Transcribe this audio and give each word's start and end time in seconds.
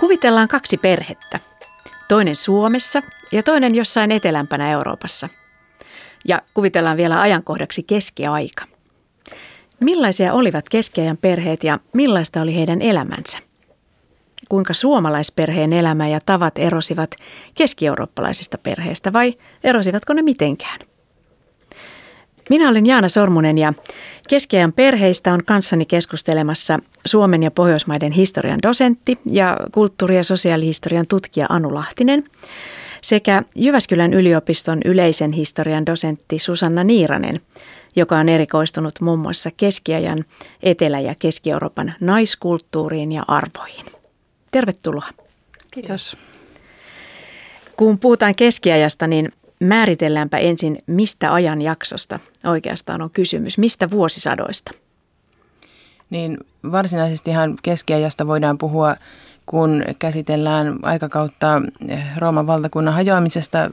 Kuvitellaan 0.00 0.48
kaksi 0.48 0.76
perhettä. 0.76 1.40
Toinen 2.08 2.36
Suomessa 2.36 3.02
ja 3.32 3.42
toinen 3.42 3.74
jossain 3.74 4.12
etelämpänä 4.12 4.70
Euroopassa. 4.70 5.28
Ja 6.28 6.42
kuvitellaan 6.54 6.96
vielä 6.96 7.20
ajankohdaksi 7.20 7.82
keskiaika. 7.82 8.64
Millaisia 9.84 10.32
olivat 10.32 10.68
keskiajan 10.68 11.16
perheet 11.16 11.64
ja 11.64 11.78
millaista 11.92 12.40
oli 12.40 12.54
heidän 12.54 12.82
elämänsä? 12.82 13.38
Kuinka 14.48 14.74
suomalaisperheen 14.74 15.72
elämä 15.72 16.08
ja 16.08 16.20
tavat 16.20 16.58
erosivat 16.58 17.10
keskieurooppalaisista 17.54 18.58
perheistä 18.58 19.12
vai 19.12 19.34
erosivatko 19.64 20.12
ne 20.12 20.22
mitenkään? 20.22 20.80
Minä 22.50 22.68
olen 22.68 22.86
Jaana 22.86 23.08
Sormunen 23.08 23.58
ja 23.58 23.72
keskiajan 24.28 24.72
perheistä 24.72 25.32
on 25.32 25.44
kanssani 25.44 25.84
keskustelemassa 25.84 26.78
Suomen 27.06 27.42
ja 27.42 27.50
Pohjoismaiden 27.50 28.12
historian 28.12 28.62
dosentti 28.62 29.18
ja 29.26 29.56
kulttuuri- 29.72 30.16
ja 30.16 30.24
sosiaalihistorian 30.24 31.06
tutkija 31.06 31.46
Anu 31.48 31.74
Lahtinen 31.74 32.24
sekä 33.02 33.42
Jyväskylän 33.56 34.14
yliopiston 34.14 34.80
yleisen 34.84 35.32
historian 35.32 35.86
dosentti 35.86 36.38
Susanna 36.38 36.84
Niiranen, 36.84 37.40
joka 37.96 38.18
on 38.18 38.28
erikoistunut 38.28 39.00
muun 39.00 39.18
muassa 39.18 39.50
keskiajan 39.56 40.24
Etelä- 40.62 41.00
ja 41.00 41.14
Keski-Euroopan 41.18 41.94
naiskulttuuriin 42.00 43.12
ja 43.12 43.22
arvoihin. 43.28 43.86
Tervetuloa. 44.50 45.08
Kiitos. 45.70 46.16
Kun 47.76 47.98
puhutaan 47.98 48.34
keskiajasta, 48.34 49.06
niin 49.06 49.32
Määritelläänpä 49.64 50.38
ensin, 50.38 50.82
mistä 50.86 51.34
ajanjaksosta 51.34 52.18
oikeastaan 52.44 53.02
on 53.02 53.10
kysymys, 53.10 53.58
mistä 53.58 53.90
vuosisadoista? 53.90 54.70
Niin 56.10 56.38
varsinaisestihan 56.72 57.56
keskiajasta 57.62 58.26
voidaan 58.26 58.58
puhua, 58.58 58.96
kun 59.46 59.84
käsitellään 59.98 60.78
aikakautta 60.82 61.62
eh, 61.88 62.04
Rooman 62.16 62.46
valtakunnan 62.46 62.94
hajoamisesta 62.94 63.70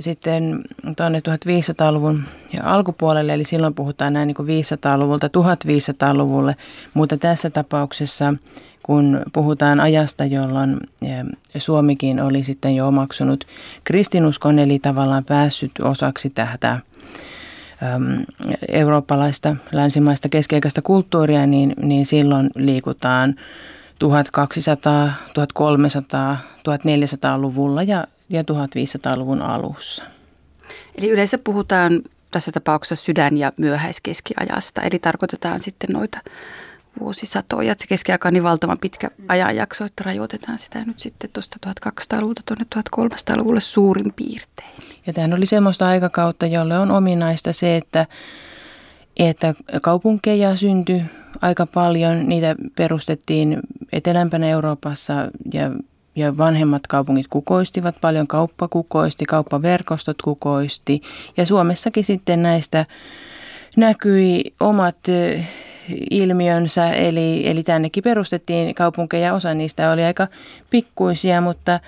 sitten 0.00 0.62
tuonne 0.96 1.18
1500-luvun 1.18 2.22
alkupuolelle, 2.62 3.34
eli 3.34 3.44
silloin 3.44 3.74
puhutaan 3.74 4.12
näin 4.12 4.26
niin 4.26 4.62
500-luvulta 4.64 5.26
1500-luvulle, 5.26 6.56
mutta 6.94 7.16
tässä 7.16 7.50
tapauksessa 7.50 8.34
kun 8.82 9.20
puhutaan 9.32 9.80
ajasta, 9.80 10.24
jolloin 10.24 10.80
Suomikin 11.58 12.20
oli 12.20 12.44
sitten 12.44 12.76
jo 12.76 12.88
omaksunut 12.88 13.44
kristinuskon, 13.84 14.58
eli 14.58 14.78
tavallaan 14.78 15.24
päässyt 15.24 15.72
osaksi 15.82 16.30
tätä 16.30 16.78
eurooppalaista, 18.68 19.56
länsimaista 19.72 20.28
keskiaikaista 20.28 20.82
kulttuuria, 20.82 21.46
niin, 21.46 21.74
niin 21.82 22.06
silloin 22.06 22.50
liikutaan 22.54 23.34
1200, 23.98 25.12
1300, 25.34 26.36
1400-luvulla 26.58 27.82
ja, 27.82 28.04
ja 28.30 28.42
1500-luvun 28.42 29.42
alussa. 29.42 30.04
Eli 30.94 31.08
yleensä 31.08 31.38
puhutaan 31.38 32.02
tässä 32.30 32.52
tapauksessa 32.52 33.04
sydän- 33.04 33.36
ja 33.36 33.52
myöhäiskeskiajasta, 33.56 34.82
eli 34.82 34.98
tarkoitetaan 34.98 35.60
sitten 35.60 35.90
noita 35.92 36.18
vuosisatoja. 37.00 37.74
Se 37.78 37.86
keskiaika 37.86 38.28
on 38.28 38.34
niin 38.34 38.42
valtavan 38.42 38.78
pitkä 38.78 39.10
ajanjakso, 39.28 39.84
että 39.84 40.04
rajoitetaan 40.04 40.58
sitä 40.58 40.84
nyt 40.84 41.00
sitten 41.00 41.30
tuosta 41.32 41.56
1200-luvulta 41.66 42.42
tuonne 42.46 42.66
1300-luvulle 42.76 43.60
suurin 43.60 44.12
piirtein. 44.16 44.78
Ja 45.06 45.12
tämä 45.12 45.34
oli 45.34 45.46
semmoista 45.46 45.86
aikakautta, 45.86 46.46
jolle 46.46 46.78
on 46.78 46.90
ominaista 46.90 47.52
se, 47.52 47.76
että, 47.76 48.06
että 49.16 49.54
kaupunkeja 49.82 50.56
syntyi 50.56 51.02
aika 51.40 51.66
paljon. 51.66 52.28
Niitä 52.28 52.54
perustettiin 52.76 53.58
etelämpänä 53.92 54.48
Euroopassa 54.48 55.14
ja, 55.52 55.70
ja 56.20 56.36
vanhemmat 56.36 56.86
kaupungit 56.86 57.26
kukoistivat 57.30 57.96
paljon. 58.00 58.26
Kauppa 58.26 58.68
kukoisti, 58.68 59.24
kauppaverkostot 59.24 60.22
kukoisti 60.22 61.02
ja 61.36 61.46
Suomessakin 61.46 62.04
sitten 62.04 62.42
näistä 62.42 62.86
näkyi 63.76 64.54
omat 64.60 64.96
ilmiönsä, 66.10 66.90
eli, 66.90 67.48
eli 67.48 67.62
tännekin 67.62 68.02
perustettiin 68.02 68.74
kaupunkeja, 68.74 69.34
osa 69.34 69.54
niistä 69.54 69.92
oli 69.92 70.04
aika 70.04 70.28
pikkuisia, 70.70 71.40
mutta 71.40 71.80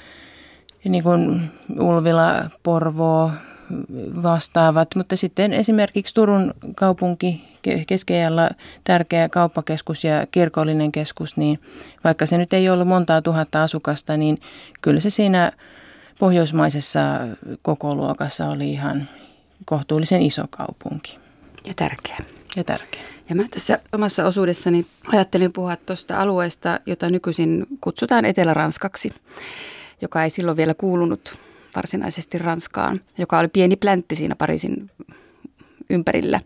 niin 0.85 1.03
kuin 1.03 1.51
Ulvila, 1.81 2.51
Porvoo, 2.63 3.31
vastaavat, 4.23 4.89
mutta 4.95 5.17
sitten 5.17 5.53
esimerkiksi 5.53 6.15
Turun 6.15 6.55
kaupunki 6.75 7.45
keskeijällä 7.87 8.51
tärkeä 8.85 9.29
kauppakeskus 9.29 10.05
ja 10.05 10.27
kirkollinen 10.31 10.93
keskus, 10.93 11.37
niin 11.37 11.61
vaikka 12.05 12.27
se 12.27 12.39
nyt 12.39 12.53
ei 12.53 12.71
ollut 12.71 12.89
montaa 12.89 13.23
tuhatta 13.23 13.63
asukasta, 13.63 14.17
niin 14.17 14.39
kyllä 14.83 15.01
se 15.01 15.11
siinä 15.11 15.53
pohjoismaisessa 16.19 17.01
kokoluokassa 17.63 18.49
oli 18.49 18.71
ihan 18.71 19.09
kohtuullisen 19.65 20.23
iso 20.23 20.45
kaupunki. 20.51 21.19
Ja 21.65 21.75
tärkeä. 21.77 22.17
Ja 22.57 22.65
tärkeä. 22.65 23.03
Ja 23.29 23.35
mä 23.35 23.45
tässä 23.51 23.79
omassa 23.93 24.27
osuudessani 24.27 24.87
ajattelin 25.13 25.53
puhua 25.53 25.77
tuosta 25.77 26.21
alueesta, 26.21 26.81
jota 26.87 27.09
nykyisin 27.09 27.67
kutsutaan 27.81 28.25
Etelä-Ranskaksi, 28.25 29.13
joka 30.01 30.25
ei 30.25 30.31
silloin 30.31 30.57
vielä 30.57 30.75
kuulunut 30.75 31.35
varsinaisesti 31.77 32.39
Ranskaan, 32.39 33.01
joka 33.19 33.39
oli 33.39 33.49
pieni 33.49 33.77
pläntti 33.77 34.15
siinä 34.15 34.37
Pariisin 34.37 34.91
ympärillä. 35.91 36.41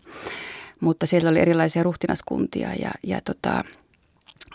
Mutta 0.79 1.05
siellä 1.05 1.29
oli 1.29 1.39
erilaisia 1.39 1.83
ruhtinaskuntia 1.83 2.69
ja, 2.73 2.91
ja 3.03 3.21
tota, 3.21 3.63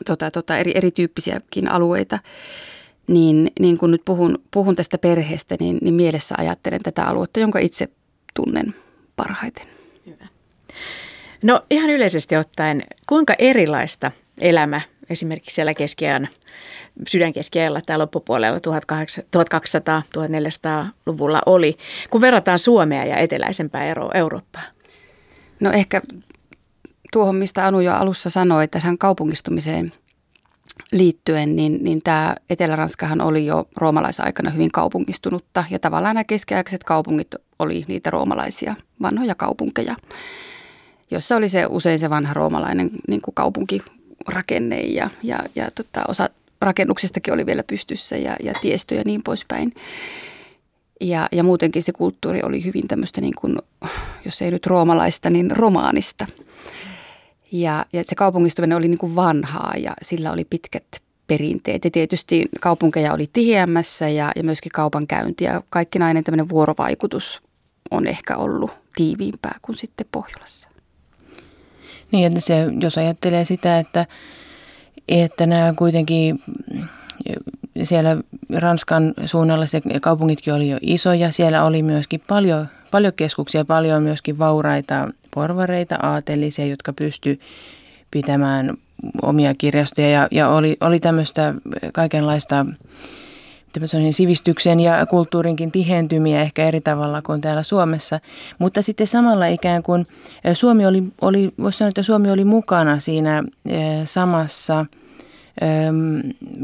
tota, 0.04 0.30
tota, 0.30 0.58
eri, 0.58 0.72
erityyppisiäkin 0.74 1.70
alueita. 1.70 2.18
Niin, 3.06 3.50
niin 3.60 3.78
kun 3.78 3.90
nyt 3.90 4.02
puhun, 4.04 4.38
puhun 4.50 4.76
tästä 4.76 4.98
perheestä, 4.98 5.56
niin, 5.60 5.78
niin 5.82 5.94
mielessä 5.94 6.34
ajattelen 6.38 6.80
tätä 6.82 7.04
aluetta, 7.04 7.40
jonka 7.40 7.58
itse 7.58 7.88
tunnen 8.34 8.74
parhaiten. 9.16 9.66
Hyvä. 10.06 10.26
No 11.42 11.66
ihan 11.70 11.90
yleisesti 11.90 12.36
ottaen, 12.36 12.82
kuinka 13.08 13.34
erilaista 13.38 14.12
elämä 14.38 14.80
esimerkiksi 15.10 15.54
siellä 15.54 15.74
keskiajan 15.74 16.28
sydänkeskiajalla 17.08 17.80
tai 17.80 17.98
loppupuolella 17.98 18.58
1200-1400-luvulla 18.58 21.40
oli, 21.46 21.78
kun 22.10 22.20
verrataan 22.20 22.58
Suomea 22.58 23.04
ja 23.04 23.16
eteläisempää 23.16 23.84
Eurooppaa? 24.14 24.62
No 25.60 25.70
ehkä 25.70 26.02
tuohon, 27.12 27.36
mistä 27.36 27.66
Anu 27.66 27.80
jo 27.80 27.92
alussa 27.92 28.30
sanoi, 28.30 28.64
että 28.64 28.80
tähän 28.80 28.98
kaupungistumiseen 28.98 29.92
liittyen, 30.92 31.56
niin, 31.56 31.84
niin 31.84 32.00
tämä 32.04 32.34
Etelä-Ranskahan 32.50 33.20
oli 33.20 33.46
jo 33.46 33.68
roomalaisaikana 33.76 34.50
hyvin 34.50 34.72
kaupungistunutta 34.72 35.64
ja 35.70 35.78
tavallaan 35.78 36.14
nämä 36.14 36.24
keskiaikaiset 36.24 36.84
kaupungit 36.84 37.34
oli 37.58 37.84
niitä 37.88 38.10
roomalaisia 38.10 38.74
vanhoja 39.02 39.34
kaupunkeja 39.34 39.96
jossa 41.12 41.36
oli 41.36 41.48
se 41.48 41.66
usein 41.66 41.98
se 41.98 42.10
vanha 42.10 42.34
roomalainen 42.34 42.90
niin 43.08 43.20
kuin 43.20 43.34
kaupunkirakenne 43.34 44.80
ja, 44.80 45.10
ja, 45.22 45.38
ja 45.54 45.70
tota, 45.74 46.02
osa 46.08 46.28
rakennuksistakin 46.62 47.34
oli 47.34 47.46
vielä 47.46 47.62
pystyssä 47.62 48.16
ja, 48.16 48.36
ja 48.42 48.52
tiestö 48.60 48.94
ja 48.94 49.02
niin 49.06 49.22
poispäin. 49.22 49.74
Ja, 51.00 51.28
ja 51.32 51.42
muutenkin 51.42 51.82
se 51.82 51.92
kulttuuri 51.92 52.42
oli 52.42 52.64
hyvin 52.64 52.88
tämmöistä, 52.88 53.20
niin 53.20 53.34
kuin, 53.40 53.58
jos 54.24 54.42
ei 54.42 54.50
nyt 54.50 54.66
roomalaista, 54.66 55.30
niin 55.30 55.50
romaanista. 55.50 56.26
Ja, 57.52 57.86
ja 57.92 58.02
se 58.06 58.14
kaupungistuminen 58.14 58.76
oli 58.78 58.88
niin 58.88 58.98
kuin 58.98 59.16
vanhaa 59.16 59.72
ja 59.76 59.92
sillä 60.02 60.32
oli 60.32 60.44
pitkät 60.44 61.02
perinteet. 61.26 61.84
Ja 61.84 61.90
tietysti 61.90 62.48
kaupunkeja 62.60 63.12
oli 63.12 63.30
tiheämmässä 63.32 64.08
ja, 64.08 64.32
ja 64.36 64.44
myöskin 64.44 64.72
kaupankäynti 64.72 65.44
ja 65.44 65.62
kaikkinainen 65.70 66.24
tämmöinen 66.24 66.48
vuorovaikutus 66.48 67.42
on 67.90 68.06
ehkä 68.06 68.36
ollut 68.36 68.70
tiiviimpää 68.94 69.58
kuin 69.62 69.76
sitten 69.76 70.06
Pohjolassa. 70.12 70.68
Niin, 72.12 72.26
että 72.26 72.40
se, 72.40 72.54
jos 72.80 72.98
ajattelee 72.98 73.44
sitä, 73.44 73.78
että, 73.78 74.04
että 75.08 75.46
nämä 75.46 75.74
kuitenkin 75.76 76.42
siellä 77.82 78.16
Ranskan 78.50 79.14
suunnalla 79.26 79.66
se 79.66 79.82
kaupungitkin 80.00 80.54
oli 80.54 80.68
jo 80.68 80.78
isoja. 80.80 81.32
Siellä 81.32 81.64
oli 81.64 81.82
myöskin 81.82 82.22
paljon, 82.28 82.68
paljon 82.90 83.12
keskuksia, 83.16 83.64
paljon 83.64 84.02
myöskin 84.02 84.38
vauraita 84.38 85.08
porvareita, 85.34 85.96
aatelisia, 86.02 86.66
jotka 86.66 86.92
pysty 86.92 87.40
pitämään 88.10 88.74
omia 89.22 89.54
kirjastoja 89.54 90.10
ja, 90.10 90.28
ja 90.30 90.48
oli, 90.48 90.76
oli 90.80 91.00
tämmöistä 91.00 91.54
kaikenlaista 91.92 92.66
sivistyksen 94.10 94.80
ja 94.80 95.06
kulttuurinkin 95.06 95.72
tihentymiä 95.72 96.42
ehkä 96.42 96.64
eri 96.64 96.80
tavalla 96.80 97.22
kuin 97.22 97.40
täällä 97.40 97.62
Suomessa. 97.62 98.20
Mutta 98.58 98.82
sitten 98.82 99.06
samalla 99.06 99.46
ikään 99.46 99.82
kuin 99.82 100.06
Suomi 100.52 100.86
oli, 100.86 101.02
oli 101.20 101.52
voisi 101.62 101.78
sanoa, 101.78 101.88
että 101.88 102.02
Suomi 102.02 102.30
oli 102.30 102.44
mukana 102.44 102.98
siinä 102.98 103.44
samassa 104.04 104.86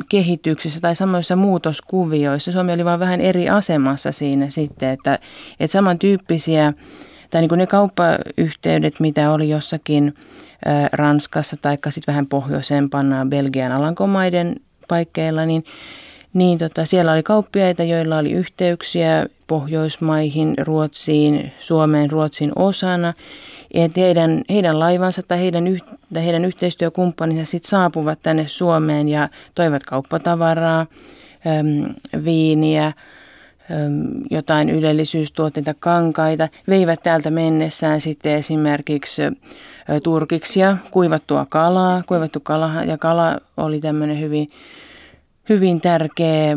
kehityksessä 0.08 0.80
tai 0.80 0.96
samoissa 0.96 1.36
muutoskuvioissa. 1.36 2.52
Suomi 2.52 2.72
oli 2.72 2.84
vain 2.84 3.00
vähän 3.00 3.20
eri 3.20 3.48
asemassa 3.48 4.12
siinä 4.12 4.50
sitten, 4.50 4.88
että, 4.88 5.18
että 5.60 5.72
samantyyppisiä 5.72 6.72
tai 7.30 7.40
niin 7.40 7.48
kuin 7.48 7.58
ne 7.58 7.66
kauppayhteydet, 7.66 9.00
mitä 9.00 9.32
oli 9.32 9.48
jossakin 9.48 10.14
Ranskassa 10.92 11.56
tai 11.62 11.78
sitten 11.88 12.12
vähän 12.12 12.26
pohjoisempana 12.26 13.26
Belgian 13.26 13.72
Alankomaiden 13.72 14.56
paikkeilla, 14.88 15.46
niin, 15.46 15.64
niin 16.34 16.58
tota, 16.58 16.84
siellä 16.84 17.12
oli 17.12 17.22
kauppiaita, 17.22 17.82
joilla 17.82 18.18
oli 18.18 18.32
yhteyksiä 18.32 19.26
Pohjoismaihin, 19.46 20.54
Ruotsiin, 20.58 21.52
Suomeen, 21.60 22.10
Ruotsin 22.10 22.52
osana. 22.56 23.14
Että 23.74 24.00
heidän, 24.00 24.42
heidän 24.50 24.78
laivansa 24.78 25.22
tai 25.22 25.38
heidän, 25.38 25.64
tai 26.14 26.24
heidän 26.24 26.44
yhteistyökumppaninsa 26.44 27.50
sitten 27.50 27.68
saapuvat 27.68 28.18
tänne 28.22 28.46
Suomeen 28.46 29.08
ja 29.08 29.28
toivat 29.54 29.82
kauppatavaraa, 29.84 30.86
äm, 31.46 31.94
viiniä, 32.24 32.92
jotain 34.30 34.70
ylellisyystuotteita, 34.70 35.74
kankaita, 35.80 36.48
veivät 36.68 37.02
täältä 37.02 37.30
mennessään 37.30 38.00
sitten 38.00 38.32
esimerkiksi 38.32 39.22
turkiksia, 40.02 40.76
kuivattua 40.90 41.46
kalaa, 41.48 42.02
kuivattu 42.06 42.40
kala, 42.40 42.84
ja 42.84 42.98
kala 42.98 43.38
oli 43.56 43.80
tämmöinen 43.80 44.20
hyvin, 44.20 44.48
hyvin 45.48 45.80
tärkeä 45.80 46.56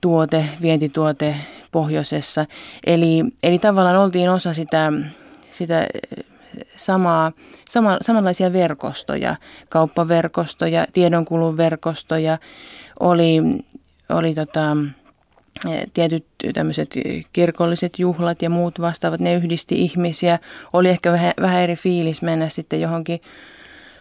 tuote, 0.00 0.44
vientituote 0.62 1.34
pohjoisessa. 1.72 2.46
Eli, 2.86 3.24
eli 3.42 3.58
tavallaan 3.58 3.96
oltiin 3.96 4.30
osa 4.30 4.52
sitä, 4.52 4.92
sitä 5.50 5.86
samaa, 6.76 7.32
sama, 7.70 7.98
samanlaisia 8.00 8.52
verkostoja, 8.52 9.36
kauppaverkostoja, 9.68 10.86
tiedonkulun 10.92 11.56
verkostoja, 11.56 12.38
oli, 13.00 13.42
oli 14.08 14.34
tota, 14.34 14.76
tietyt 15.94 16.26
tämmöiset 16.54 16.94
kirkolliset 17.32 17.98
juhlat 17.98 18.42
ja 18.42 18.50
muut 18.50 18.80
vastaavat, 18.80 19.20
ne 19.20 19.34
yhdisti 19.34 19.82
ihmisiä. 19.82 20.38
Oli 20.72 20.88
ehkä 20.88 21.12
vähän, 21.12 21.32
vähän 21.40 21.62
eri 21.62 21.76
fiilis 21.76 22.22
mennä 22.22 22.48
sitten 22.48 22.80
johonkin 22.80 23.20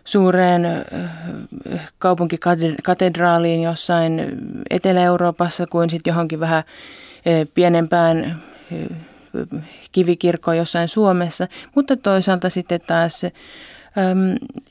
suureen 0.07 0.85
kaupunkikatedraaliin 1.99 3.63
jossain 3.63 4.21
Etelä-Euroopassa 4.69 5.67
kuin 5.67 5.89
sitten 5.89 6.11
johonkin 6.11 6.39
vähän 6.39 6.63
pienempään 7.53 8.41
kivikirkkoon 9.91 10.57
jossain 10.57 10.87
Suomessa. 10.87 11.47
Mutta 11.75 11.97
toisaalta 11.97 12.49
sitten 12.49 12.81
taas 12.87 13.21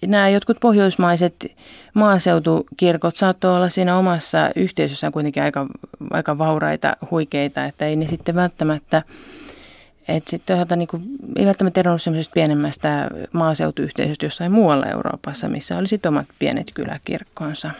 nämä 0.06 0.28
jotkut 0.28 0.56
pohjoismaiset 0.60 1.56
maaseutukirkot 1.94 3.16
saattoi 3.16 3.56
olla 3.56 3.68
siinä 3.68 3.98
omassa 3.98 4.50
yhteisössään 4.56 5.12
kuitenkin 5.12 5.42
aika, 5.42 5.66
aika 6.10 6.38
vauraita, 6.38 6.96
huikeita, 7.10 7.64
että 7.64 7.86
ei 7.86 7.96
ne 7.96 8.06
sitten 8.06 8.34
välttämättä, 8.34 9.02
että 10.08 10.30
sitten 10.30 10.46
toisaalta 10.46 10.76
niin 10.76 10.88
kuin, 10.88 11.02
ei 11.36 11.46
välttämättä 11.46 11.80
eronnut 11.80 12.02
semmoisesta 12.02 12.32
pienemmästä 12.34 13.10
maaseutuyhteisöstä 13.32 14.26
jossain 14.26 14.52
muualla 14.52 14.86
Euroopassa, 14.86 15.48
missä 15.48 15.78
oli 15.78 15.86
sitten 15.86 16.08
omat 16.08 16.26
pienet 16.38 16.70
kyläkirkkonsa. 16.74 17.70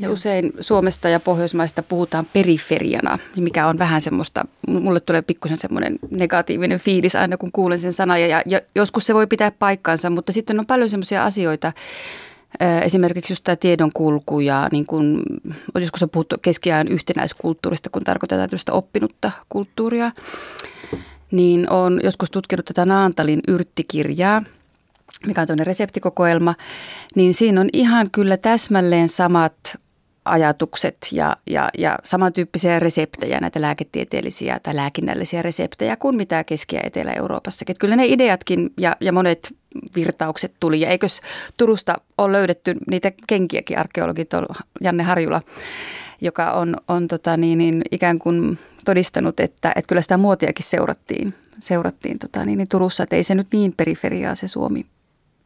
Ja 0.00 0.10
usein 0.10 0.52
Suomesta 0.60 1.08
ja 1.08 1.20
Pohjoismaista 1.20 1.82
puhutaan 1.82 2.26
periferiana, 2.32 3.18
mikä 3.36 3.66
on 3.66 3.78
vähän 3.78 4.00
semmoista, 4.00 4.44
mulle 4.68 5.00
tulee 5.00 5.22
pikkusen 5.22 5.58
semmoinen 5.58 5.98
negatiivinen 6.10 6.78
fiilis 6.78 7.16
aina 7.16 7.36
kun 7.36 7.52
kuulen 7.52 7.78
sen 7.78 7.92
sanan 7.92 8.22
ja, 8.22 8.42
ja 8.46 8.60
joskus 8.74 9.06
se 9.06 9.14
voi 9.14 9.26
pitää 9.26 9.50
paikkansa, 9.50 10.10
mutta 10.10 10.32
sitten 10.32 10.60
on 10.60 10.66
paljon 10.66 10.90
semmoisia 10.90 11.24
asioita, 11.24 11.72
Esimerkiksi 12.82 13.32
just 13.32 13.44
tämä 13.44 13.56
tiedonkulku 13.56 14.40
ja 14.40 14.68
niin 14.72 14.86
kun, 14.86 15.22
joskus 15.80 16.02
on 16.02 16.10
puhuttu 16.10 16.36
keskiajan 16.42 16.88
yhtenäiskulttuurista, 16.88 17.90
kun 17.90 18.04
tarkoitetaan 18.04 18.48
tällaista 18.50 18.72
oppinutta 18.72 19.30
kulttuuria, 19.48 20.12
niin 21.34 21.70
on 21.70 22.00
joskus 22.02 22.30
tutkinut 22.30 22.64
tätä 22.66 22.84
Naantalin 22.84 23.40
yrttikirjaa, 23.48 24.42
mikä 25.26 25.40
on 25.40 25.46
tämmöinen 25.46 25.66
reseptikokoelma, 25.66 26.54
niin 27.14 27.34
siinä 27.34 27.60
on 27.60 27.68
ihan 27.72 28.10
kyllä 28.10 28.36
täsmälleen 28.36 29.08
samat 29.08 29.54
ajatukset 30.24 30.96
ja, 31.12 31.36
ja, 31.46 31.68
ja 31.78 31.98
samantyyppisiä 32.04 32.80
reseptejä, 32.80 33.40
näitä 33.40 33.60
lääketieteellisiä 33.60 34.60
tai 34.62 34.76
lääkinnällisiä 34.76 35.42
reseptejä 35.42 35.96
kuin 35.96 36.16
mitä 36.16 36.44
Keski- 36.44 36.76
ja 36.76 36.80
Etelä-Euroopassakin. 36.84 37.72
Että 37.72 37.80
kyllä 37.80 37.96
ne 37.96 38.06
ideatkin 38.06 38.70
ja, 38.78 38.96
ja 39.00 39.12
monet 39.12 39.54
virtaukset 39.96 40.52
tuli. 40.60 40.80
Ja 40.80 40.88
eikös 40.88 41.20
Turusta 41.56 41.94
ole 42.18 42.32
löydetty 42.32 42.74
niitä 42.90 43.12
kenkiäkin 43.26 43.78
arkeologit, 43.78 44.30
Janne 44.80 45.02
Harjula, 45.02 45.42
joka 46.20 46.52
on, 46.52 46.76
on 46.88 47.08
tota 47.08 47.36
niin, 47.36 47.58
niin 47.58 47.82
ikään 47.90 48.18
kuin 48.18 48.58
todistanut, 48.84 49.40
että, 49.40 49.72
että 49.76 49.88
kyllä 49.88 50.02
sitä 50.02 50.16
muotiakin 50.16 50.66
seurattiin, 50.66 51.34
seurattiin 51.60 52.18
tota 52.18 52.44
niin, 52.44 52.58
niin 52.58 52.68
Turussa, 52.68 53.02
että 53.02 53.16
ei 53.16 53.24
se 53.24 53.34
nyt 53.34 53.46
niin 53.52 53.72
periferiaa 53.72 54.34
se 54.34 54.48
Suomi 54.48 54.86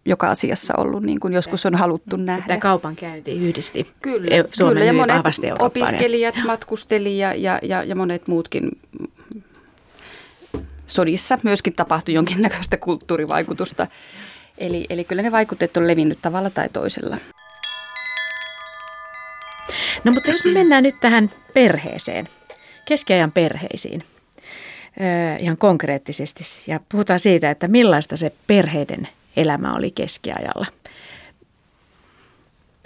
joka 0.05 0.31
asiassa 0.31 0.75
ollut, 0.77 1.03
niin 1.03 1.21
kuin 1.21 1.35
joskus 1.35 1.67
on 1.67 1.75
haluttu 1.75 2.17
nähdä. 2.17 2.47
Tämä 2.47 2.61
kaupankäynti 2.61 3.49
yhdisti 3.49 3.87
kyllä, 4.03 4.45
Suomen 4.53 4.75
kyllä, 4.75 4.85
ja 4.85 4.93
monet 4.93 5.27
opiskelijat 5.59 6.37
ja. 6.37 6.45
matkusteli 6.45 7.19
ja, 7.19 7.35
ja, 7.35 7.59
ja, 7.63 7.85
ja 7.85 7.95
monet 7.95 8.29
muutkin 8.29 8.71
sodissa 10.87 11.39
myöskin 11.43 11.73
tapahtui 11.73 12.15
jonkinnäköistä 12.15 12.77
kulttuurivaikutusta. 12.77 13.87
Eli, 14.59 14.87
eli 14.91 15.05
kyllä 15.05 15.23
ne 15.23 15.33
vaikutteet 15.33 15.77
on 15.77 15.87
levinnyt 15.87 16.19
tavalla 16.23 16.51
tai 16.51 16.69
toisella. 16.69 17.17
No 20.05 20.13
mutta 20.13 20.31
jos 20.31 20.45
me 20.45 20.53
mennään 20.53 20.83
nyt 20.83 21.01
tähän 21.01 21.31
perheeseen, 21.55 22.29
keskiajan 22.85 23.33
perheisiin, 23.33 24.05
ihan 25.39 25.57
konkreettisesti 25.57 26.45
ja 26.67 26.81
puhutaan 26.89 27.21
siitä, 27.21 27.51
että 27.51 27.69
millaista 27.69 28.17
se 28.17 28.33
perheiden 28.47 29.09
elämä 29.37 29.75
oli 29.75 29.91
keskiajalla. 29.91 30.67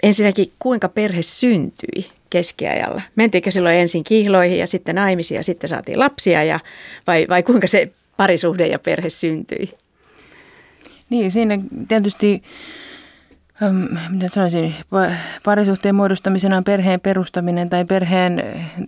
Ensinnäkin, 0.03 0.51
kuinka 0.59 0.89
perhe 0.89 1.21
syntyi 1.21 2.09
keskiajalla? 2.29 3.01
Mentiinkö 3.15 3.51
silloin 3.51 3.75
ensin 3.75 4.03
kihloihin 4.03 4.59
ja 4.59 4.67
sitten 4.67 4.95
naimisiin 4.95 5.35
ja 5.35 5.43
sitten 5.43 5.69
saatiin 5.69 5.99
lapsia 5.99 6.43
ja, 6.43 6.59
vai, 7.07 7.25
vai 7.29 7.43
kuinka 7.43 7.67
se 7.67 7.91
parisuhde 8.17 8.67
ja 8.67 8.79
perhe 8.79 9.09
syntyi? 9.09 9.73
Niin, 11.09 11.31
siinä 11.31 11.59
tietysti, 11.87 12.43
mitä 14.09 14.27
sanoisin, 14.33 14.75
parisuhteen 15.43 15.95
muodostamisena 15.95 16.57
on 16.57 16.63
perheen 16.63 16.99
perustaminen 16.99 17.69
tai 17.69 17.85
perheen, 17.85 18.43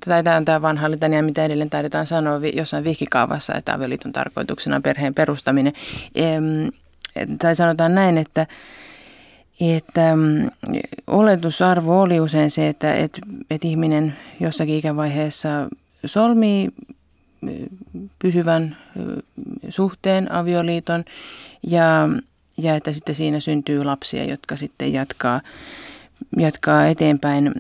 tai 0.06 0.24
tämä 0.24 0.38
on 0.38 0.46
tämä 0.46 0.62
vanha 0.62 0.92
litania, 0.92 1.24
mitä 1.24 1.46
edelleen 1.46 1.70
taidetaan 1.70 2.08
sanoa 2.08 2.40
jossain 2.54 2.84
vihkikaavassa, 2.84 3.54
että 3.56 3.74
avioliiton 3.74 4.12
tarkoituksena 4.12 4.76
on 4.76 4.84
perheen 4.84 5.14
perustaminen. 5.14 5.74
Tai 7.40 7.56
sanotaan 7.56 7.96
näin, 7.96 8.18
että, 8.18 8.48
että 9.60 10.16
mm, 10.16 10.50
oletusarvo 11.08 12.02
oli 12.02 12.20
usein 12.20 12.52
se, 12.52 12.68
että, 12.68 12.96
että, 12.96 13.22
että 13.50 13.68
ihminen 13.68 14.16
jossakin 14.40 14.76
ikävaiheessa 14.76 15.50
solmii 16.06 16.70
mm, 17.42 18.10
pysyvän 18.20 18.78
mm, 18.96 19.04
suhteen, 19.70 20.32
avioliiton 20.32 21.06
ja, 21.68 22.10
ja 22.58 22.76
että 22.76 22.92
sitten 22.92 23.16
siinä 23.16 23.40
syntyy 23.40 23.84
lapsia, 23.84 24.26
jotka 24.26 24.56
sitten 24.56 24.94
jatkaa, 24.94 25.42
jatkaa 26.38 26.88
eteenpäin, 26.88 27.54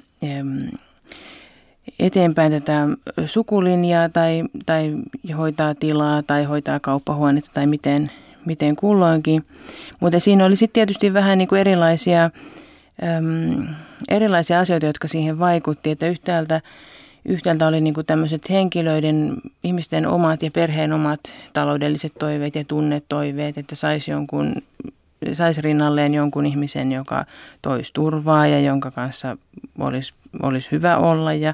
eteenpäin 1.99 2.51
tätä 2.51 2.87
sukulinjaa 3.25 4.09
tai, 4.09 4.43
tai 4.65 4.95
hoitaa 5.37 5.75
tilaa 5.75 6.23
tai 6.23 6.43
hoitaa 6.43 6.79
kauppahuonetta 6.79 7.51
tai 7.53 7.67
miten, 7.67 8.11
miten 8.45 8.75
kulloinkin. 8.75 9.45
Mutta 9.99 10.19
siinä 10.19 10.45
oli 10.45 10.55
sitten 10.55 10.73
tietysti 10.73 11.13
vähän 11.13 11.37
niin 11.37 11.47
kuin 11.47 11.61
erilaisia, 11.61 12.29
äm, 13.17 13.67
erilaisia 14.09 14.59
asioita, 14.59 14.85
jotka 14.85 15.07
siihen 15.07 15.39
vaikutti, 15.39 15.91
että 15.91 16.07
yhtäältä, 16.07 16.61
yhtäältä 17.25 17.67
oli 17.67 17.82
niin 17.82 17.94
kuin 17.94 18.05
tämmöiset 18.05 18.50
henkilöiden, 18.50 19.38
ihmisten 19.63 20.08
omat 20.08 20.44
ja 20.44 20.51
perheen 20.51 20.94
omat 20.94 21.20
taloudelliset 21.53 22.13
toiveet 22.20 22.55
ja 22.55 22.63
tunnetoiveet, 22.63 23.58
että 23.58 23.75
saisi 23.75 24.12
jonkun 24.12 24.55
saisi 25.34 25.62
rinnalleen 25.62 26.13
jonkun 26.13 26.46
ihmisen, 26.46 26.91
joka 26.91 27.25
toisi 27.62 27.94
turvaa 27.94 28.48
ja 28.48 28.60
jonka 28.60 28.91
kanssa 28.91 29.38
olisi, 29.79 30.13
olisi 30.44 30.72
hyvä 30.72 30.98
olla 30.98 31.34
ja, 31.34 31.53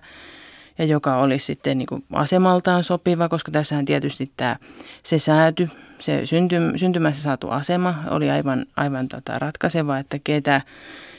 ja 0.77 0.85
joka 0.85 1.17
olisi 1.17 1.45
sitten 1.45 1.77
niin 1.77 1.87
kuin 1.87 2.03
asemaltaan 2.13 2.83
sopiva, 2.83 3.29
koska 3.29 3.51
tässähän 3.51 3.85
tietysti 3.85 4.31
tämä, 4.37 4.55
se 5.03 5.19
sääty 5.19 5.69
se 6.01 6.25
synty, 6.25 6.55
syntymässä 6.75 7.23
saatu 7.23 7.49
asema 7.49 7.95
oli 8.09 8.29
aivan, 8.29 8.65
aivan 8.75 9.07
tota 9.07 9.39
ratkaiseva, 9.39 9.97
että 9.97 10.19
ketä 10.23 10.61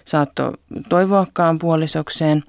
saattoi 0.05 0.53
toivoakaan 0.89 1.59
puolisokseen. 1.59 2.45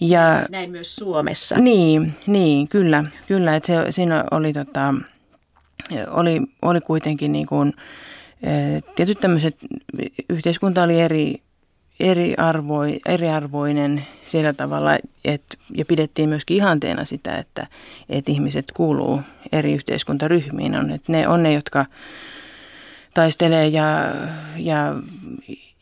Ja, 0.00 0.46
Näin 0.50 0.70
myös 0.70 0.96
Suomessa. 0.96 1.56
Niin, 1.58 2.14
niin 2.26 2.68
kyllä, 2.68 3.04
kyllä 3.26 3.56
että 3.56 3.66
se, 3.66 3.92
siinä 3.92 4.24
oli, 4.30 4.52
tota, 4.52 4.94
oli, 6.10 6.40
oli 6.62 6.80
kuitenkin 6.80 7.32
niin 7.32 7.46
kuin, 7.46 7.72
tietyt 8.96 9.20
tämmöiset, 9.20 9.56
yhteiskunta 10.28 10.82
oli 10.82 11.00
eri, 11.00 11.42
eriarvoi, 12.00 13.00
eriarvoinen 13.06 14.06
sillä 14.26 14.52
tavalla, 14.52 14.98
että, 15.24 15.56
ja 15.74 15.84
pidettiin 15.84 16.28
myöskin 16.28 16.56
ihanteena 16.56 17.04
sitä, 17.04 17.38
että, 17.38 17.66
että 18.08 18.32
ihmiset 18.32 18.72
kuuluu 18.72 19.20
eri 19.52 19.72
yhteiskuntaryhmiin. 19.72 20.74
On, 20.74 20.90
että 20.90 21.12
ne 21.12 21.28
on 21.28 21.42
ne, 21.42 21.52
jotka 21.52 21.86
taistelee 23.14 23.68
ja, 23.68 24.14
ja, 24.56 24.94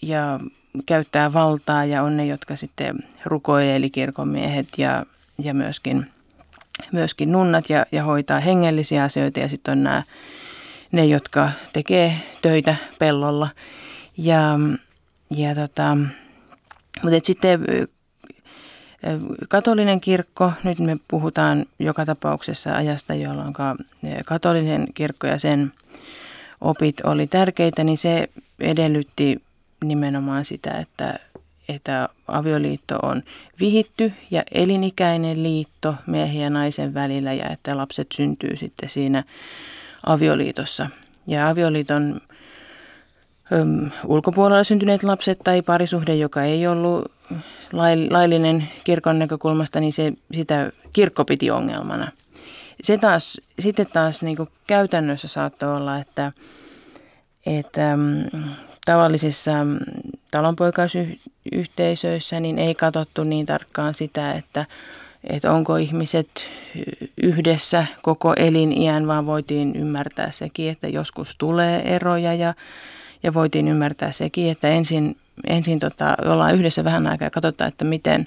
ja 0.03 0.41
käyttää 0.87 1.33
valtaa 1.33 1.85
ja 1.85 2.03
on 2.03 2.17
ne, 2.17 2.27
jotka 2.27 2.57
sitten 2.57 2.99
rukoilee, 3.25 3.77
eli 3.77 3.91
kirkonmiehet 3.91 4.69
ja, 4.79 5.07
ja 5.39 5.55
myöskin, 5.55 6.07
myöskin 6.93 7.33
nunnat 7.33 7.71
ja, 7.71 7.87
ja 7.93 8.05
hoitaa 8.05 8.41
hengellisiä 8.41 9.03
asioita 9.03 9.41
ja 9.41 9.49
sitten 9.49 9.73
on 9.73 9.83
nämä 9.83 10.03
ne, 10.93 11.05
jotka 11.05 11.51
tekee 11.73 12.17
töitä 12.43 12.77
pellolla. 12.99 13.49
Ja, 14.17 14.59
ja 15.31 15.55
tota, 15.55 15.97
mutta 17.03 17.19
sitten 17.23 17.61
katolinen 19.49 20.01
kirkko, 20.01 20.53
nyt 20.65 20.79
me 20.79 20.97
puhutaan 21.09 21.67
joka 21.79 22.07
tapauksessa 22.07 22.75
ajasta, 22.75 23.15
jolloin 23.15 23.55
katolinen 24.25 24.87
kirkko 24.95 25.27
ja 25.27 25.39
sen 25.39 25.73
opit 26.61 27.01
oli 27.01 27.27
tärkeitä, 27.27 27.85
niin 27.85 27.99
se 27.99 28.29
edellytti 28.61 29.43
nimenomaan 29.85 30.45
sitä, 30.45 30.71
että, 30.71 31.19
että 31.69 32.09
avioliitto 32.29 32.99
on 33.03 33.23
vihitty 33.61 34.13
ja 34.31 34.43
elinikäinen 34.53 35.43
liitto 35.43 35.95
miehen 36.07 36.43
ja 36.43 36.51
naisen 36.51 36.95
välillä 36.95 37.33
ja 37.33 37.49
että 37.49 37.77
lapset 37.77 38.07
syntyy 38.15 38.57
sitten 38.57 38.89
siinä 38.89 39.25
avioliitossa. 40.07 40.91
Ja 41.27 41.49
avioliiton 41.49 42.21
öm, 43.53 43.91
ulkopuolella 44.05 44.65
syntyneet 44.65 45.03
lapset 45.03 45.39
tai 45.45 45.63
parisuhde, 45.63 46.15
joka 46.15 46.43
ei 46.43 46.67
ollut 46.67 47.13
laillinen 48.11 48.69
kirkon 48.85 49.19
näkökulmasta, 49.19 49.81
niin 49.81 49.93
se, 49.93 50.13
sitä 50.35 50.73
kirkko 50.93 51.25
piti 51.25 51.51
ongelmana. 51.51 52.13
Se 52.83 52.99
taas, 52.99 53.41
sitten 53.59 53.87
taas 53.93 54.23
niin 54.23 54.37
käytännössä 54.67 55.29
saattoi 55.29 55.77
olla, 55.77 55.99
että, 55.99 56.33
että 57.47 57.97
mm, 57.97 58.51
tavallisissa 58.87 59.53
talonpoikaisyhteisöissä 60.31 62.41
niin 62.41 62.59
ei 62.59 62.75
katsottu 62.75 63.25
niin 63.25 63.47
tarkkaan 63.47 63.95
sitä, 63.95 64.33
että, 64.33 64.67
että 65.25 65.53
onko 65.53 65.77
ihmiset 65.77 66.49
yhdessä 67.23 67.87
koko 68.03 68.35
eliniän, 68.37 69.07
vaan 69.07 69.27
voitiin 69.27 69.77
ymmärtää 69.77 70.31
sekin, 70.31 70.71
että 70.71 70.89
joskus 70.89 71.37
tulee 71.39 71.95
eroja 71.95 72.35
ja, 72.35 72.55
ja 73.23 73.35
voitiin 73.35 73.69
ymmärtää 73.69 74.13
sekin, 74.13 74.51
että 74.51 74.69
ensin 74.69 75.17
ensin 75.47 75.79
tota, 75.79 76.15
ollaan 76.27 76.55
yhdessä 76.55 76.85
vähän 76.85 77.07
aikaa 77.07 77.27
ja 77.27 77.31
katsotaan, 77.31 77.69
että 77.69 77.85
miten, 77.85 78.27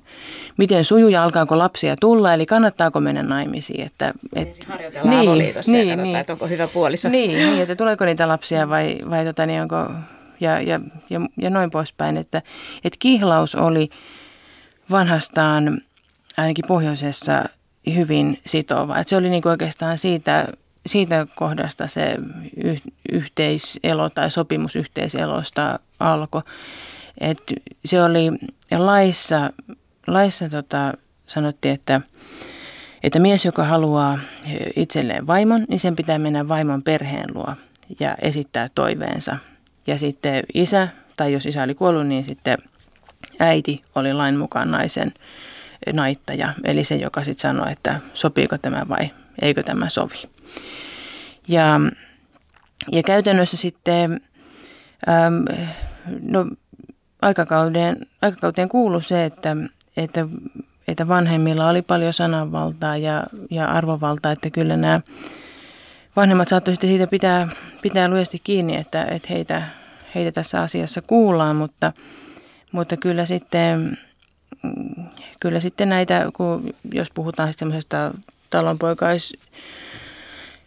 miten 0.58 0.86
sujuu 0.86 1.10
ja 1.10 1.24
alkaako 1.24 1.58
lapsia 1.58 1.96
tulla, 2.00 2.34
eli 2.34 2.46
kannattaako 2.46 3.00
mennä 3.00 3.24
naimisiin. 3.24 3.86
Että, 3.86 4.14
et, 4.36 4.66
harjoitellaan 4.66 5.20
niin, 5.20 5.30
avoliitossa 5.30 5.72
niin, 5.72 5.88
ja 5.88 5.96
katsotaan, 5.96 6.14
niin, 6.14 6.20
että 6.20 6.34
onko 6.34 6.48
hyvä 6.48 6.68
puoliso. 6.68 7.10
Niin, 7.10 7.32
niin, 7.32 7.62
että 7.62 7.76
tuleeko 7.76 8.06
niitä 8.06 8.28
lapsia 8.28 8.70
vai, 8.70 8.98
vai 9.10 9.26
tota, 9.26 9.46
niin 9.46 9.62
onko, 9.62 9.92
ja, 10.40 10.62
ja, 10.62 10.80
ja, 11.10 11.22
ja 11.38 11.50
noin 11.50 11.70
poispäin. 11.70 12.18
Että, 12.18 12.42
että 12.84 12.98
kihlaus 13.00 13.56
oli 13.56 13.90
vanhastaan 14.92 15.82
ainakin 16.38 16.66
pohjoisessa 16.68 17.46
hyvin 17.96 18.40
sitova. 18.46 19.00
Että 19.00 19.10
se 19.10 19.18
oli 19.18 19.30
niin 19.30 19.42
kuin 19.42 19.52
oikeastaan 19.52 19.98
siitä, 19.98 20.48
siitä 20.86 21.28
kohdasta 21.36 21.88
se 21.88 22.16
yhteiselo 23.12 24.10
tai 24.10 24.32
sopimus 24.32 24.76
yhteiselosta 24.76 25.80
alkoi. 26.00 26.42
Et 27.20 27.42
se 27.86 28.04
oli 28.04 28.32
laissa, 28.72 29.54
laissa 30.08 30.50
tota, 30.50 30.94
sanottiin, 31.28 31.74
että, 31.74 32.02
että 33.04 33.20
mies, 33.20 33.46
joka 33.46 33.64
haluaa 33.64 34.20
itselleen 34.76 35.28
vaimon, 35.28 35.66
niin 35.70 35.80
sen 35.80 35.96
pitää 35.96 36.20
mennä 36.20 36.48
vaimon 36.48 36.84
perheen 36.84 37.34
luo 37.34 37.56
ja 38.00 38.16
esittää 38.22 38.70
toiveensa. 38.76 39.38
Ja 39.88 39.98
sitten 39.98 40.44
isä, 40.54 40.88
tai 41.18 41.34
jos 41.34 41.46
isä 41.46 41.64
oli 41.64 41.76
kuollut, 41.76 42.08
niin 42.08 42.24
sitten 42.24 42.58
äiti 43.40 43.82
oli 43.96 44.14
lain 44.14 44.38
mukaan 44.38 44.72
naisen 44.72 45.14
naittaja. 45.94 46.54
Eli 46.64 46.84
se, 46.84 46.96
joka 46.96 47.24
sitten 47.24 47.42
sanoi, 47.42 47.72
että 47.72 48.00
sopiiko 48.14 48.58
tämä 48.58 48.86
vai 48.90 49.12
eikö 49.42 49.64
tämä 49.64 49.90
sovi. 49.90 50.30
Ja, 51.48 51.80
ja 52.92 53.04
käytännössä 53.04 53.58
sitten, 53.58 54.22
ähm, 55.10 55.44
no 56.22 56.46
aikakauden, 57.22 58.08
aikakauteen 58.22 58.70
kuului 58.70 59.02
se, 59.02 59.26
että, 59.26 59.56
että, 59.98 60.28
että 60.88 61.08
vanhemmilla 61.08 61.70
oli 61.70 61.82
paljon 61.82 62.14
sananvaltaa 62.14 62.98
ja, 62.98 63.24
ja 63.52 63.66
arvovaltaa, 63.66 64.32
että 64.32 64.50
kyllä 64.50 64.78
nämä 64.78 65.02
vanhemmat 66.20 66.48
saattoivat 66.48 66.82
siitä 66.82 67.08
pitää, 67.08 67.48
pitää 67.82 68.10
lujasti 68.10 68.40
kiinni, 68.44 68.76
että, 68.76 69.06
että 69.06 69.28
heitä, 69.30 69.64
heitä 70.16 70.32
tässä 70.32 70.62
asiassa 70.62 71.02
kuullaan, 71.02 71.56
mutta, 71.56 71.94
mutta 72.72 72.98
kyllä 72.98 73.26
sitten, 73.26 73.98
kyllä 75.40 75.60
sitten 75.60 75.90
näitä, 75.90 76.30
kun 76.34 76.74
jos 76.94 77.08
puhutaan 77.14 77.54
semmoisesta 77.54 78.12
talonpoikais 78.50 79.38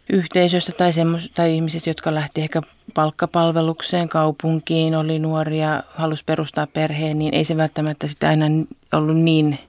yhteisöstä 0.09 0.71
tai, 0.71 0.93
semmos, 0.93 1.31
tai 1.35 1.55
ihmisistä, 1.55 1.89
jotka 1.89 2.13
lähti 2.13 2.41
ehkä 2.41 2.61
palkkapalvelukseen 2.93 4.09
kaupunkiin, 4.09 4.95
oli 4.95 5.19
nuoria, 5.19 5.83
halusi 5.95 6.23
perustaa 6.25 6.67
perheen, 6.67 7.19
niin 7.19 7.33
ei 7.33 7.45
se 7.45 7.57
välttämättä 7.57 8.07
sitä 8.07 8.29
aina 8.29 8.45
ollut 8.93 9.17
niin, 9.17 9.59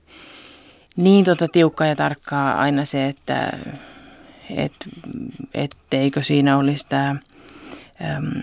niin 0.96 1.24
tota 1.24 1.48
tiukkaa 1.48 1.86
ja 1.86 1.96
tarkkaa 1.96 2.54
aina 2.54 2.84
se, 2.84 3.06
että 3.06 3.58
et, 4.50 4.72
etteikö 5.54 6.22
siinä 6.22 6.56
olisi 6.56 6.86
tämä 6.88 7.16
äm, 8.16 8.42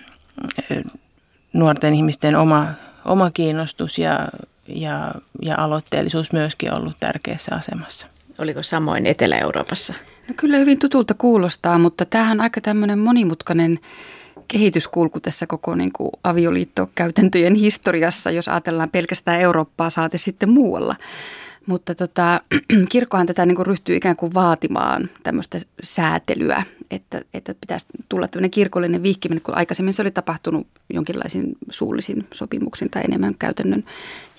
nuorten 1.52 1.94
ihmisten 1.94 2.36
oma, 2.36 2.66
oma 3.04 3.30
kiinnostus 3.30 3.98
ja, 3.98 4.28
ja, 4.68 5.14
ja 5.42 5.54
aloitteellisuus 5.58 6.32
myöskin 6.32 6.78
ollut 6.78 6.96
tärkeässä 7.00 7.54
asemassa. 7.54 8.06
Oliko 8.38 8.62
samoin 8.62 9.06
Etelä-Euroopassa? 9.06 9.94
No 10.28 10.34
kyllä 10.36 10.56
hyvin 10.56 10.78
tutulta 10.78 11.14
kuulostaa, 11.14 11.78
mutta 11.78 12.04
tämähän 12.04 12.38
on 12.38 12.40
aika 12.40 12.60
tämmöinen 12.60 12.98
monimutkainen 12.98 13.78
kehityskulku 14.48 15.20
tässä 15.20 15.46
koko 15.46 15.74
niin 15.74 15.92
kuin 15.92 16.10
avioliittokäytäntöjen 16.24 17.54
historiassa, 17.54 18.30
jos 18.30 18.48
ajatellaan 18.48 18.90
pelkästään 18.90 19.40
Eurooppaa 19.40 19.90
saate 19.90 20.18
sitten 20.18 20.50
muualla. 20.50 20.96
Mutta 21.66 21.94
tota, 21.94 22.40
kirkkohan 22.92 23.26
tätä 23.26 23.46
niin 23.46 23.56
kuin 23.56 23.66
ryhtyy 23.66 23.96
ikään 23.96 24.16
kuin 24.16 24.34
vaatimaan 24.34 25.10
tämmöistä 25.22 25.58
säätelyä, 25.82 26.62
että, 26.94 27.22
että 27.34 27.54
pitäisi 27.60 27.86
tulla 28.08 28.28
tämmöinen 28.28 28.50
kirkollinen 28.50 29.02
vihkiminen, 29.02 29.42
kun 29.42 29.56
aikaisemmin 29.56 29.94
se 29.94 30.02
oli 30.02 30.10
tapahtunut 30.10 30.66
jonkinlaisin 30.92 31.56
suullisin 31.70 32.26
sopimuksin 32.32 32.90
tai 32.90 33.02
enemmän 33.04 33.34
käytännön 33.38 33.84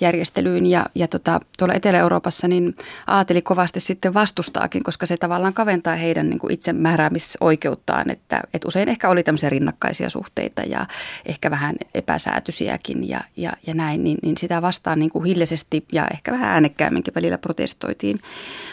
järjestelyyn. 0.01 0.65
Ja, 0.65 0.85
ja 0.95 1.07
tota, 1.07 1.39
tuolla 1.57 1.73
Etelä-Euroopassa 1.73 2.47
niin 2.47 2.75
aateli 3.07 3.41
kovasti 3.41 3.79
sitten 3.79 4.13
vastustaakin, 4.13 4.83
koska 4.83 5.05
se 5.05 5.17
tavallaan 5.17 5.53
kaventaa 5.53 5.95
heidän 5.95 6.29
niin 6.29 6.39
itsemääräämisoikeuttaan, 6.49 8.09
että, 8.09 8.41
että 8.53 8.67
usein 8.67 8.89
ehkä 8.89 9.09
oli 9.09 9.23
tämmöisiä 9.23 9.49
rinnakkaisia 9.49 10.09
suhteita 10.09 10.61
ja 10.61 10.85
ehkä 11.25 11.51
vähän 11.51 11.75
epäsäätyisiäkin 11.93 13.09
ja, 13.09 13.21
ja, 13.37 13.53
ja 13.67 13.73
näin, 13.73 14.03
niin, 14.03 14.17
niin 14.23 14.37
sitä 14.37 14.61
vastaan 14.61 14.99
niin 14.99 15.11
kuin 15.11 15.25
hiljaisesti 15.25 15.85
ja 15.91 16.07
ehkä 16.13 16.31
vähän 16.31 16.49
äänekkäämminkin 16.49 17.15
välillä 17.15 17.37
protestoitiin. 17.37 18.19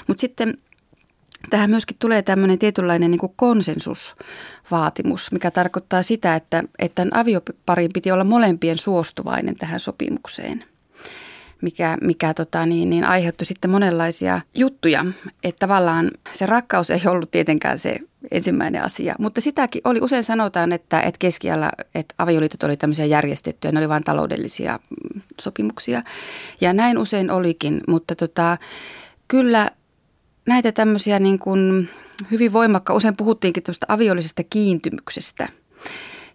Mutta 0.06 0.20
sitten 0.20 0.58
Tähän 1.50 1.70
myöskin 1.70 1.96
tulee 1.98 2.22
tämmöinen 2.22 2.58
tietynlainen 2.58 3.10
niin 3.10 3.20
konsensusvaatimus, 3.36 5.32
mikä 5.32 5.50
tarkoittaa 5.50 6.02
sitä, 6.02 6.34
että, 6.34 6.64
että 6.78 7.06
avioparin 7.12 7.90
piti 7.94 8.12
olla 8.12 8.24
molempien 8.24 8.78
suostuvainen 8.78 9.56
tähän 9.56 9.80
sopimukseen 9.80 10.64
mikä, 11.62 11.98
mikä 12.00 12.34
tota, 12.34 12.66
niin, 12.66 12.90
niin 12.90 13.04
aiheutti 13.04 13.44
sitten 13.44 13.70
monenlaisia 13.70 14.40
juttuja. 14.54 15.06
Että 15.44 15.58
tavallaan 15.58 16.10
se 16.32 16.46
rakkaus 16.46 16.90
ei 16.90 17.00
ollut 17.06 17.30
tietenkään 17.30 17.78
se 17.78 17.96
ensimmäinen 18.30 18.82
asia, 18.82 19.14
mutta 19.18 19.40
sitäkin 19.40 19.82
oli, 19.84 20.00
usein 20.00 20.24
sanotaan, 20.24 20.72
että, 20.72 21.00
että 21.00 21.18
keskialla, 21.18 21.72
että 21.94 22.14
avioliitot 22.18 22.62
oli 22.62 22.76
tämmöisiä 22.76 23.04
järjestettyjä, 23.04 23.72
ne 23.72 23.78
oli 23.78 23.88
vain 23.88 24.04
taloudellisia 24.04 24.78
mm, 25.14 25.20
sopimuksia. 25.40 26.02
Ja 26.60 26.72
näin 26.72 26.98
usein 26.98 27.30
olikin, 27.30 27.80
mutta 27.88 28.14
tota, 28.14 28.58
kyllä 29.28 29.70
näitä 30.46 30.72
tämmöisiä 30.72 31.18
niin 31.18 31.38
kuin 31.38 31.88
hyvin 32.30 32.52
voimakka, 32.52 32.94
usein 32.94 33.16
puhuttiinkin 33.16 33.62
tämmöistä 33.62 33.86
aviollisesta 33.88 34.42
kiintymyksestä, 34.50 35.48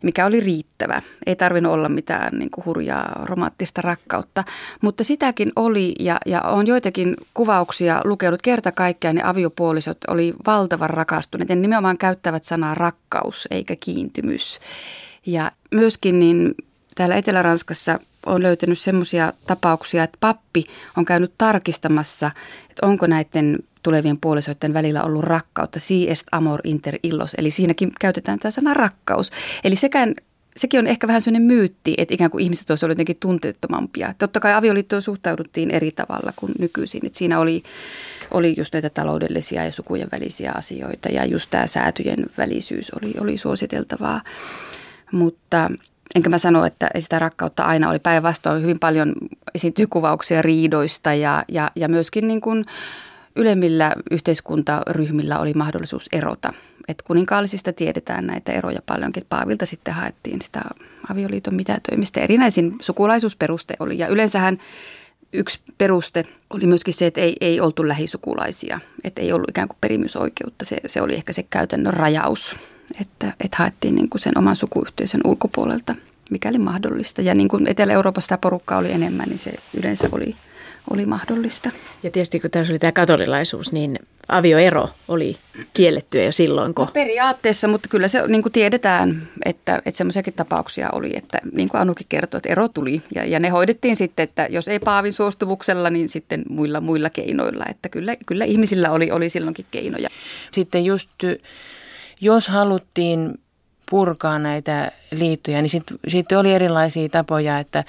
mikä 0.04 0.26
oli 0.26 0.40
riittävä. 0.40 1.02
Ei 1.26 1.36
tarvinnut 1.36 1.74
olla 1.74 1.90
mitään 1.90 2.40
niin 2.40 2.50
kuin 2.50 2.66
hurjaa 2.66 3.22
romanttista 3.24 3.82
rakkautta, 3.82 4.44
mutta 4.82 5.04
sitäkin 5.04 5.52
oli 5.56 5.96
ja, 6.00 6.18
ja 6.26 6.42
on 6.42 6.68
joitakin 6.68 7.16
kuvauksia 7.34 8.02
lukenut 8.04 8.42
kerta 8.42 8.72
kaikkiaan, 8.72 9.16
ne 9.16 9.22
aviopuolisot 9.24 9.98
oli 10.08 10.34
valtavan 10.48 10.90
rakastuneet 10.90 11.50
ja 11.50 11.56
nimenomaan 11.56 11.98
käyttävät 11.98 12.44
sanaa 12.44 12.76
rakkaus 12.76 13.48
eikä 13.52 13.76
kiintymys. 13.76 14.60
Ja 15.26 15.52
myöskin 15.72 16.20
niin 16.20 16.56
täällä 16.96 17.16
Etelä-Ranskassa 17.16 18.00
on 18.26 18.44
löytynyt 18.44 18.80
semmoisia 18.80 19.34
tapauksia, 19.48 20.04
että 20.04 20.18
pappi 20.20 20.64
on 20.98 21.06
käynyt 21.06 21.32
tarkistamassa, 21.38 22.32
että 22.70 22.88
onko 22.88 23.08
näiden 23.08 23.60
tulevien 23.86 24.18
puolisoiden 24.18 24.74
välillä 24.74 25.04
ollut 25.04 25.24
rakkautta. 25.24 25.80
Si 25.80 26.10
est 26.10 26.28
amor 26.32 26.62
inter 26.64 26.98
illos. 27.04 27.34
Eli 27.38 27.52
siinäkin 27.52 27.92
käytetään 28.00 28.40
tämä 28.40 28.52
sana 28.52 28.74
rakkaus. 28.74 29.32
Eli 29.64 29.76
sekään 29.76 30.14
sekin 30.58 30.80
on 30.80 30.88
ehkä 30.88 31.08
vähän 31.08 31.22
sellainen 31.22 31.48
myytti, 31.48 31.94
että 31.98 32.14
ikään 32.14 32.32
kuin 32.32 32.44
ihmiset 32.44 32.70
olisivat 32.70 32.92
jotenkin 32.92 33.18
tunteettomampia. 33.20 34.14
Totta 34.18 34.40
kai 34.40 34.54
avioliittoon 34.54 35.02
suhtauduttiin 35.02 35.72
eri 35.72 35.92
tavalla 35.92 36.34
kuin 36.36 36.52
nykyisin. 36.60 37.06
Että 37.06 37.18
siinä 37.18 37.40
oli, 37.40 37.64
oli 38.32 38.56
just 38.58 38.74
näitä 38.74 38.90
taloudellisia 38.90 39.66
ja 39.66 39.72
sukujen 39.72 40.08
välisiä 40.12 40.52
asioita 40.56 41.10
ja 41.10 41.26
just 41.26 41.50
tämä 41.50 41.68
säätyjen 41.68 42.26
välisyys 42.38 42.92
oli, 42.92 43.14
oli 43.20 43.38
suositeltavaa. 43.38 44.22
Mutta 45.12 45.72
enkä 46.16 46.30
mä 46.30 46.38
sano, 46.38 46.66
että 46.66 46.90
sitä 47.00 47.20
rakkautta 47.20 47.64
aina 47.64 47.90
oli 47.90 48.00
päinvastoin. 48.00 48.62
Hyvin 48.62 48.80
paljon 48.80 49.14
esiintyy 49.56 49.88
kuvauksia 49.88 50.42
riidoista 50.42 51.14
ja, 51.14 51.44
ja, 51.48 51.72
ja 51.76 51.90
myöskin 51.90 52.28
niin 52.28 52.42
kuin 52.42 52.66
ylemmillä 53.36 53.96
yhteiskuntaryhmillä 54.12 55.40
oli 55.40 55.54
mahdollisuus 55.54 56.10
erota. 56.12 56.54
Et 56.88 57.02
kuninkaallisista 57.02 57.74
tiedetään 57.74 58.28
näitä 58.28 58.52
eroja 58.52 58.80
paljonkin. 58.86 59.26
Paavilta 59.30 59.66
sitten 59.66 59.94
haettiin 59.94 60.42
sitä 60.42 60.62
avioliiton 61.10 61.56
mitätöimistä. 61.56 62.22
Erinäisin 62.22 62.76
sukulaisuusperuste 62.82 63.74
oli 63.80 63.98
ja 63.98 64.08
yleensähän 64.08 64.58
yksi 65.34 65.60
peruste 65.78 66.26
oli 66.50 66.66
myöskin 66.66 66.94
se, 66.94 67.06
että 67.06 67.22
ei, 67.22 67.36
ei 67.42 67.62
oltu 67.62 67.88
lähisukulaisia. 67.88 68.80
Että 69.04 69.22
ei 69.22 69.34
ollut 69.34 69.50
ikään 69.50 69.68
kuin 69.68 69.78
perimysoikeutta. 69.82 70.66
Se, 70.66 70.78
se 70.88 71.02
oli 71.02 71.14
ehkä 71.14 71.34
se 71.34 71.44
käytännön 71.44 71.94
rajaus, 71.94 72.56
että, 73.02 73.34
että 73.40 73.58
haettiin 73.58 73.96
niin 73.96 74.10
kuin 74.10 74.22
sen 74.22 74.38
oman 74.38 74.56
sukuyhteisön 74.56 75.22
ulkopuolelta, 75.24 75.96
mikäli 76.30 76.58
mahdollista. 76.58 77.22
Ja 77.22 77.36
niin 77.36 77.48
kuin 77.48 77.68
Etelä-Euroopassa 77.68 78.30
tämä 78.30 78.38
porukka 78.38 78.78
oli 78.78 78.92
enemmän, 78.92 79.30
niin 79.30 79.40
se 79.40 79.54
yleensä 79.78 80.10
oli– 80.12 80.36
oli 80.90 81.06
mahdollista. 81.06 81.70
Ja 82.04 82.12
tietysti 82.12 82.40
kun 82.40 82.52
tässä 82.52 82.74
oli 82.74 82.80
tämä 82.80 82.92
katolilaisuus, 82.92 83.72
niin 83.72 84.00
avioero 84.30 84.90
oli 85.08 85.38
kiellettyä 85.74 86.24
jo 86.24 86.32
silloin. 86.32 86.74
Kun... 86.74 86.86
No 86.86 86.92
periaatteessa, 86.94 87.68
mutta 87.68 87.90
kyllä 87.90 88.08
se 88.08 88.28
niin 88.28 88.42
kuin 88.42 88.54
tiedetään, 88.54 89.22
että, 89.46 89.82
että 89.86 89.98
semmoisiakin 89.98 90.34
tapauksia 90.34 90.90
oli, 90.92 91.18
että 91.18 91.38
niin 91.52 91.70
kuin 91.70 91.82
Anukin 91.82 92.06
kertoi, 92.10 92.38
että 92.38 92.50
ero 92.50 92.68
tuli. 92.68 93.02
Ja, 93.16 93.26
ja 93.26 93.40
ne 93.40 93.50
hoidettiin 93.50 93.96
sitten, 93.96 94.24
että 94.24 94.48
jos 94.50 94.68
ei 94.68 94.80
Paavin 94.80 95.14
suostumuksella, 95.14 95.90
niin 95.90 96.10
sitten 96.10 96.44
muilla, 96.50 96.82
muilla 96.82 97.10
keinoilla. 97.10 97.66
Että 97.70 97.90
kyllä, 97.90 98.16
kyllä 98.26 98.46
ihmisillä 98.46 98.92
oli, 98.92 99.12
oli 99.12 99.30
silloinkin 99.30 99.66
keinoja. 99.72 100.10
Sitten 100.52 100.86
just, 100.86 101.10
jos 102.22 102.48
haluttiin 102.48 103.40
purkaa 103.90 104.40
näitä 104.40 104.92
liittoja, 105.12 105.62
niin 105.62 105.70
sitten 105.70 106.00
sit 106.08 106.32
oli 106.32 106.54
erilaisia 106.54 107.10
tapoja, 107.10 107.60
että 107.60 107.84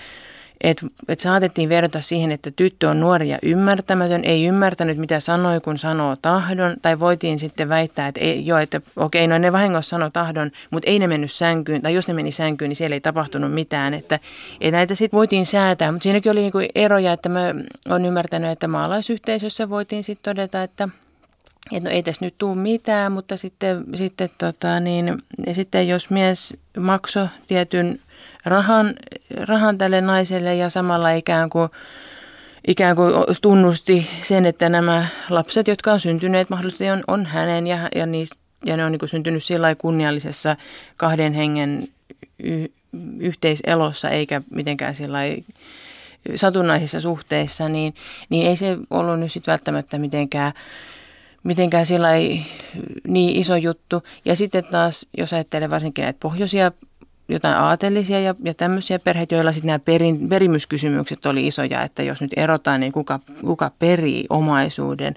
että 0.60 0.86
et 1.08 1.20
saatettiin 1.20 1.68
verrata 1.68 2.00
siihen, 2.00 2.32
että 2.32 2.50
tyttö 2.50 2.90
on 2.90 3.00
nuori 3.00 3.28
ja 3.28 3.38
ymmärtämätön, 3.42 4.24
ei 4.24 4.44
ymmärtänyt 4.44 4.98
mitä 4.98 5.20
sanoi, 5.20 5.60
kun 5.60 5.78
sanoo 5.78 6.16
tahdon. 6.22 6.76
Tai 6.82 7.00
voitiin 7.00 7.38
sitten 7.38 7.68
väittää, 7.68 8.08
että 8.08 8.20
ei, 8.20 8.46
joo, 8.46 8.58
että 8.58 8.80
okei, 8.96 9.26
no 9.26 9.38
ne 9.38 9.52
vahingossa 9.52 9.90
sanoi 9.90 10.10
tahdon, 10.10 10.50
mutta 10.70 10.90
ei 10.90 10.98
ne 10.98 11.06
mennyt 11.06 11.32
sänkyyn. 11.32 11.82
Tai 11.82 11.94
jos 11.94 12.08
ne 12.08 12.14
meni 12.14 12.32
sänkyyn, 12.32 12.68
niin 12.68 12.76
siellä 12.76 12.94
ei 12.94 13.00
tapahtunut 13.00 13.52
mitään. 13.52 13.94
Että, 13.94 14.20
että 14.60 14.76
näitä 14.76 14.94
sitten 14.94 15.18
voitiin 15.18 15.46
säätää, 15.46 15.92
mutta 15.92 16.02
siinäkin 16.02 16.32
oli 16.32 16.40
niinku 16.40 16.58
eroja, 16.74 17.12
että 17.12 17.28
mä 17.28 17.54
olen 17.88 18.04
ymmärtänyt, 18.04 18.50
että 18.50 18.68
maalaisyhteisössä 18.68 19.70
voitiin 19.70 20.04
sitten 20.04 20.34
todeta, 20.34 20.62
että 20.62 20.88
että 21.72 21.88
no 21.88 21.94
ei 21.94 22.02
tässä 22.02 22.24
nyt 22.24 22.34
tule 22.38 22.56
mitään, 22.56 23.12
mutta 23.12 23.36
sitten, 23.36 23.84
sitten, 23.94 24.30
tota, 24.38 24.80
niin, 24.80 25.22
ja 25.46 25.54
sitten 25.54 25.88
jos 25.88 26.10
mies 26.10 26.56
maksoi 26.78 27.28
tietyn 27.46 28.00
rahan, 28.46 28.94
rahan 29.36 29.78
tälle 29.78 30.00
naiselle 30.00 30.54
ja 30.54 30.70
samalla 30.70 31.10
ikään 31.10 31.50
kuin, 31.50 31.68
ikään 32.66 32.96
kuin 32.96 33.12
tunnusti 33.42 34.10
sen, 34.22 34.46
että 34.46 34.68
nämä 34.68 35.06
lapset, 35.30 35.68
jotka 35.68 35.92
on 35.92 36.00
syntyneet 36.00 36.50
mahdollisesti 36.50 36.90
on, 36.90 37.04
on 37.08 37.26
hänen 37.26 37.66
ja, 37.66 37.88
ja, 37.94 38.06
niistä, 38.06 38.36
ja 38.66 38.76
ne 38.76 38.84
on 38.84 38.92
niin 38.92 39.08
syntynyt 39.08 39.44
sillä 39.44 39.74
kunniallisessa 39.74 40.56
kahden 40.96 41.32
hengen 41.34 41.88
y, 42.42 42.66
yhteiselossa 43.18 44.10
eikä 44.10 44.42
mitenkään 44.50 44.94
sillä 44.94 45.18
satunnaisissa 46.34 47.00
suhteissa, 47.00 47.68
niin, 47.68 47.94
niin 48.28 48.46
ei 48.46 48.56
se 48.56 48.76
ollut 48.90 49.20
nyt 49.20 49.32
sitten 49.32 49.52
välttämättä 49.52 49.98
mitenkään 49.98 50.52
mitenkään 51.42 51.86
sillä 51.86 52.08
niin 53.08 53.36
iso 53.36 53.56
juttu. 53.56 54.02
Ja 54.24 54.36
sitten 54.36 54.64
taas, 54.64 55.06
jos 55.18 55.32
ajattelee 55.32 55.70
varsinkin 55.70 56.02
näitä 56.02 56.18
pohjoisia 56.22 56.72
jotain 57.28 57.56
aatelisia 57.56 58.20
ja, 58.20 58.34
ja 58.44 58.54
tämmöisiä 58.54 58.98
perheitä, 58.98 59.34
joilla 59.34 59.52
sitten 59.52 59.66
nämä 59.66 59.78
perin, 59.78 60.28
perimyskysymykset 60.28 61.26
oli 61.26 61.46
isoja, 61.46 61.82
että 61.82 62.02
jos 62.02 62.20
nyt 62.20 62.32
erotaan, 62.36 62.80
niin 62.80 62.92
kuka, 62.92 63.20
kuka 63.40 63.70
perii 63.78 64.26
omaisuuden. 64.30 65.14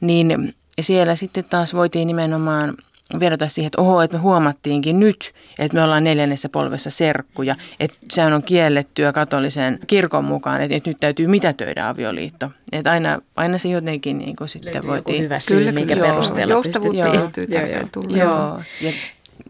Niin 0.00 0.54
siellä 0.80 1.16
sitten 1.16 1.44
taas 1.44 1.74
voitiin 1.74 2.06
nimenomaan 2.06 2.74
verrata 3.20 3.48
siihen, 3.48 3.66
että 3.66 3.80
oho, 3.80 4.02
että 4.02 4.16
me 4.16 4.20
huomattiinkin 4.22 5.00
nyt, 5.00 5.32
että 5.58 5.76
me 5.76 5.84
ollaan 5.84 6.04
neljännessä 6.04 6.48
polvessa 6.48 6.90
serkkuja, 6.90 7.54
että 7.80 7.96
se 8.10 8.24
on 8.24 8.42
kiellettyä 8.42 9.12
katolisen 9.12 9.78
kirkon 9.86 10.24
mukaan, 10.24 10.60
että, 10.60 10.76
että 10.76 10.90
nyt 10.90 11.00
täytyy 11.00 11.26
mitätöidä 11.26 11.88
avioliitto. 11.88 12.50
Että 12.72 12.90
aina, 12.90 13.18
aina 13.36 13.58
se 13.58 13.68
jotenkin 13.68 14.18
niin 14.18 14.36
kuin 14.36 14.48
sitten 14.48 14.74
Löytyy 14.74 14.90
voitiin... 14.90 15.22
hyvä 15.22 15.40
syy, 15.40 15.58
kyllä, 15.58 15.72
minkä 15.72 15.94
joo, 15.94 16.08
perusteella 16.08 16.54
Joustavuutta 16.54 17.12
löytyy 17.12 17.46
joo, 17.48 17.66
joo, 17.66 18.08
joo. 18.08 18.60
Ja 18.80 18.92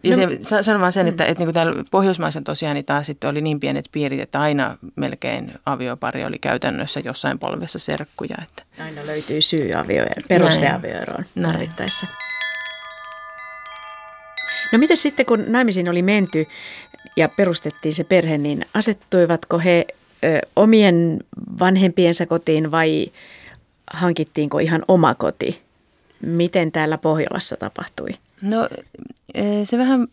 ja 0.03 0.17
no, 0.17 0.35
se, 0.41 0.63
sanon 0.63 0.81
vaan 0.81 0.91
sen, 0.91 1.07
että, 1.07 1.23
mm. 1.23 1.29
että 1.29 1.39
niin 1.39 1.47
kuin 1.47 1.53
täällä 1.53 1.83
Pohjoismaissa 1.91 2.41
tosiaan 2.41 2.75
niin 2.75 2.85
taas 2.85 3.07
sitten 3.07 3.29
oli 3.29 3.41
niin 3.41 3.59
pienet 3.59 3.89
piirit, 3.91 4.19
että 4.19 4.41
aina 4.41 4.77
melkein 4.95 5.53
aviopari 5.65 6.25
oli 6.25 6.39
käytännössä 6.39 6.99
jossain 6.99 7.39
polvessa 7.39 7.79
serkkuja. 7.79 8.37
Että. 8.43 8.83
Aina 8.83 9.05
löytyy 9.05 9.41
syy 9.41 9.73
avio, 9.73 10.05
perusteavioeroon 10.29 11.25
tarvittaessa. 11.43 12.07
No 14.71 14.79
miten 14.79 14.97
sitten, 14.97 15.25
kun 15.25 15.43
naimisiin 15.47 15.89
oli 15.89 16.01
menty 16.01 16.47
ja 17.17 17.29
perustettiin 17.29 17.93
se 17.93 18.03
perhe, 18.03 18.37
niin 18.37 18.65
asettuivatko 18.73 19.59
he 19.59 19.85
ö, 20.23 20.39
omien 20.55 21.19
vanhempiensa 21.59 22.25
kotiin 22.25 22.71
vai 22.71 23.11
hankittiinko 23.93 24.59
ihan 24.59 24.83
oma 24.87 25.15
koti? 25.15 25.61
Miten 26.21 26.71
täällä 26.71 26.97
Pohjolassa 26.97 27.57
tapahtui? 27.57 28.09
No 28.45 28.69
se 29.63 29.77
vähän, 29.77 30.07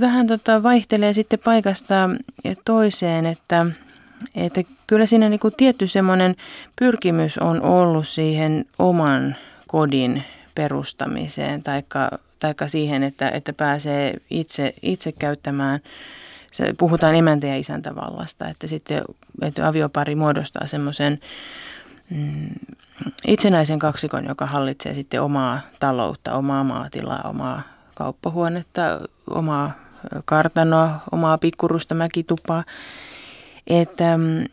vähän 0.00 0.26
tota 0.26 0.62
vaihtelee 0.62 1.12
sitten 1.12 1.38
paikasta 1.44 2.10
toiseen, 2.64 3.26
että, 3.26 3.66
että 4.34 4.62
kyllä 4.86 5.06
siinä 5.06 5.28
niin 5.28 5.40
kuin 5.40 5.54
tietty 5.56 5.86
semmoinen 5.86 6.36
pyrkimys 6.78 7.38
on 7.38 7.62
ollut 7.62 8.08
siihen 8.08 8.64
oman 8.78 9.36
kodin 9.66 10.22
perustamiseen 10.54 11.62
taikka, 11.62 12.18
taikka 12.38 12.68
siihen, 12.68 13.02
että, 13.02 13.30
että 13.30 13.52
pääsee 13.52 14.14
itse, 14.30 14.74
itse 14.82 15.12
käyttämään. 15.12 15.80
Se, 16.52 16.74
puhutaan 16.78 17.14
emäntä- 17.14 17.46
ja 17.46 17.56
isäntävallasta, 17.56 18.48
että 18.48 18.66
sitten 18.66 19.02
että 19.42 19.68
aviopari 19.68 20.14
muodostaa 20.14 20.66
semmoisen 20.66 21.20
mm, 22.10 22.50
itsenäisen 23.26 23.78
kaksikon, 23.78 24.24
joka 24.28 24.46
hallitsee 24.46 24.94
sitten 24.94 25.22
omaa 25.22 25.60
taloutta, 25.80 26.34
omaa 26.34 26.64
maatilaa, 26.64 27.22
omaa 27.24 27.62
kauppahuonetta, 27.94 29.00
omaa 29.30 29.72
kartanoa, 30.24 31.00
omaa 31.12 31.38
pikkurusta 31.38 31.94
mäkitupaa. 31.94 32.64
Että 33.66 34.16
mm, 34.16 34.44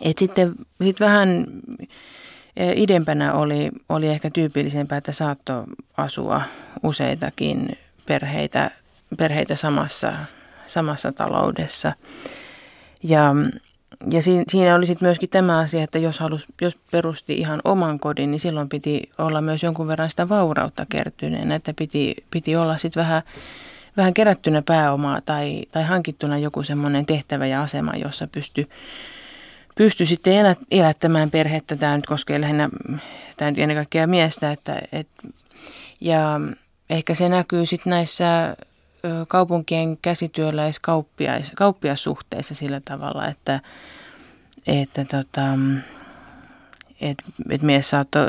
et 0.00 0.18
sitten 0.18 0.54
sit 0.82 1.00
vähän 1.00 1.46
idempänä 2.76 3.32
oli, 3.32 3.70
oli 3.88 4.08
ehkä 4.08 4.30
tyypillisempää, 4.30 4.98
että 4.98 5.12
saattoi 5.12 5.64
asua 5.96 6.42
useitakin 6.82 7.78
perheitä, 8.06 8.70
perheitä 9.18 9.56
samassa, 9.56 10.12
samassa 10.66 11.12
taloudessa. 11.12 11.92
Ja 13.02 13.34
ja 14.10 14.22
siinä 14.48 14.74
oli 14.74 14.86
sitten 14.86 15.06
myöskin 15.06 15.28
tämä 15.28 15.58
asia, 15.58 15.84
että 15.84 15.98
jos, 15.98 16.20
halus, 16.20 16.46
jos 16.60 16.78
perusti 16.90 17.34
ihan 17.34 17.60
oman 17.64 17.98
kodin, 17.98 18.30
niin 18.30 18.40
silloin 18.40 18.68
piti 18.68 19.10
olla 19.18 19.40
myös 19.40 19.62
jonkun 19.62 19.88
verran 19.88 20.10
sitä 20.10 20.28
vaurautta 20.28 20.86
kertyneenä, 20.88 21.54
että 21.54 21.74
piti, 21.78 22.14
piti 22.30 22.56
olla 22.56 22.76
sitten 22.76 23.00
vähän, 23.00 23.22
vähän 23.96 24.14
kerättynä 24.14 24.62
pääomaa 24.62 25.20
tai, 25.20 25.62
tai 25.72 25.82
hankittuna 25.82 26.38
joku 26.38 26.62
semmoinen 26.62 27.06
tehtävä 27.06 27.46
ja 27.46 27.62
asema, 27.62 27.96
jossa 27.96 28.28
pystyi 28.32 28.66
pysty 29.74 30.06
sitten 30.06 30.34
elä, 30.34 30.56
elättämään 30.70 31.30
perhettä. 31.30 31.76
Tämä 31.76 31.96
nyt 31.96 32.06
koskee 32.06 32.40
lähinnä 32.40 32.68
tämä 33.36 33.50
nyt 33.50 33.58
ennen 33.58 33.76
kaikkea 33.76 34.06
miestä. 34.06 34.52
Että, 34.52 34.82
et, 34.92 35.08
ja 36.00 36.40
ehkä 36.90 37.14
se 37.14 37.28
näkyy 37.28 37.66
sitten 37.66 37.90
näissä 37.90 38.56
kaupunkien 39.28 39.98
käsityöläiskauppiassuhteissa 40.02 42.54
sillä 42.54 42.80
tavalla, 42.84 43.28
että, 43.28 43.60
että 44.66 45.04
tota, 45.04 45.42
et, 47.00 47.18
et 47.50 47.62
mies 47.62 47.90
saattoi 47.90 48.28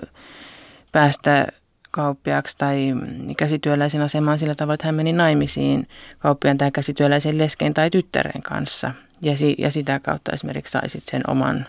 päästä 0.92 1.48
kauppiaksi 1.92 2.58
tai 2.58 2.94
käsityöläisen 3.38 4.02
asemaan 4.02 4.40
sillä 4.40 4.56
tavalla, 4.56 4.74
että 4.74 4.88
hän 4.88 4.96
meni 4.96 5.14
naimisiin 5.14 5.88
kauppiaan 6.20 6.58
tai 6.58 6.72
käsityöläisen 6.72 7.38
lesken 7.38 7.74
tai 7.74 7.90
tyttären 7.90 8.42
kanssa. 8.42 8.92
Ja, 9.22 9.38
si, 9.38 9.56
ja 9.58 9.72
sitä 9.72 10.00
kautta 10.00 10.32
esimerkiksi 10.32 10.72
saisit 10.72 11.04
sen 11.06 11.22
oman 11.28 11.66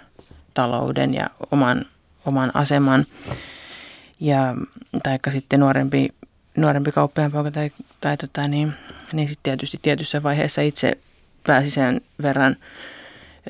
talouden 0.54 1.14
ja 1.14 1.30
oman, 1.50 1.84
oman 2.26 2.50
aseman. 2.54 3.06
Ja 4.20 4.54
taikka 5.02 5.30
sitten 5.30 5.60
nuorempi 5.60 6.08
nuorempi 6.56 6.92
kauppiaan 6.92 7.32
poika 7.32 7.50
tai, 7.50 7.70
tai 8.00 8.16
tota, 8.16 8.48
niin, 8.48 8.72
niin 9.12 9.28
sitten 9.28 9.42
tietysti 9.42 9.78
tietyssä 9.82 10.22
vaiheessa 10.22 10.62
itse 10.62 10.98
pääsi 11.46 11.70
sen 11.70 12.00
verran 12.22 12.56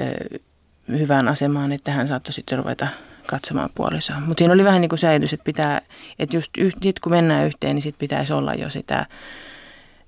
ö, 0.01 0.39
hyvään 0.89 1.29
asemaan, 1.29 1.73
että 1.73 1.93
hän 1.93 2.09
saattoi 2.09 2.33
sitten 2.33 2.59
ruveta 2.59 2.89
katsomaan 3.27 3.71
puolisoa. 3.75 4.21
Mutta 4.21 4.41
siinä 4.41 4.55
oli 4.55 4.65
vähän 4.65 4.81
niin 4.81 4.89
kuin 4.89 4.99
säilys, 4.99 5.33
että 5.33 5.45
pitää, 5.45 5.81
että 6.19 6.37
just 6.37 6.51
sit 6.83 7.01
kun 7.01 7.13
mennään 7.13 7.47
yhteen, 7.47 7.75
niin 7.75 7.83
sitten 7.83 8.01
pitäisi 8.01 8.33
olla 8.33 8.55
jo 8.55 8.71
sitä 8.71 9.07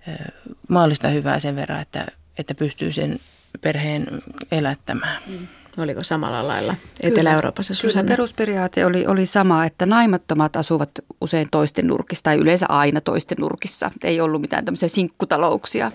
ö, 0.08 0.32
maallista 0.68 1.08
hyvää 1.08 1.38
sen 1.38 1.56
verran, 1.56 1.82
että, 1.82 2.06
että 2.38 2.54
pystyy 2.54 2.92
sen 2.92 3.18
perheen 3.60 4.06
elättämään. 4.52 5.22
Mm. 5.26 5.46
Oliko 5.78 6.04
samalla 6.04 6.48
lailla 6.48 6.74
Etelä-Euroopassa, 7.00 7.74
Susanna? 7.74 8.02
Kyllä, 8.02 8.08
perusperiaate 8.08 8.86
oli, 8.86 9.06
oli 9.06 9.26
sama, 9.26 9.64
että 9.64 9.86
naimattomat 9.86 10.56
asuvat 10.56 10.90
usein 11.20 11.48
toisten 11.50 11.86
nurkissa 11.86 12.24
tai 12.24 12.36
yleensä 12.36 12.66
aina 12.68 13.00
toisten 13.00 13.38
nurkissa. 13.40 13.90
Ei 14.04 14.20
ollut 14.20 14.40
mitään 14.40 14.64
tämmöisiä 14.64 14.88
sinkkutalouksia. 14.88 15.92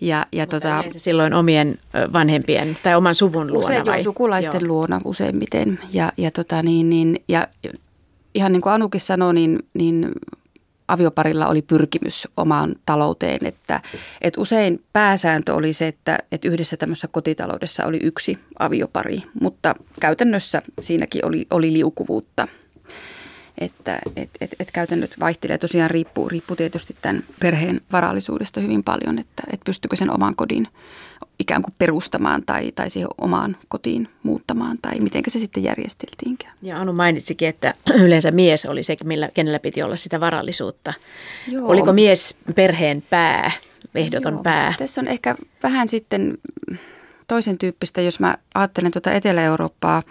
Ja, 0.00 0.26
ja 0.32 0.46
tota, 0.46 0.84
silloin 0.88 1.34
omien 1.34 1.78
vanhempien 2.12 2.78
tai 2.82 2.94
oman 2.94 3.14
suvun 3.14 3.46
luona 3.46 3.66
usein 3.66 3.86
vai? 3.86 4.02
sukulaisten 4.02 4.60
Joo. 4.60 4.68
luona 4.68 5.00
useimmiten. 5.04 5.78
Ja, 5.92 6.12
ja, 6.16 6.30
tota, 6.30 6.62
niin, 6.62 6.90
niin, 6.90 7.24
ja 7.28 7.48
ihan 8.34 8.52
niin 8.52 8.62
kuin 8.62 8.72
Anukin 8.72 9.00
sanoi, 9.00 9.34
niin, 9.34 9.58
niin 9.74 10.12
avioparilla 10.88 11.48
oli 11.48 11.62
pyrkimys 11.62 12.28
omaan 12.36 12.74
talouteen. 12.86 13.46
Että, 13.46 13.80
että 14.20 14.40
usein 14.40 14.84
pääsääntö 14.92 15.54
oli 15.54 15.72
se, 15.72 15.86
että, 15.86 16.18
että 16.32 16.48
yhdessä 16.48 16.76
tämmöisessä 16.76 17.08
kotitaloudessa 17.08 17.86
oli 17.86 18.00
yksi 18.02 18.38
aviopari, 18.58 19.22
mutta 19.40 19.74
käytännössä 20.00 20.62
siinäkin 20.80 21.24
oli, 21.24 21.46
oli 21.50 21.72
liukuvuutta. 21.72 22.48
Että 23.58 23.98
et, 24.16 24.30
et, 24.40 24.54
et 24.60 24.70
käytännöt 24.70 25.20
vaihtelee. 25.20 25.58
Tosiaan 25.58 25.90
riippuu, 25.90 26.28
riippuu 26.28 26.56
tietysti 26.56 26.96
tämän 27.02 27.22
perheen 27.40 27.80
varallisuudesta 27.92 28.60
hyvin 28.60 28.84
paljon, 28.84 29.18
että, 29.18 29.42
että 29.52 29.64
pystykö 29.64 29.96
sen 29.96 30.10
oman 30.10 30.36
kodin 30.36 30.68
ikään 31.38 31.62
kuin 31.62 31.74
perustamaan 31.78 32.42
tai, 32.46 32.72
tai 32.72 32.90
siihen 32.90 33.08
omaan 33.18 33.56
kotiin 33.68 34.08
muuttamaan 34.22 34.78
tai 34.82 35.00
miten 35.00 35.22
se 35.28 35.38
sitten 35.38 35.62
järjesteltiinkään. 35.62 36.54
Ja 36.62 36.78
Anu 36.78 36.92
mainitsikin, 36.92 37.48
että 37.48 37.74
yleensä 38.04 38.30
mies 38.30 38.66
oli 38.66 38.82
se, 38.82 38.96
millä, 39.04 39.28
kenellä 39.34 39.58
piti 39.58 39.82
olla 39.82 39.96
sitä 39.96 40.20
varallisuutta. 40.20 40.94
Joo. 41.48 41.68
Oliko 41.68 41.92
mies 41.92 42.38
perheen 42.54 43.02
pää, 43.10 43.50
ehdoton 43.94 44.32
Joo. 44.32 44.42
pää? 44.42 44.74
Tässä 44.78 45.00
on 45.00 45.08
ehkä 45.08 45.34
vähän 45.62 45.88
sitten 45.88 46.38
toisen 47.28 47.58
tyyppistä, 47.58 48.00
jos 48.00 48.20
mä 48.20 48.34
ajattelen 48.54 48.92
tuota 48.92 49.12
Etelä-Eurooppaa. 49.12 50.02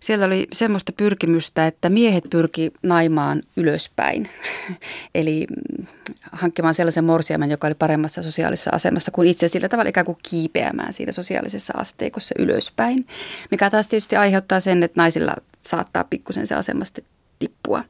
Siellä 0.00 0.26
oli 0.26 0.46
semmoista 0.52 0.92
pyrkimystä, 0.92 1.66
että 1.66 1.88
miehet 1.88 2.24
pyrki 2.30 2.72
naimaan 2.82 3.42
ylöspäin. 3.56 4.28
Eli 5.14 5.46
mm, 5.50 5.86
hankkimaan 6.32 6.74
sellaisen 6.74 7.04
morsiaman, 7.04 7.50
joka 7.50 7.66
oli 7.66 7.74
paremmassa 7.74 8.22
sosiaalisessa 8.22 8.70
asemassa 8.74 9.10
kuin 9.10 9.28
itse 9.28 9.48
sillä 9.48 9.68
tavalla 9.68 9.88
ikään 9.88 10.06
kuin 10.06 10.18
kiipeämään 10.30 10.92
siinä 10.92 11.12
sosiaalisessa 11.12 11.72
asteikossa 11.76 12.34
ylöspäin. 12.38 13.06
Mikä 13.50 13.70
taas 13.70 13.88
tietysti 13.88 14.16
aiheuttaa 14.16 14.60
sen, 14.60 14.82
että 14.82 15.00
naisilla 15.00 15.34
saattaa 15.60 16.04
pikkusen 16.04 16.46
se 16.46 16.54
asemasta 16.54 17.02
tippua. 17.44 17.84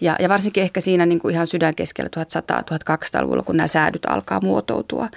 Ja, 0.00 0.16
ja 0.20 0.28
varsinkin 0.28 0.62
ehkä 0.62 0.80
siinä 0.80 1.06
niin 1.06 1.18
kuin 1.18 1.34
ihan 1.34 1.46
sydänkeskellä 1.46 2.10
1100-1200-luvulla, 2.16 3.42
kun 3.42 3.56
nämä 3.56 3.66
säädyt 3.66 4.06
alkaa 4.06 4.40
muotoutua 4.40 5.08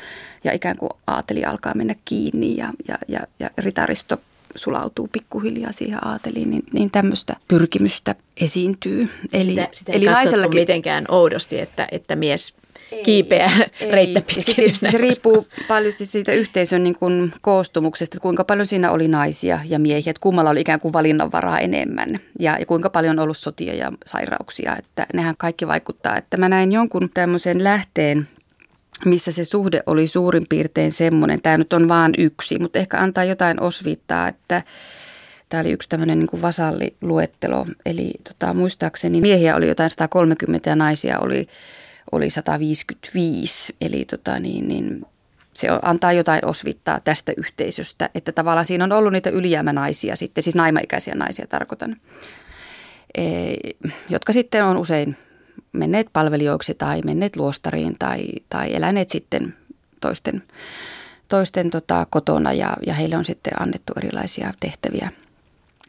ja 0.44 0.52
ikään 0.54 0.78
kuin 0.78 0.90
aateli 1.08 1.46
alkaa 1.46 1.76
mennä 1.76 1.96
kiinni 2.06 2.58
ja, 2.58 2.74
ja, 2.88 2.98
ja, 3.08 3.20
ja 3.40 3.50
ritaristo 3.58 4.18
sulautuu 4.56 5.10
pikkuhiljaa 5.12 5.72
siihen 5.72 6.08
aateliin, 6.08 6.50
niin, 6.50 6.64
niin 6.74 6.92
tämmöistä 6.92 7.36
pyrkimystä 7.48 8.16
esiintyy. 8.42 9.10
Eli, 9.34 9.50
sitä, 9.50 9.68
sitä 9.72 9.92
eli 9.92 10.06
naisellakin 10.06 10.60
mitenkään 10.60 11.06
oudosti, 11.10 11.60
että, 11.60 11.88
että 11.92 12.16
mies 12.16 12.54
kiipeä 13.04 13.52
ei, 13.80 13.92
reittä 13.96 14.22
pitkin. 14.22 14.74
Se, 14.74 14.90
se 14.92 14.98
riippuu 14.98 15.48
paljon 15.68 15.94
siitä 15.96 16.32
yhteisön 16.32 16.84
niin 16.84 16.96
kuin 16.96 17.34
koostumuksesta, 17.42 18.16
että 18.16 18.22
kuinka 18.22 18.44
paljon 18.44 18.68
siinä 18.68 18.92
oli 18.92 19.08
naisia 19.08 19.60
ja 19.66 19.80
miehiä, 19.80 20.10
että 20.10 20.22
kummalla 20.22 20.50
oli 20.50 20.62
ikään 20.62 20.80
kuin 20.80 20.94
valinnanvaraa 20.94 21.60
enemmän 21.60 22.20
ja, 22.40 22.58
ja 22.60 22.66
kuinka 22.66 22.90
paljon 22.90 23.20
on 23.20 23.24
ollut 23.24 23.38
sotia 23.38 23.74
ja 23.76 23.92
sairauksia, 24.06 24.76
että 24.80 25.08
nehän 25.14 25.36
kaikki 25.38 25.68
vaikuttaa. 25.68 26.18
Että 26.18 26.38
mä 26.38 26.50
näin 26.50 26.72
jonkun 26.72 27.10
tämmöisen 27.14 27.64
lähteen, 27.64 28.28
missä 29.06 29.32
se 29.32 29.46
suhde 29.46 29.84
oli 29.86 30.08
suurin 30.08 30.46
piirtein 30.50 30.92
semmoinen, 30.92 31.42
tämä 31.42 31.58
nyt 31.58 31.74
on 31.74 31.88
vaan 31.88 32.12
yksi, 32.18 32.60
mutta 32.60 32.80
ehkä 32.80 32.98
antaa 32.98 33.24
jotain 33.24 33.62
osviittaa, 33.62 34.28
että 34.28 34.62
Tämä 35.50 35.62
oli 35.62 35.72
yksi 35.72 35.90
tämmöinen 35.90 36.20
niin 36.20 36.28
kuin 36.28 36.42
vasalliluettelo, 36.42 37.66
eli 37.86 38.12
tota, 38.24 38.54
muistaakseni 38.54 39.22
miehiä 39.22 39.56
oli 39.56 39.68
jotain 39.68 39.90
130 39.90 40.70
ja 40.70 40.76
naisia 40.76 41.20
oli 41.20 41.48
oli 42.12 42.30
155, 42.30 43.76
eli 43.82 44.06
tota 44.06 44.40
niin, 44.40 44.68
niin 44.68 45.06
se 45.54 45.68
antaa 45.82 46.14
jotain 46.14 46.46
osvittaa 46.46 47.00
tästä 47.00 47.34
yhteisöstä, 47.38 48.10
että 48.16 48.32
tavallaan 48.32 48.66
siinä 48.66 48.84
on 48.84 48.92
ollut 48.92 49.14
niitä 49.14 49.30
ylijäämänaisia 49.30 50.16
sitten, 50.16 50.44
siis 50.44 50.56
naimaikäisiä 50.56 51.16
naisia 51.16 51.48
tarkoitan, 51.48 51.96
e, 53.18 53.24
jotka 54.10 54.34
sitten 54.34 54.66
on 54.66 54.78
usein 54.78 55.18
menneet 55.72 56.08
palvelijoiksi 56.14 56.74
tai 56.74 57.02
menneet 57.06 57.36
luostariin 57.36 57.96
tai, 58.00 58.28
tai 58.50 58.76
eläneet 58.76 59.10
sitten 59.10 59.56
toisten, 60.02 60.44
toisten 61.28 61.72
tota, 61.72 62.08
kotona 62.10 62.54
ja, 62.54 62.78
ja 62.86 62.94
heille 62.94 63.18
on 63.18 63.26
sitten 63.26 63.62
annettu 63.62 63.94
erilaisia 63.98 64.54
tehtäviä. 64.60 65.12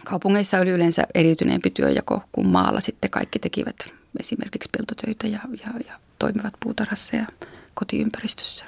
Kaupungeissa 0.05 0.61
oli 0.61 0.71
yleensä 0.71 1.07
eriytyneempi 1.15 1.71
työjako, 1.71 2.23
kun 2.33 2.49
maalla 2.49 2.81
sitten 2.81 3.11
kaikki 3.11 3.39
tekivät 3.39 3.77
esimerkiksi 4.21 4.69
peltotöitä 4.79 5.27
ja, 5.27 5.41
ja, 5.65 5.71
ja 5.87 5.95
toimivat 6.21 6.55
puutarhassa 6.63 7.17
ja 7.17 7.27
kotiympäristössä. 7.75 8.65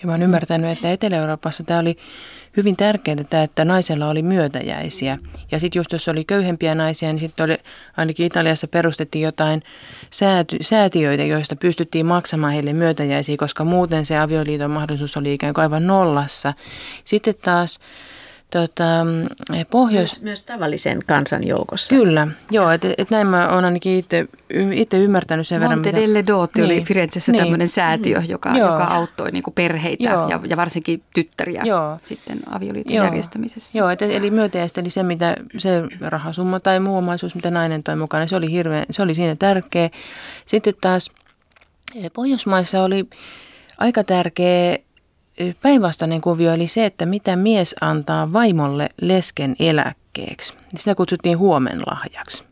Ja 0.00 0.06
mä 0.06 0.12
oon 0.12 0.22
ymmärtänyt, 0.22 0.70
että 0.70 0.92
Etelä-Euroopassa 0.92 1.64
tämä 1.64 1.80
oli 1.80 1.96
hyvin 2.56 2.76
tärkeää, 2.76 3.42
että 3.44 3.64
naisella 3.64 4.08
oli 4.08 4.22
myötäjäisiä. 4.22 5.18
Ja 5.50 5.60
sitten 5.60 5.80
just 5.80 5.92
jos 5.92 6.08
oli 6.08 6.24
köyhempiä 6.24 6.74
naisia, 6.74 7.08
niin 7.08 7.18
sitten 7.18 7.58
ainakin 7.96 8.26
Italiassa 8.26 8.68
perustettiin 8.68 9.22
jotain 9.22 9.62
sääty, 10.10 10.56
säätiöitä, 10.60 11.24
joista 11.24 11.56
pystyttiin 11.56 12.06
maksamaan 12.06 12.52
heille 12.52 12.72
myötäjäisiä, 12.72 13.36
koska 13.36 13.64
muuten 13.64 14.06
se 14.06 14.18
avioliiton 14.18 14.70
mahdollisuus 14.70 15.16
oli 15.16 15.34
ikään 15.34 15.54
kuin 15.54 15.62
aivan 15.62 15.86
nollassa. 15.86 16.54
Sitten 17.04 17.34
taas 17.44 17.78
tota, 18.50 18.84
pohjois... 19.70 20.10
Myös, 20.10 20.22
myös 20.22 20.44
tavallisen 20.44 21.00
kansan 21.06 21.46
joukossa. 21.46 21.94
Kyllä, 21.94 22.28
joo, 22.50 22.70
että 22.70 22.94
et 22.98 23.10
näin 23.10 23.26
mä 23.26 23.48
oon 23.48 23.64
ainakin 23.64 23.98
itse, 23.98 24.26
itse 24.72 24.98
ymmärtänyt 24.98 25.46
sen 25.46 25.60
verran. 25.60 25.78
Monte 25.78 25.92
delle 25.92 26.26
Dotti 26.26 26.60
niin. 26.60 26.72
oli 26.72 26.84
Firenzessä 26.84 27.32
niin. 27.32 27.42
tämmöinen 27.42 27.68
säätiö, 27.68 28.22
joka, 28.28 28.58
joka 28.58 28.84
auttoi 28.84 29.30
niin 29.30 29.42
kuin 29.42 29.54
perheitä 29.54 30.04
ja, 30.04 30.40
ja 30.48 30.56
varsinkin 30.56 31.02
tyttäriä 31.14 31.62
joo. 31.64 31.98
sitten 32.02 32.40
avioliiton 32.50 32.94
joo. 32.94 33.04
järjestämisessä. 33.04 33.78
Joo, 33.78 33.88
et, 33.88 34.02
eli 34.02 34.30
myötäjästä, 34.30 34.80
eli 34.80 34.90
se, 34.90 35.02
mitä, 35.02 35.36
se 35.58 35.82
rahasumma 36.00 36.60
tai 36.60 36.80
muu 36.80 36.96
omaisuus, 36.96 37.34
mitä 37.34 37.50
nainen 37.50 37.82
toi 37.82 37.96
mukana, 37.96 38.26
se 38.26 38.36
oli, 38.36 38.50
hirveän, 38.50 38.86
se 38.90 39.02
oli 39.02 39.14
siinä 39.14 39.36
tärkeä. 39.36 39.90
Sitten 40.46 40.74
taas 40.80 41.10
eh, 41.94 42.10
Pohjoismaissa 42.12 42.82
oli 42.82 43.08
aika 43.78 44.04
tärkeä 44.04 44.78
päinvastainen 45.62 46.20
kuvio, 46.20 46.52
eli 46.52 46.66
se, 46.66 46.86
että 46.86 47.06
mitä 47.06 47.36
mies 47.36 47.74
antaa 47.80 48.32
vaimolle 48.32 48.88
lesken 49.00 49.56
eläkkeeksi. 49.58 50.54
Sitä 50.76 50.94
kutsuttiin 50.94 51.38
huomenlahjaksi. 51.38 52.44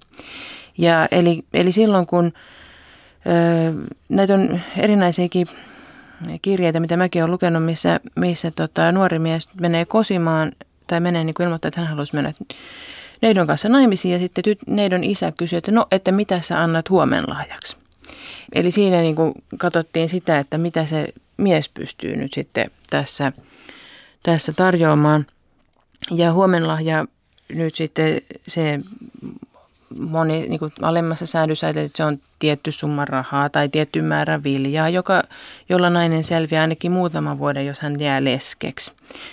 Ja 0.78 1.08
eli, 1.10 1.44
eli 1.54 1.72
silloin, 1.72 2.06
kun 2.06 2.32
näitä 4.08 4.34
on 4.34 4.60
erinäisiäkin 4.76 5.46
kirjeitä, 6.42 6.80
mitä 6.80 6.96
mäkin 6.96 7.22
olen 7.22 7.32
lukenut, 7.32 7.64
missä, 7.64 8.00
missä 8.14 8.50
tota, 8.50 8.92
nuori 8.92 9.18
mies 9.18 9.48
menee 9.60 9.84
kosimaan 9.84 10.52
tai 10.86 11.00
menee 11.00 11.24
niin 11.24 11.34
kuin 11.34 11.44
ilmoittaa, 11.44 11.68
että 11.68 11.80
hän 11.80 11.88
haluaisi 11.88 12.14
mennä 12.14 12.32
neidon 13.22 13.46
kanssa 13.46 13.68
naimisiin 13.68 14.12
ja 14.12 14.18
sitten 14.18 14.44
tyt, 14.44 14.58
neidon 14.66 15.04
isä 15.04 15.32
kysyy, 15.32 15.56
että 15.56 15.72
no, 15.72 15.86
että 15.90 16.12
mitä 16.12 16.40
sä 16.40 16.62
annat 16.62 16.90
huomenlahjaksi. 16.90 17.76
Eli 18.52 18.70
siinä 18.70 19.00
niin 19.00 19.16
kuin 19.16 19.32
katsottiin 19.58 20.08
sitä, 20.08 20.38
että 20.38 20.58
mitä 20.58 20.84
se 20.84 21.08
mies 21.38 21.68
pystyy 21.68 22.16
nyt 22.16 22.32
sitten 22.32 22.70
tässä, 22.90 23.32
tässä 24.22 24.52
tarjoamaan. 24.52 25.26
Ja 26.10 26.32
huomenlahja 26.32 27.06
nyt 27.54 27.74
sitten 27.74 28.20
se 28.46 28.80
moni 29.98 30.48
niin 30.48 30.58
kuin 30.58 30.72
alemmassa 30.82 31.26
säädössä, 31.26 31.68
että 31.68 31.88
se 31.94 32.04
on 32.04 32.18
tietty 32.38 32.72
summa 32.72 33.04
rahaa 33.04 33.48
tai 33.48 33.68
tietty 33.68 34.02
määrä 34.02 34.42
viljaa, 34.42 34.88
joka, 34.88 35.22
jolla 35.68 35.90
nainen 35.90 36.24
selviää 36.24 36.60
ainakin 36.60 36.92
muutaman 36.92 37.38
vuoden, 37.38 37.66
jos 37.66 37.80
hän 37.80 38.00
jää 38.00 38.24
leskeksi. 38.24 38.92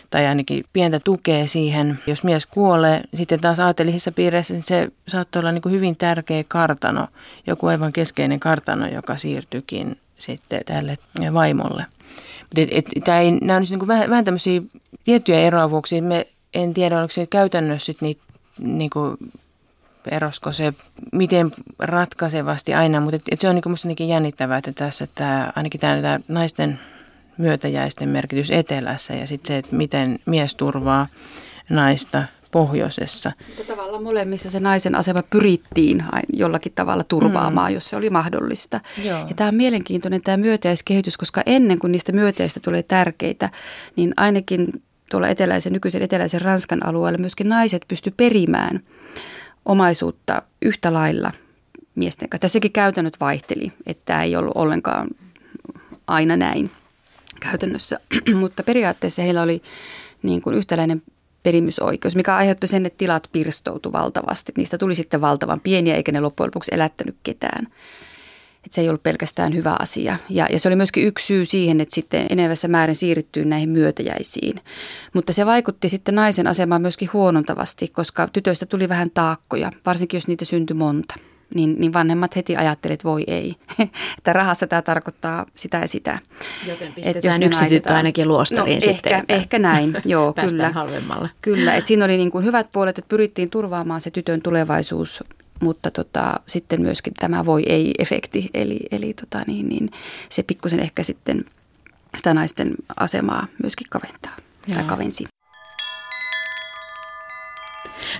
Tai 0.09 0.27
ainakin 0.27 0.63
pientä 0.73 0.99
tukea 0.99 1.47
siihen. 1.47 1.99
Jos 2.07 2.23
mies 2.23 2.45
kuolee, 2.45 3.01
sitten 3.13 3.39
taas 3.39 3.59
aatelisissa 3.59 4.11
piireissä 4.11 4.53
se 4.63 4.91
saattoi 5.07 5.39
olla 5.39 5.51
niin 5.51 5.61
kuin 5.61 5.75
hyvin 5.75 5.95
tärkeä 5.95 6.43
kartano, 6.47 7.07
joku 7.47 7.67
aivan 7.67 7.93
keskeinen 7.93 8.39
kartano, 8.39 8.87
joka 8.87 9.17
siirtyikin 9.17 9.97
sitten 10.19 10.61
tälle 10.65 10.97
vaimolle. 11.33 11.85
Et, 12.57 12.69
et, 12.71 13.07
nämä 13.41 13.57
on 13.57 13.65
niin 13.69 13.79
kuin 13.79 13.87
vähän, 13.87 14.09
vähän 14.09 14.25
tämmöisiä 14.25 14.61
tiettyjä 15.03 15.39
eroavuuksia. 15.39 16.01
Me 16.01 16.27
en 16.53 16.73
tiedä, 16.73 16.99
oliko 16.99 17.11
se 17.11 17.25
käytännössä 17.25 17.85
sit 17.85 18.01
niitä 18.01 18.21
niin 18.59 18.89
kuin 18.89 19.17
erosko 20.11 20.51
se 20.51 20.73
miten 21.11 21.51
ratkaisevasti 21.79 22.73
aina, 22.73 23.01
mutta 23.01 23.15
et, 23.15 23.21
et 23.31 23.41
se 23.41 23.49
on 23.49 23.55
niin 23.55 23.63
minusta 23.65 24.03
jännittävää, 24.03 24.57
että 24.57 24.71
tässä 24.71 25.07
tämä, 25.15 25.53
ainakin 25.55 25.81
tämä 25.81 26.19
naisten 26.27 26.79
myötäjäisten 27.37 28.09
merkitys 28.09 28.51
etelässä 28.51 29.13
ja 29.13 29.27
sitten 29.27 29.47
se, 29.47 29.57
että 29.57 29.75
miten 29.75 30.19
mies 30.25 30.55
turvaa 30.55 31.07
naista 31.69 32.23
pohjoisessa. 32.51 33.31
Mutta 33.47 33.63
tavallaan 33.63 34.03
molemmissa 34.03 34.49
se 34.49 34.59
naisen 34.59 34.95
asema 34.95 35.23
pyrittiin 35.23 36.03
jollakin 36.33 36.71
tavalla 36.75 37.03
turvaamaan, 37.03 37.71
mm. 37.71 37.73
jos 37.73 37.89
se 37.89 37.95
oli 37.95 38.09
mahdollista. 38.09 38.81
Joo. 39.03 39.19
Ja 39.27 39.33
tämä 39.35 39.47
on 39.47 39.55
mielenkiintoinen 39.55 40.21
tämä 40.21 40.37
myötäjäiskehitys, 40.37 41.17
koska 41.17 41.41
ennen 41.45 41.79
kuin 41.79 41.91
niistä 41.91 42.11
myötäjistä 42.11 42.59
tulee 42.59 42.83
tärkeitä, 42.83 43.49
niin 43.95 44.13
ainakin 44.17 44.81
tuolla 45.11 45.27
eteläisen, 45.27 45.73
nykyisen 45.73 46.01
eteläisen 46.01 46.41
Ranskan 46.41 46.85
alueella 46.85 47.17
myöskin 47.17 47.49
naiset 47.49 47.85
pysty 47.87 48.13
perimään 48.17 48.79
omaisuutta 49.65 50.41
yhtä 50.61 50.93
lailla 50.93 51.31
miesten 51.95 52.29
kanssa. 52.29 52.41
Tässäkin 52.41 52.71
käytännöt 52.71 53.19
vaihteli, 53.19 53.71
että 53.85 54.03
tämä 54.05 54.23
ei 54.23 54.35
ollut 54.35 54.55
ollenkaan 54.55 55.07
aina 56.07 56.37
näin 56.37 56.71
käytännössä, 57.39 57.99
mutta 58.41 58.63
periaatteessa 58.63 59.21
heillä 59.21 59.41
oli 59.41 59.61
niin 60.23 60.41
kuin 60.41 60.55
yhtäläinen 60.55 61.01
perimysoikeus, 61.45 62.15
mikä 62.15 62.35
aiheutti 62.35 62.67
sen, 62.67 62.85
että 62.85 62.97
tilat 62.97 63.29
pirstoutu 63.31 63.91
valtavasti. 63.91 64.51
Niistä 64.57 64.77
tuli 64.77 64.95
sitten 64.95 65.21
valtavan 65.21 65.59
pieniä, 65.59 65.95
eikä 65.95 66.11
ne 66.11 66.19
loppujen 66.19 66.47
lopuksi 66.47 66.71
elättänyt 66.73 67.15
ketään. 67.23 67.67
Että 68.63 68.75
se 68.75 68.81
ei 68.81 68.89
ollut 68.89 69.03
pelkästään 69.03 69.55
hyvä 69.55 69.75
asia. 69.79 70.17
Ja, 70.29 70.47
ja 70.51 70.59
se 70.59 70.67
oli 70.67 70.75
myöskin 70.75 71.07
yksi 71.07 71.25
syy 71.25 71.45
siihen, 71.45 71.81
että 71.81 71.95
sitten 71.95 72.25
enenevässä 72.29 72.67
määrin 72.67 72.95
siirryttyy 72.95 73.45
näihin 73.45 73.69
myötäjäisiin. 73.69 74.55
Mutta 75.13 75.33
se 75.33 75.45
vaikutti 75.45 75.89
sitten 75.89 76.15
naisen 76.15 76.47
asemaan 76.47 76.81
myöskin 76.81 77.09
huonontavasti, 77.13 77.87
koska 77.87 78.27
tytöistä 78.27 78.65
tuli 78.65 78.89
vähän 78.89 79.11
taakkoja, 79.13 79.71
varsinkin 79.85 80.17
jos 80.17 80.27
niitä 80.27 80.45
syntyi 80.45 80.73
monta 80.73 81.15
niin, 81.53 81.75
niin 81.79 81.93
vanhemmat 81.93 82.35
heti 82.35 82.55
ajattelivat, 82.55 82.93
että 82.93 83.07
voi 83.09 83.23
ei, 83.27 83.55
että 84.17 84.33
rahassa 84.33 84.67
tämä 84.67 84.81
tarkoittaa 84.81 85.45
sitä 85.55 85.77
ja 85.77 85.87
sitä. 85.87 86.19
Joten 86.67 86.93
pistetään 86.93 87.43
yksi 87.43 87.65
tyttö 87.65 87.93
ainakin 87.93 88.27
luostariin 88.27 88.75
no, 88.75 88.81
sitten. 88.81 89.13
Ehkä, 89.13 89.35
ehkä 89.35 89.59
näin, 89.59 89.97
joo, 90.05 90.33
kyllä. 90.33 90.69
halvemmalla. 90.69 91.29
Kyllä, 91.41 91.73
että 91.73 91.87
siinä 91.87 92.05
oli 92.05 92.17
niin 92.17 92.31
kuin 92.31 92.45
hyvät 92.45 92.71
puolet, 92.71 92.97
että 92.97 93.09
pyrittiin 93.09 93.49
turvaamaan 93.49 94.01
se 94.01 94.11
tytön 94.11 94.41
tulevaisuus, 94.41 95.23
mutta 95.59 95.91
tota, 95.91 96.39
sitten 96.47 96.81
myöskin 96.81 97.13
tämä 97.13 97.45
voi 97.45 97.63
ei-efekti, 97.67 98.49
eli, 98.53 98.79
eli 98.91 99.13
tota 99.13 99.43
niin, 99.47 99.69
niin 99.69 99.89
se 100.29 100.43
pikkusen 100.43 100.79
ehkä 100.79 101.03
sitten 101.03 101.45
sitä 102.17 102.33
naisten 102.33 102.75
asemaa 102.97 103.47
myöskin 103.63 103.87
kaventaa 103.89 104.35
Joo. 104.67 104.75
tai 104.75 104.83
kavensi. 104.83 105.25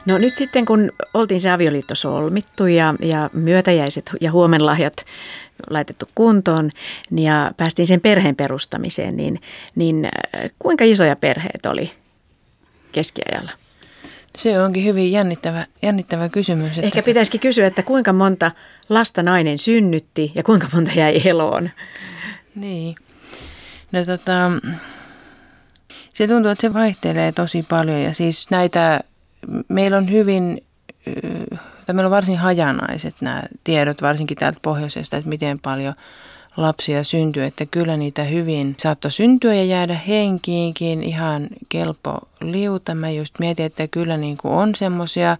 No 0.05 0.17
nyt 0.17 0.35
sitten 0.35 0.65
kun 0.65 0.91
oltiin 1.13 1.41
se 1.41 1.51
avioliitto 1.51 1.95
solmittu 1.95 2.65
ja, 2.65 2.95
ja 3.01 3.29
myötäjäiset 3.33 4.11
ja 4.21 4.31
huomenlahjat 4.31 5.05
laitettu 5.69 6.05
kuntoon 6.15 6.69
ja 7.11 7.51
päästiin 7.57 7.88
sen 7.88 8.01
perheen 8.01 8.35
perustamiseen, 8.35 9.17
niin, 9.17 9.41
niin 9.75 10.05
äh, 10.05 10.51
kuinka 10.59 10.83
isoja 10.83 11.15
perheet 11.15 11.65
oli 11.65 11.91
keskiajalla? 12.91 13.51
Se 14.38 14.61
onkin 14.61 14.83
hyvin 14.83 15.11
jännittävä, 15.11 15.65
jännittävä 15.81 16.29
kysymys. 16.29 16.77
Että... 16.77 16.81
Ehkä 16.81 17.03
pitäisikin 17.03 17.39
kysyä, 17.39 17.67
että 17.67 17.83
kuinka 17.83 18.13
monta 18.13 18.51
lasta 18.89 19.23
nainen 19.23 19.59
synnytti 19.59 20.31
ja 20.35 20.43
kuinka 20.43 20.67
monta 20.73 20.91
jäi 20.95 21.21
eloon? 21.25 21.69
Niin. 22.55 22.95
No 23.91 24.05
tota, 24.05 24.51
se 26.13 26.27
tuntuu, 26.27 26.51
että 26.51 26.61
se 26.61 26.73
vaihtelee 26.73 27.31
tosi 27.31 27.63
paljon 27.63 28.01
ja 28.01 28.13
siis 28.13 28.49
näitä 28.49 28.99
meillä 29.67 29.97
on 29.97 30.12
hyvin, 30.12 30.63
tai 31.86 31.95
meillä 31.95 32.08
on 32.08 32.12
varsin 32.12 32.38
hajanaiset 32.38 33.15
nämä 33.21 33.43
tiedot, 33.63 34.01
varsinkin 34.01 34.38
täältä 34.38 34.60
pohjoisesta, 34.62 35.17
että 35.17 35.29
miten 35.29 35.60
paljon 35.60 35.93
lapsia 36.58 37.03
syntyy, 37.03 37.43
että 37.43 37.65
kyllä 37.65 37.97
niitä 37.97 38.23
hyvin 38.23 38.75
saattoi 38.77 39.12
syntyä 39.12 39.53
ja 39.53 39.63
jäädä 39.63 39.99
henkiinkin. 40.08 41.03
Ihan 41.03 41.47
kelpo 41.69 42.17
liuta. 42.41 42.95
Mä 42.95 43.10
just 43.10 43.39
mietin, 43.39 43.65
että 43.65 43.88
kyllä 43.88 44.17
niin 44.17 44.38
kuin 44.38 44.53
on 44.53 44.75
semmoisia 44.75 45.38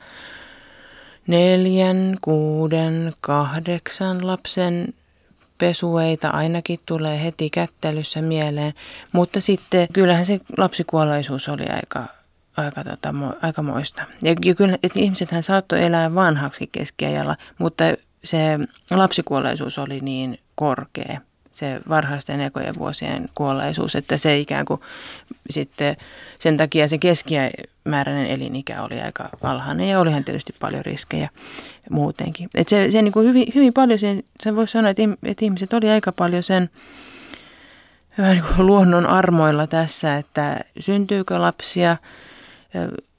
neljän, 1.28 2.18
kuuden, 2.22 3.14
kahdeksan 3.22 4.28
lapsen 4.28 4.94
pesueita 5.58 6.30
ainakin 6.30 6.80
tulee 6.86 7.24
heti 7.24 7.50
kättelyssä 7.50 8.22
mieleen, 8.22 8.74
mutta 9.12 9.42
sitten 9.42 9.88
kyllähän 9.94 10.26
se 10.26 10.40
lapsikuolleisuus 10.58 11.50
oli 11.50 11.66
aika 11.66 12.06
aika, 12.58 12.84
tota, 12.84 13.14
aika 13.42 13.62
moista. 13.62 14.04
Ja, 14.24 14.36
ja 14.46 14.56
kyllä, 14.56 14.78
että 14.84 15.00
ihmisethän 15.00 15.44
saattoi 15.44 15.84
elää 15.84 16.16
vanhaksi 16.16 16.70
keskiajalla, 16.72 17.38
mutta 17.58 17.84
se 18.24 18.60
lapsikuolleisuus 18.92 19.80
oli 19.80 20.00
niin 20.00 20.40
korkea, 20.56 21.22
se 21.52 21.80
varhaisten 21.90 22.42
ekojen 22.42 22.76
vuosien 22.78 23.30
kuolleisuus, 23.36 23.96
että 23.96 24.18
se 24.18 24.40
ikään 24.40 24.66
kuin 24.66 24.82
sitten 25.50 25.98
sen 26.40 26.58
takia 26.58 26.88
se 26.88 26.98
keskimääräinen 26.98 28.28
elinikä 28.28 28.82
oli 28.82 29.02
aika 29.02 29.30
alhainen 29.44 29.90
ja 29.90 30.00
olihan 30.00 30.24
tietysti 30.24 30.54
paljon 30.60 30.86
riskejä 30.86 31.30
muutenkin. 31.90 32.50
Että 32.56 32.70
se, 32.70 32.92
se 32.92 33.02
niin 33.02 33.12
kuin 33.12 33.28
hyvin, 33.28 33.48
hyvin 33.56 33.74
paljon, 33.74 34.00
sen, 34.00 34.24
sen 34.44 34.56
voisi 34.56 34.72
sanoa, 34.72 34.90
että, 34.90 35.04
ihmiset 35.42 35.74
oli 35.74 35.90
aika 35.90 36.12
paljon 36.12 36.44
sen 36.44 36.70
niin 38.18 38.44
kuin 38.56 38.66
luonnon 38.68 39.06
armoilla 39.06 39.68
tässä, 39.68 40.18
että 40.18 40.60
syntyykö 40.80 41.42
lapsia– 41.42 41.98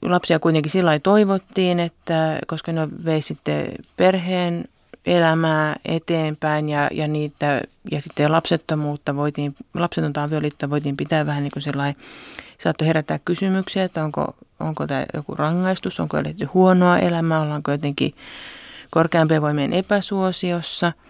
lapsia 0.01 0.39
kuitenkin 0.39 0.71
sillä 0.71 0.99
toivottiin, 0.99 1.79
että 1.79 2.39
koska 2.47 2.71
ne 2.71 2.87
vei 3.05 3.21
sitten 3.21 3.71
perheen 3.97 4.65
elämää 5.05 5.75
eteenpäin 5.85 6.69
ja, 6.69 6.89
ja, 6.91 7.07
niitä, 7.07 7.61
ja 7.91 8.01
sitten 8.01 8.31
lapsettomuutta 8.31 9.15
voitiin, 9.15 9.55
lapsetonta 9.73 10.23
avioliittoa 10.23 10.69
voitiin 10.69 10.97
pitää 10.97 11.25
vähän 11.25 11.43
niin 11.43 11.51
kuin 11.51 11.63
sellainen, 11.63 12.01
saattoi 12.57 12.87
herättää 12.87 13.19
kysymyksiä, 13.25 13.83
että 13.83 14.03
onko, 14.03 14.35
onko 14.59 14.87
tämä 14.87 15.05
joku 15.13 15.35
rangaistus, 15.35 15.99
onko 15.99 16.17
eletty 16.17 16.45
huonoa 16.45 16.99
elämää, 16.99 17.41
ollaanko 17.41 17.71
jotenkin 17.71 18.13
korkeampien 18.89 19.41
voimien 19.41 19.73
epäsuosiossa– 19.73 20.93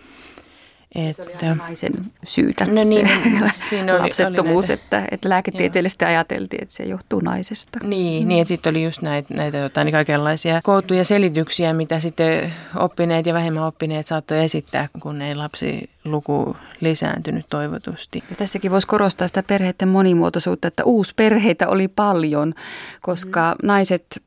että, 0.98 1.24
se 1.40 1.50
oli 1.50 1.56
naisen 1.56 1.94
syytä, 2.24 2.66
no 2.66 2.84
niin, 2.84 3.08
se 3.08 3.14
siinä 3.70 3.94
oli, 3.94 4.02
lapsettomuus, 4.02 4.70
oli 4.70 4.78
näitä, 4.78 4.84
että, 4.84 5.08
että 5.12 5.30
lääketieteellisesti 5.30 6.06
joo. 6.06 6.10
ajateltiin, 6.10 6.64
että 6.64 6.76
se 6.76 6.84
johtuu 6.84 7.20
naisesta. 7.20 7.80
Niin, 7.84 8.24
mm. 8.24 8.28
niin 8.28 8.42
että 8.42 8.50
sitten 8.50 8.72
oli 8.72 8.84
just 8.84 9.02
näitä, 9.02 9.34
näitä 9.34 9.58
jotain, 9.58 9.86
niin 9.86 9.94
kaikenlaisia 9.94 10.62
koottuja 10.64 11.06
selityksiä, 11.06 11.74
mitä 11.74 12.00
sitten 12.00 12.54
oppineet 12.76 13.26
ja 13.26 13.34
vähemmän 13.34 13.64
oppineet 13.64 14.08
saattoi 14.08 14.44
esittää, 14.44 14.88
kun 15.00 15.22
ei 15.22 15.36
lapsi 15.36 15.90
luku 16.06 16.58
lisääntynyt 16.82 17.46
toivotusti. 17.50 18.24
Ja 18.30 18.36
tässäkin 18.36 18.72
voisi 18.72 18.88
korostaa 18.88 19.28
sitä 19.28 19.44
perheiden 19.44 19.88
monimuotoisuutta, 19.88 20.68
että 20.68 20.84
uusperheitä 20.84 21.68
oli 21.68 21.88
paljon, 21.88 22.54
koska 23.02 23.56
mm. 23.62 23.68
naiset 23.68 24.22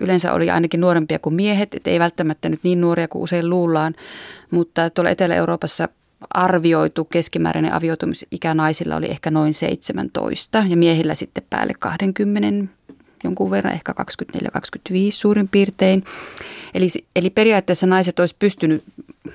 yleensä 0.00 0.32
oli 0.32 0.50
ainakin 0.50 0.80
nuorempia 0.80 1.18
kuin 1.18 1.34
miehet, 1.34 1.74
että 1.74 1.90
ei 1.90 1.98
välttämättä 1.98 2.48
nyt 2.48 2.60
niin 2.62 2.80
nuoria 2.80 3.08
kuin 3.08 3.22
usein 3.22 3.50
luullaan, 3.50 3.94
mutta 4.50 4.90
tuolla 4.90 5.10
Etelä-Euroopassa 5.10 5.88
arvioitu 6.30 7.04
keskimääräinen 7.04 7.72
avioitumisikä 7.72 8.54
naisilla 8.54 8.96
oli 8.96 9.06
ehkä 9.06 9.30
noin 9.30 9.54
17 9.54 10.64
ja 10.68 10.76
miehillä 10.76 11.14
sitten 11.14 11.44
päälle 11.50 11.72
20 11.78 12.72
jonkun 13.24 13.50
verran, 13.50 13.74
ehkä 13.74 13.94
24-25 14.36 14.36
suurin 15.10 15.48
piirtein. 15.48 16.04
Eli, 16.74 16.88
eli 17.16 17.30
periaatteessa 17.30 17.86
naiset 17.86 18.20
olisi 18.20 18.36
pystynyt 18.38 18.84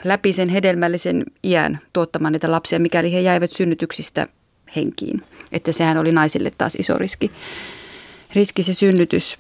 läpi 0.04 0.34
sen 0.34 0.50
hedelmällisen 0.50 1.24
iän 1.44 1.80
tuottamaan 1.94 2.34
niitä 2.34 2.52
lapsia, 2.52 2.80
mikäli 2.80 3.14
he 3.14 3.20
jäivät 3.20 3.52
synnytyksistä 3.52 4.28
henkiin. 4.76 5.22
Että 5.52 5.72
sehän 5.72 5.98
oli 5.98 6.12
naisille 6.12 6.52
taas 6.58 6.76
iso 6.76 6.98
riski, 6.98 7.32
riski 8.36 8.64
se 8.64 8.74
synnytys. 8.74 9.38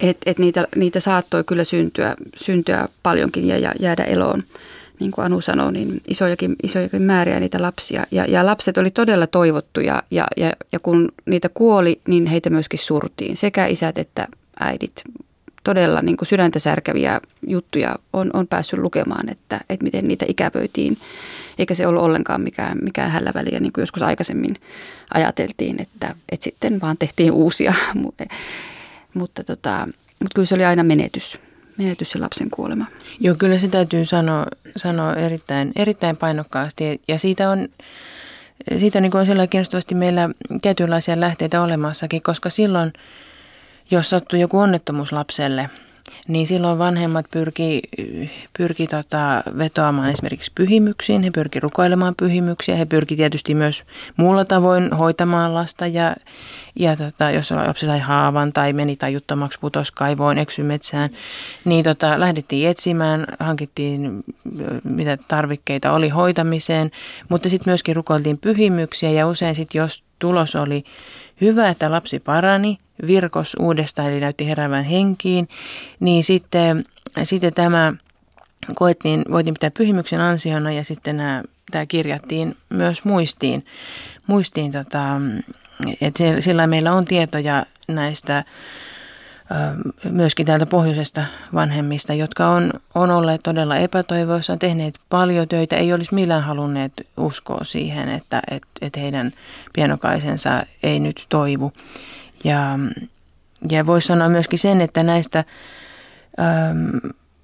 Että 0.00 0.30
et 0.30 0.38
niitä, 0.38 0.68
niitä 0.76 1.00
saattoi 1.00 1.44
kyllä 1.44 1.64
syntyä, 1.64 2.16
syntyä 2.36 2.88
paljonkin 3.02 3.48
ja, 3.48 3.58
ja 3.58 3.72
jäädä 3.80 4.04
eloon. 4.04 4.42
Niin 5.00 5.10
kuin 5.10 5.24
Anu 5.24 5.40
sanoi, 5.40 5.72
niin 5.72 6.00
isojakin, 6.08 6.56
isojakin 6.62 7.02
määriä 7.02 7.40
niitä 7.40 7.62
lapsia. 7.62 8.06
Ja, 8.10 8.24
ja 8.24 8.46
lapset 8.46 8.78
oli 8.78 8.90
todella 8.90 9.26
toivottuja 9.26 10.02
ja, 10.10 10.26
ja, 10.36 10.52
ja 10.72 10.80
kun 10.80 11.08
niitä 11.26 11.48
kuoli, 11.48 12.00
niin 12.08 12.26
heitä 12.26 12.50
myöskin 12.50 12.78
surtiin. 12.78 13.36
Sekä 13.36 13.66
isät 13.66 13.98
että 13.98 14.28
äidit. 14.60 15.04
Todella 15.64 16.02
niin 16.02 16.16
kuin 16.16 16.28
sydäntä 16.28 16.58
särkäviä 16.58 17.20
juttuja 17.46 17.96
on, 18.12 18.30
on 18.32 18.46
päässyt 18.46 18.78
lukemaan, 18.78 19.28
että, 19.28 19.60
että 19.70 19.84
miten 19.84 20.08
niitä 20.08 20.26
ikäpöitiin. 20.28 20.98
Eikä 21.58 21.74
se 21.74 21.86
ollut 21.86 22.02
ollenkaan 22.02 22.40
mikään, 22.40 22.78
mikään 22.82 23.10
hällä 23.10 23.32
väliä, 23.34 23.60
niin 23.60 23.72
kuin 23.72 23.82
joskus 23.82 24.02
aikaisemmin 24.02 24.56
ajateltiin, 25.14 25.82
että, 25.82 26.14
että 26.32 26.44
sitten 26.44 26.80
vaan 26.80 26.96
tehtiin 26.98 27.32
uusia 27.32 27.74
mutta, 29.14 29.44
tota, 29.44 29.88
mutta 30.20 30.34
kyllä 30.34 30.46
se 30.46 30.54
oli 30.54 30.64
aina 30.64 30.82
menetys, 30.82 31.38
menetys 31.76 32.10
se 32.10 32.18
lapsen 32.18 32.50
kuolema. 32.50 32.86
Joo, 33.20 33.34
kyllä 33.38 33.58
se 33.58 33.68
täytyy 33.68 34.04
sanoa, 34.04 34.46
sanoa 34.76 35.14
erittäin, 35.14 35.72
erittäin 35.76 36.16
painokkaasti 36.16 37.00
ja 37.08 37.18
siitä 37.18 37.50
on, 37.50 37.68
siitä 38.78 38.98
on, 38.98 39.02
niin 39.02 39.16
on 39.16 39.26
sellainen 39.26 39.48
kiinnostavasti 39.48 39.94
meillä 39.94 40.30
tietynlaisia 40.62 41.20
lähteitä 41.20 41.62
olemassakin, 41.62 42.22
koska 42.22 42.50
silloin, 42.50 42.92
jos 43.90 44.10
sattuu 44.10 44.38
joku 44.38 44.58
onnettomuus 44.58 45.12
lapselle, 45.12 45.70
niin 46.28 46.46
silloin 46.46 46.78
vanhemmat 46.78 47.26
pyrki, 47.30 47.80
pyrki 48.58 48.86
tota, 48.86 49.42
vetoamaan 49.58 50.10
esimerkiksi 50.10 50.52
pyhimyksiin, 50.54 51.22
he 51.22 51.30
pyrki 51.30 51.60
rukoilemaan 51.60 52.14
pyhimyksiä, 52.14 52.76
he 52.76 52.84
pyrki 52.84 53.16
tietysti 53.16 53.54
myös 53.54 53.84
muulla 54.16 54.44
tavoin 54.44 54.92
hoitamaan 54.92 55.54
lasta 55.54 55.86
ja, 55.86 56.16
ja 56.76 56.96
tota, 56.96 57.30
jos 57.30 57.50
lapsi 57.50 57.86
sai 57.86 57.98
haavan 57.98 58.52
tai 58.52 58.72
meni 58.72 58.96
tajuttomaksi, 58.96 59.58
putos 59.60 59.90
kaivoon, 59.90 60.38
eksy 60.38 60.62
metsään, 60.62 61.10
niin 61.64 61.84
tota, 61.84 62.20
lähdettiin 62.20 62.68
etsimään, 62.68 63.26
hankittiin 63.40 64.24
mitä 64.84 65.18
tarvikkeita 65.28 65.92
oli 65.92 66.08
hoitamiseen, 66.08 66.90
mutta 67.28 67.48
sitten 67.48 67.70
myöskin 67.70 67.96
rukoiltiin 67.96 68.38
pyhimyksiä 68.38 69.10
ja 69.10 69.26
usein 69.26 69.54
sitten 69.54 69.78
jos 69.78 70.02
tulos 70.18 70.56
oli 70.56 70.84
hyvä, 71.40 71.68
että 71.68 71.90
lapsi 71.90 72.20
parani, 72.20 72.78
virkos 73.06 73.56
uudestaan, 73.58 74.08
eli 74.08 74.20
näytti 74.20 74.48
heräävän 74.48 74.84
henkiin, 74.84 75.48
niin 76.00 76.24
sitten, 76.24 76.84
sitten 77.22 77.54
tämä 77.54 77.92
koettiin, 78.74 79.24
voitiin 79.30 79.54
pitää 79.54 79.70
pyhimyksen 79.78 80.20
ansiona 80.20 80.72
ja 80.72 80.84
sitten 80.84 81.16
nämä, 81.16 81.42
tämä 81.70 81.86
kirjattiin 81.86 82.56
myös 82.68 83.04
muistiin. 83.04 83.66
muistiin 84.26 84.72
tota, 84.72 85.20
että 86.00 86.40
sillä 86.40 86.66
meillä 86.66 86.92
on 86.92 87.04
tietoja 87.04 87.66
näistä 87.88 88.44
myöskin 90.10 90.46
täältä 90.46 90.66
pohjoisesta 90.66 91.24
vanhemmista, 91.54 92.14
jotka 92.14 92.48
on, 92.48 92.72
on 92.94 93.10
olleet 93.10 93.42
todella 93.42 93.76
epätoivoissa, 93.76 94.56
tehneet 94.56 94.98
paljon 95.08 95.48
töitä, 95.48 95.76
ei 95.76 95.92
olisi 95.92 96.14
millään 96.14 96.42
halunneet 96.42 96.92
uskoa 97.16 97.64
siihen, 97.64 98.08
että 98.08 98.42
et, 98.50 98.62
et 98.80 98.96
heidän 98.96 99.30
pienokaisensa 99.72 100.62
ei 100.82 101.00
nyt 101.00 101.26
toivu. 101.28 101.72
Ja, 102.44 102.78
ja 103.70 103.86
voisi 103.86 104.06
sanoa 104.06 104.28
myöskin 104.28 104.58
sen, 104.58 104.80
että 104.80 105.02
näistä 105.02 105.44
ähm, 106.40 106.96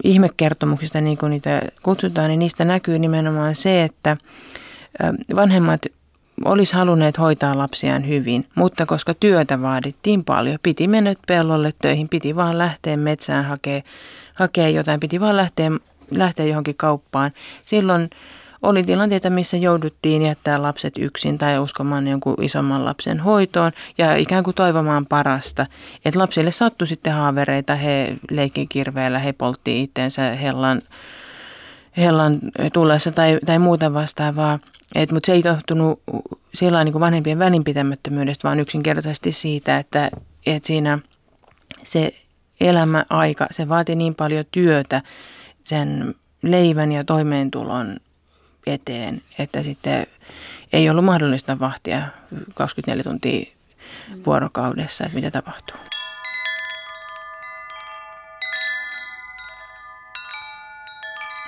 ihmekertomuksista, 0.05 1.01
niin 1.01 1.19
kuin 1.19 1.31
niitä 1.31 1.63
kutsutaan, 1.83 2.29
niin 2.29 2.39
niistä 2.39 2.65
näkyy 2.65 2.99
nimenomaan 2.99 3.55
se, 3.55 3.83
että 3.83 4.11
äh, 4.11 5.37
vanhemmat 5.37 5.87
olisi 6.45 6.75
halunneet 6.75 7.19
hoitaa 7.19 7.59
lapsiaan 7.59 8.09
hyvin, 8.09 8.47
mutta 8.55 8.87
koska 8.87 9.15
työtä 9.15 9.63
vaadittiin 9.63 10.25
paljon, 10.25 10.59
piti 10.63 10.89
mennä 10.89 11.15
pellolle 11.27 11.73
töihin, 11.83 12.09
piti 12.09 12.37
vaan 12.37 12.59
lähteä 12.59 12.97
metsään 12.97 13.45
hakea, 13.45 13.83
hakea 14.35 14.69
jotain, 14.69 15.01
piti 15.01 15.21
vaan 15.21 15.37
lähteä, 15.37 15.71
lähteä 16.11 16.47
johonkin 16.47 16.75
kauppaan. 16.77 17.31
Silloin 17.65 18.11
oli 18.67 18.85
tilanteita, 18.85 19.31
missä 19.31 19.57
jouduttiin 19.57 20.23
jättää 20.23 20.63
lapset 20.63 20.95
yksin 20.99 21.39
tai 21.39 21.59
uskomaan 21.59 22.09
jonkun 22.09 22.43
isomman 22.43 22.85
lapsen 22.85 23.21
hoitoon 23.21 23.73
ja 23.99 24.17
ikään 24.17 24.45
kuin 24.45 24.55
toivomaan 24.55 25.07
parasta. 25.07 25.67
Että 26.05 26.21
lapsille 26.21 26.51
sattui 26.51 26.87
sitten 26.87 27.13
haavereita, 27.13 27.75
he 27.75 28.17
leikki 28.31 28.67
kirveellä, 28.67 29.19
he 29.19 29.33
poltti 29.33 29.83
itteensä 29.83 30.23
hellan, 30.23 30.83
hellan 31.97 32.39
tullessa 32.73 33.11
tai, 33.11 33.39
tai 33.47 33.59
muuta 33.59 33.95
vastaavaa. 33.95 34.59
Et, 34.95 35.13
mutta 35.13 35.27
se 35.27 35.33
ei 35.33 35.43
johtunut 35.45 36.03
sillä 36.55 36.85
niin 36.85 37.01
vanhempien 37.01 37.39
välinpitämättömyydestä, 37.39 38.49
vaan 38.49 38.61
yksinkertaisesti 38.61 39.33
siitä, 39.33 39.79
että, 39.79 40.11
että 40.47 40.67
siinä 40.67 40.99
se 41.85 42.13
elämäaika, 42.61 43.47
se 43.51 43.69
vaati 43.69 43.95
niin 43.95 44.15
paljon 44.15 44.45
työtä 44.51 45.03
sen 45.65 46.15
leivän 46.43 46.93
ja 46.93 47.05
toimeentulon 47.05 47.97
eteen, 48.67 49.23
että 49.39 49.63
sitten 49.63 50.07
ei 50.73 50.91
ollut 50.91 51.05
mahdollista 51.05 51.59
vahtia 51.59 52.03
24 52.55 53.05
tuntia 53.05 53.53
vuorokaudessa, 54.27 55.05
että 55.05 55.15
mitä 55.15 55.31
tapahtuu. 55.31 55.77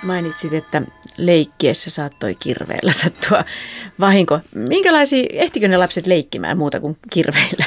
Mainitsit, 0.03 0.53
että 0.53 0.83
leikkiessä 1.17 1.91
saattoi 1.91 2.35
kirveellä 2.35 2.93
sattua 2.93 3.45
vahinko. 4.01 4.41
Minkälaisia, 4.55 5.27
ehtikö 5.33 5.69
ne 5.69 5.77
lapset 5.77 6.07
leikkimään 6.07 6.59
muuta 6.59 6.81
kuin 6.81 6.97
kirveillä? 7.11 7.65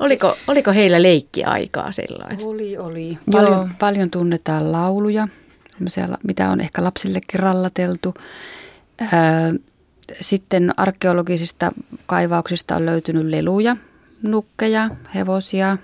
Oliko, 0.00 0.36
oliko 0.46 0.72
heillä 0.72 1.02
leikkiaikaa 1.02 1.92
silloin? 1.92 2.44
Oli, 2.44 2.78
oli. 2.78 3.18
Paljon, 3.32 3.70
paljon 3.78 4.10
tunnetaan 4.10 4.72
lauluja, 4.72 5.28
mitä 6.22 6.50
on 6.50 6.60
ehkä 6.60 6.84
lapsillekin 6.84 7.40
rallateltu. 7.40 8.14
Sitten 10.20 10.74
arkeologisista 10.76 11.72
kaivauksista 12.06 12.76
on 12.76 12.86
löytynyt 12.86 13.26
leluja, 13.26 13.76
nukkeja, 14.22 14.90
hevosia, 15.14 15.78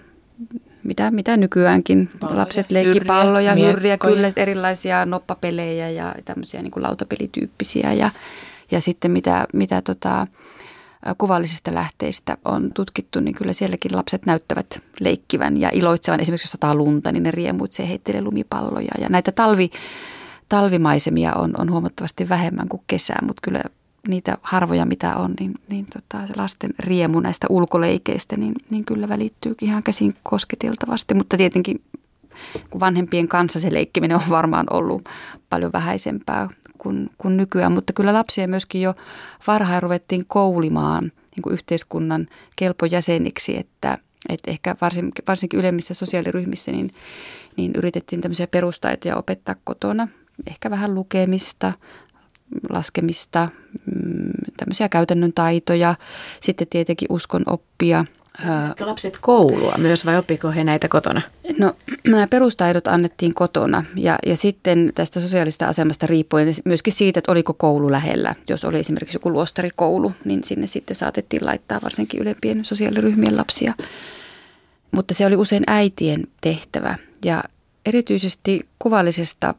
mitä, 0.82 1.10
mitä 1.10 1.36
nykyäänkin. 1.36 2.10
Palloja, 2.20 2.38
Lapset 2.38 2.70
leikki 2.70 3.00
palloja, 3.00 3.54
hyrriä, 3.54 3.98
kyllä 3.98 4.32
erilaisia 4.36 5.06
noppapelejä 5.06 5.90
ja 5.90 6.14
tämmöisiä 6.24 6.62
niin 6.62 6.70
kuin 6.70 6.82
lautapelityyppisiä. 6.82 7.92
Ja, 7.92 8.10
ja 8.70 8.80
sitten 8.80 9.10
mitä, 9.10 9.46
mitä 9.52 9.82
tota, 9.82 10.26
kuvallisista 11.18 11.74
lähteistä 11.74 12.36
on 12.44 12.70
tutkittu, 12.74 13.20
niin 13.20 13.34
kyllä 13.34 13.52
sielläkin 13.52 13.96
lapset 13.96 14.26
näyttävät 14.26 14.82
leikkivän 15.00 15.60
ja 15.60 15.70
iloitsevan. 15.72 16.20
Esimerkiksi 16.20 16.46
jos 16.46 16.52
sataa 16.52 16.74
lunta, 16.74 17.12
niin 17.12 17.22
ne 17.22 17.30
riemuitsee 17.30 17.88
heittelee 17.88 18.20
lumipalloja. 18.20 18.90
Ja 19.00 19.08
näitä 19.08 19.32
talvi, 19.32 19.70
talvimaisemia 20.48 21.32
on, 21.32 21.54
on 21.58 21.70
huomattavasti 21.70 22.28
vähemmän 22.28 22.68
kuin 22.68 22.82
kesää, 22.86 23.18
mutta 23.22 23.40
kyllä 23.42 23.62
niitä 24.08 24.38
harvoja 24.42 24.86
mitä 24.86 25.16
on, 25.16 25.34
niin, 25.40 25.54
niin 25.68 25.86
tota, 25.86 26.26
se 26.26 26.32
lasten 26.36 26.70
riemu 26.78 27.20
näistä 27.20 27.46
ulkoleikeistä, 27.50 28.36
niin, 28.36 28.54
niin 28.70 28.84
kyllä 28.84 29.08
välittyy 29.08 29.54
ihan 29.60 29.82
käsin 29.82 30.14
kosketeltavasti. 30.22 31.14
Mutta 31.14 31.36
tietenkin 31.36 31.82
kun 32.70 32.80
vanhempien 32.80 33.28
kanssa 33.28 33.60
se 33.60 33.72
leikkiminen 33.72 34.16
on 34.16 34.30
varmaan 34.30 34.66
ollut 34.70 35.08
paljon 35.50 35.72
vähäisempää 35.72 36.48
kuin, 36.78 37.10
kuin 37.18 37.36
nykyään, 37.36 37.72
mutta 37.72 37.92
kyllä 37.92 38.12
lapsia 38.12 38.48
myöskin 38.48 38.82
jo 38.82 38.94
varhain 39.46 39.82
ruvettiin 39.82 40.24
koulimaan 40.28 41.04
niin 41.04 41.42
kuin 41.42 41.52
yhteiskunnan 41.52 42.26
kelpojäseniksi, 42.56 43.56
että, 43.56 43.98
että 44.28 44.50
ehkä 44.50 44.76
varsinkin, 44.80 45.24
varsinkin 45.28 45.60
ylemmissä 45.60 45.94
sosiaaliryhmissä 45.94 46.72
niin, 46.72 46.94
niin 47.56 47.72
yritettiin 47.74 48.20
tämmöisiä 48.20 48.46
perustaitoja 48.46 49.16
opettaa 49.16 49.54
kotona, 49.64 50.08
ehkä 50.46 50.70
vähän 50.70 50.94
lukemista, 50.94 51.72
laskemista, 52.70 53.48
mm, 53.94 54.30
tämmöisiä 54.56 54.88
käytännön 54.88 55.32
taitoja, 55.32 55.94
sitten 56.40 56.66
tietenkin 56.70 57.08
uskon 57.10 57.42
oppia. 57.46 58.04
Oletko 58.66 58.86
lapset 58.86 59.18
koulua 59.20 59.74
myös 59.78 60.06
vai 60.06 60.16
oppiko 60.16 60.50
he 60.50 60.64
näitä 60.64 60.88
kotona? 60.88 61.22
No 61.58 61.72
nämä 62.06 62.26
perustaidot 62.26 62.88
annettiin 62.88 63.34
kotona 63.34 63.84
ja, 63.94 64.18
ja 64.26 64.36
sitten 64.36 64.92
tästä 64.94 65.20
sosiaalista 65.20 65.66
asemasta 65.66 66.06
riippuen 66.06 66.54
myöskin 66.64 66.92
siitä, 66.92 67.18
että 67.18 67.32
oliko 67.32 67.54
koulu 67.54 67.90
lähellä. 67.90 68.34
Jos 68.48 68.64
oli 68.64 68.78
esimerkiksi 68.78 69.16
joku 69.16 69.32
luostarikoulu, 69.32 70.12
niin 70.24 70.44
sinne 70.44 70.66
sitten 70.66 70.96
saatettiin 70.96 71.46
laittaa 71.46 71.80
varsinkin 71.82 72.20
ylempien 72.20 72.64
sosiaaliryhmien 72.64 73.36
lapsia. 73.36 73.74
Mutta 74.90 75.14
se 75.14 75.26
oli 75.26 75.36
usein 75.36 75.64
äitien 75.66 76.26
tehtävä 76.40 76.98
ja 77.24 77.44
erityisesti 77.86 78.66
kuvallisesta 78.78 79.54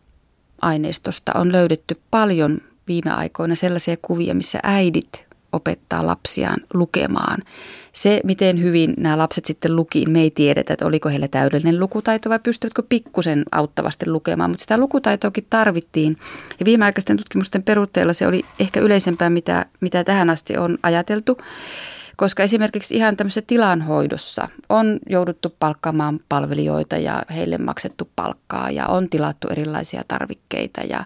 aineistosta 0.61 1.31
on 1.35 1.51
löydetty 1.51 1.99
paljon 2.11 2.61
viime 2.87 3.11
aikoina 3.11 3.55
sellaisia 3.55 3.97
kuvia, 4.01 4.33
missä 4.33 4.59
äidit 4.63 5.27
opettaa 5.51 6.07
lapsiaan 6.07 6.59
lukemaan. 6.73 7.39
Se, 7.93 8.21
miten 8.23 8.63
hyvin 8.63 8.93
nämä 8.97 9.17
lapset 9.17 9.45
sitten 9.45 9.75
luki, 9.75 10.05
me 10.05 10.21
ei 10.21 10.31
tiedetä, 10.31 10.73
että 10.73 10.85
oliko 10.85 11.09
heillä 11.09 11.27
täydellinen 11.27 11.79
lukutaito 11.79 12.29
vai 12.29 12.39
pystyvätkö 12.39 12.83
pikkusen 12.89 13.43
auttavasti 13.51 14.09
lukemaan, 14.09 14.49
mutta 14.49 14.61
sitä 14.61 14.77
lukutaitoakin 14.77 15.47
tarvittiin. 15.49 16.17
Ja 16.59 16.65
viimeaikaisten 16.65 17.17
tutkimusten 17.17 17.63
perusteella 17.63 18.13
se 18.13 18.27
oli 18.27 18.43
ehkä 18.59 18.79
yleisempää, 18.79 19.29
mitä, 19.29 19.65
mitä 19.81 20.03
tähän 20.03 20.29
asti 20.29 20.57
on 20.57 20.77
ajateltu. 20.83 21.37
Koska 22.17 22.43
esimerkiksi 22.43 22.95
ihan 22.95 23.17
tämmöisessä 23.17 23.41
tilanhoidossa 23.47 24.49
on 24.69 24.99
jouduttu 25.09 25.55
palkkaamaan 25.59 26.19
palvelijoita 26.29 26.97
ja 26.97 27.23
heille 27.35 27.57
maksettu 27.57 28.09
palkkaa 28.15 28.71
ja 28.71 28.87
on 28.87 29.09
tilattu 29.09 29.47
erilaisia 29.47 30.03
tarvikkeita 30.07 30.81
ja 30.81 31.03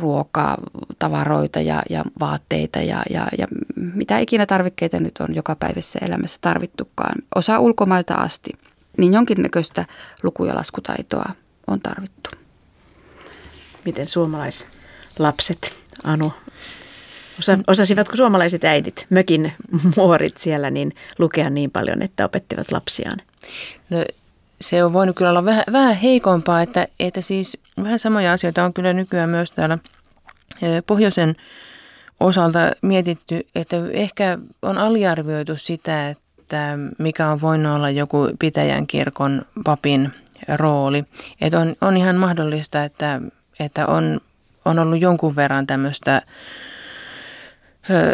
ruokaa, 0.00 0.56
tavaroita 0.98 1.60
ja, 1.60 1.82
ja 1.90 2.04
vaatteita 2.20 2.78
ja, 2.78 3.02
ja, 3.10 3.26
ja 3.38 3.46
mitä 3.76 4.18
ikinä 4.18 4.46
tarvikkeita 4.46 5.00
nyt 5.00 5.18
on 5.20 5.34
joka 5.34 5.56
päivässä 5.56 5.98
elämässä 6.02 6.38
tarvittukaan. 6.40 7.14
Osa 7.34 7.58
ulkomailta 7.58 8.14
asti, 8.14 8.50
niin 8.98 9.12
jonkinnäköistä 9.12 9.84
luku- 10.22 10.44
ja 10.44 10.54
laskutaitoa 10.54 11.30
on 11.66 11.80
tarvittu. 11.80 12.30
Miten 13.84 14.06
suomalaislapset, 14.06 15.72
Anu, 16.04 16.32
Osa, 17.38 17.58
osasivatko 17.66 18.16
suomalaiset 18.16 18.64
äidit, 18.64 19.06
mökin 19.10 19.52
muorit 19.96 20.36
siellä, 20.36 20.70
niin 20.70 20.92
lukea 21.18 21.50
niin 21.50 21.70
paljon, 21.70 22.02
että 22.02 22.24
opettivat 22.24 22.72
lapsiaan? 22.72 23.18
No 23.90 24.04
se 24.60 24.84
on 24.84 24.92
voinut 24.92 25.16
kyllä 25.16 25.30
olla 25.30 25.44
vähän, 25.44 25.64
vähän 25.72 25.96
heikompaa, 25.96 26.62
että, 26.62 26.88
että 27.00 27.20
siis 27.20 27.58
vähän 27.82 27.98
samoja 27.98 28.32
asioita 28.32 28.64
on 28.64 28.72
kyllä 28.72 28.92
nykyään 28.92 29.30
myös 29.30 29.50
täällä 29.50 29.78
pohjoisen 30.86 31.36
osalta 32.20 32.58
mietitty, 32.82 33.46
että 33.54 33.76
ehkä 33.92 34.38
on 34.62 34.78
aliarvioitu 34.78 35.56
sitä, 35.56 36.08
että 36.08 36.78
mikä 36.98 37.30
on 37.30 37.40
voinut 37.40 37.76
olla 37.76 37.90
joku 37.90 38.28
pitäjän 38.38 38.86
kirkon 38.86 39.42
papin 39.64 40.12
rooli. 40.48 41.04
Et 41.40 41.54
on, 41.54 41.76
on 41.80 41.96
ihan 41.96 42.16
mahdollista, 42.16 42.84
että, 42.84 43.20
että 43.60 43.86
on, 43.86 44.20
on 44.64 44.78
ollut 44.78 45.00
jonkun 45.00 45.36
verran 45.36 45.66
tämmöistä 45.66 46.22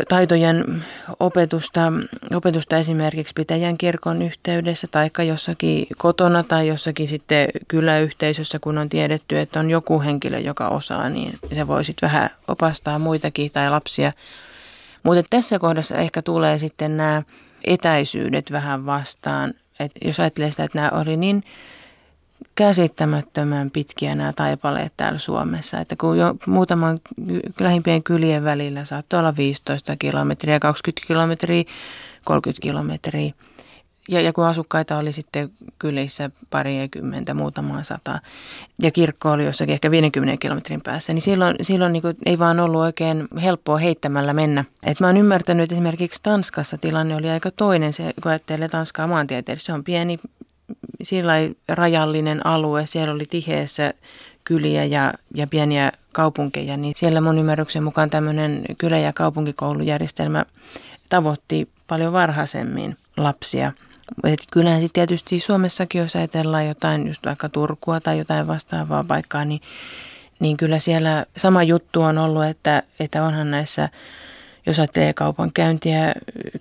taitojen 0.08 0.84
opetusta, 1.20 1.92
opetusta 2.34 2.76
esimerkiksi 2.76 3.32
pitäjän 3.36 3.78
kirkon 3.78 4.22
yhteydessä 4.22 4.86
tai 4.86 5.10
jossakin 5.26 5.86
kotona 5.98 6.42
tai 6.42 6.68
jossakin 6.68 7.08
sitten 7.08 7.48
kyläyhteisössä, 7.68 8.58
kun 8.58 8.78
on 8.78 8.88
tiedetty, 8.88 9.38
että 9.38 9.60
on 9.60 9.70
joku 9.70 10.00
henkilö, 10.00 10.38
joka 10.38 10.68
osaa, 10.68 11.08
niin 11.08 11.32
se 11.54 11.66
voi 11.66 11.84
sitten 11.84 12.06
vähän 12.06 12.30
opastaa 12.48 12.98
muitakin 12.98 13.50
tai 13.50 13.70
lapsia. 13.70 14.12
Mutta 15.02 15.22
tässä 15.30 15.58
kohdassa 15.58 15.96
ehkä 15.96 16.22
tulee 16.22 16.58
sitten 16.58 16.96
nämä 16.96 17.22
etäisyydet 17.64 18.52
vähän 18.52 18.86
vastaan. 18.86 19.54
Et 19.80 19.92
jos 20.04 20.20
ajattelee 20.20 20.50
sitä, 20.50 20.64
että 20.64 20.78
nämä 20.78 21.00
oli 21.00 21.16
niin 21.16 21.44
käsittämättömän 22.54 23.70
pitkiä 23.70 24.14
nämä 24.14 24.32
taipaleet 24.32 24.92
täällä 24.96 25.18
Suomessa. 25.18 25.80
Että 25.80 25.96
kun 25.96 26.18
jo 26.18 26.34
muutaman 26.46 27.00
lähimpien 27.60 28.02
kylien 28.02 28.44
välillä 28.44 28.84
saattoi 28.84 29.18
olla 29.18 29.36
15 29.36 29.96
kilometriä, 29.96 30.60
20 30.60 31.06
kilometriä, 31.06 31.64
30 32.24 32.62
kilometriä. 32.62 33.32
Ja, 34.08 34.20
ja 34.20 34.32
kun 34.32 34.46
asukkaita 34.46 34.98
oli 34.98 35.12
sitten 35.12 35.50
kylissä 35.78 36.30
parikymmentä, 36.50 37.34
muutamaa 37.34 37.82
sata, 37.82 38.20
ja 38.82 38.90
kirkko 38.90 39.30
oli 39.30 39.44
jossakin 39.44 39.72
ehkä 39.72 39.90
50 39.90 40.36
kilometrin 40.36 40.80
päässä, 40.80 41.12
niin 41.12 41.22
silloin, 41.22 41.56
silloin 41.62 41.92
niin 41.92 42.02
ei 42.26 42.38
vaan 42.38 42.60
ollut 42.60 42.80
oikein 42.80 43.28
helppoa 43.42 43.78
heittämällä 43.78 44.32
mennä. 44.32 44.64
Et 44.82 45.00
mä 45.00 45.06
oon 45.06 45.16
ymmärtänyt, 45.16 45.64
että 45.64 45.74
esimerkiksi 45.74 46.20
Tanskassa 46.22 46.78
tilanne 46.78 47.16
oli 47.16 47.30
aika 47.30 47.50
toinen, 47.50 47.92
se, 47.92 48.12
kun 48.22 48.30
ajattelee 48.30 48.68
Tanskaa 48.68 49.06
maantieteellisesti, 49.06 49.66
se 49.66 49.72
on 49.72 49.84
pieni 49.84 50.18
sillä 51.02 51.32
rajallinen 51.68 52.46
alue, 52.46 52.86
siellä 52.86 53.14
oli 53.14 53.26
tiheessä 53.26 53.94
kyliä 54.44 54.84
ja, 54.84 55.12
ja 55.34 55.46
pieniä 55.46 55.92
kaupunkeja, 56.12 56.76
niin 56.76 56.94
siellä 56.96 57.20
mun 57.20 57.38
ymmärryksen 57.38 57.82
mukaan 57.82 58.10
tämmöinen 58.10 58.64
kylä- 58.78 58.98
ja 58.98 59.12
kaupunkikoulujärjestelmä 59.12 60.44
tavoitti 61.08 61.68
paljon 61.86 62.12
varhaisemmin 62.12 62.96
lapsia. 63.16 63.72
Et 64.24 64.40
kyllähän 64.50 64.80
sitten 64.80 64.94
tietysti 64.94 65.40
Suomessakin, 65.40 66.00
jos 66.00 66.16
ajatellaan 66.16 66.66
jotain, 66.66 67.06
just 67.06 67.26
vaikka 67.26 67.48
Turkua 67.48 68.00
tai 68.00 68.18
jotain 68.18 68.46
vastaavaa 68.46 69.04
paikkaa, 69.04 69.44
niin, 69.44 69.60
niin 70.40 70.56
kyllä 70.56 70.78
siellä 70.78 71.26
sama 71.36 71.62
juttu 71.62 72.02
on 72.02 72.18
ollut, 72.18 72.44
että, 72.44 72.82
että 73.00 73.24
onhan 73.24 73.50
näissä, 73.50 73.88
jos 74.66 74.78
ajattelee 74.78 75.12
kaupankäyntiä, 75.12 76.12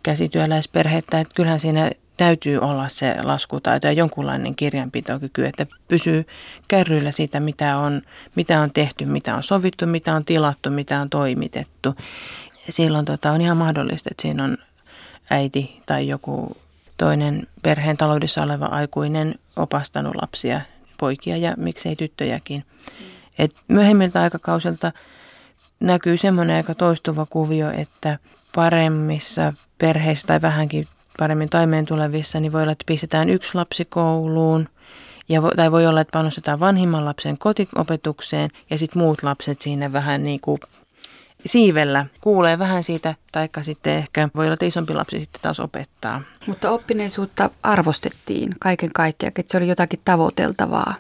käsityöläisperhettä, 0.03 1.20
että 1.20 1.34
kyllähän 1.36 1.59
siinä 1.59 1.91
täytyy 2.22 2.57
olla 2.57 2.88
se 2.88 3.15
laskutaito 3.24 3.88
ja 3.88 3.93
jonkunlainen 3.93 4.55
kirjanpitokyky, 4.55 5.45
että 5.45 5.65
pysyy 5.88 6.28
kärryillä 6.67 7.11
siitä, 7.11 7.39
mitä 7.39 7.78
on, 7.78 8.01
mitä 8.36 8.61
on 8.61 8.72
tehty, 8.72 9.05
mitä 9.05 9.36
on 9.36 9.43
sovittu, 9.43 9.88
mitä 9.88 10.15
on 10.15 10.26
tilattu, 10.26 10.69
mitä 10.69 11.01
on 11.01 11.09
toimitettu. 11.09 11.95
Silloin 12.69 13.05
tota, 13.05 13.32
on 13.32 13.41
ihan 13.41 13.57
mahdollista, 13.57 14.09
että 14.11 14.22
siinä 14.22 14.43
on 14.43 14.57
äiti 15.30 15.82
tai 15.86 16.07
joku 16.07 16.57
toinen 16.97 17.47
perheen 17.63 17.97
taloudessa 17.97 18.43
oleva 18.43 18.65
aikuinen 18.65 19.36
opastanut 19.55 20.15
lapsia, 20.22 20.61
poikia 20.99 21.38
ja 21.38 21.53
miksei 21.57 21.95
tyttöjäkin. 21.95 22.65
Et 23.39 23.55
myöhemmiltä 23.67 24.22
aikakausilta 24.22 24.91
näkyy 25.80 26.17
semmoinen 26.17 26.55
aika 26.55 26.76
toistuva 26.76 27.26
kuvio, 27.26 27.72
että 27.72 28.19
paremmissa 28.55 29.53
perheissä 29.78 30.28
tai 30.28 30.41
vähänkin 30.41 30.88
paremmin 31.22 31.49
toimeen 31.49 31.86
tulevissa, 31.86 32.39
niin 32.39 32.51
voi 32.51 32.61
olla, 32.61 32.72
että 32.72 32.84
pistetään 32.88 33.30
yksi 33.30 33.51
lapsi 33.53 33.86
kouluun. 33.86 34.69
Ja 35.30 35.41
vo, 35.41 35.51
tai 35.55 35.72
voi 35.72 35.88
olla, 35.88 36.01
että 36.01 36.11
panostetaan 36.11 36.59
vanhimman 36.59 37.05
lapsen 37.05 37.38
kotiopetukseen 37.38 38.49
ja 38.69 38.78
sitten 38.78 39.01
muut 39.01 39.24
lapset 39.24 39.61
siinä 39.61 39.93
vähän 39.93 40.24
niin 40.24 40.39
kuin 40.39 40.59
siivellä 41.45 42.05
kuulee 42.22 42.59
vähän 42.59 42.84
siitä, 42.84 43.15
taikka 43.32 43.63
sitten 43.63 43.93
ehkä 43.93 44.30
voi 44.36 44.45
olla, 44.45 44.53
että 44.53 44.65
isompi 44.65 44.93
lapsi 44.93 45.19
sitten 45.19 45.41
taas 45.41 45.59
opettaa. 45.59 46.22
Mutta 46.47 46.72
oppineisuutta 46.72 47.49
arvostettiin 47.63 48.55
kaiken 48.59 48.91
kaikkiaan, 48.93 49.34
että 49.36 49.51
se 49.51 49.57
oli 49.57 49.67
jotakin 49.67 49.99
tavoiteltavaa, 50.05 50.93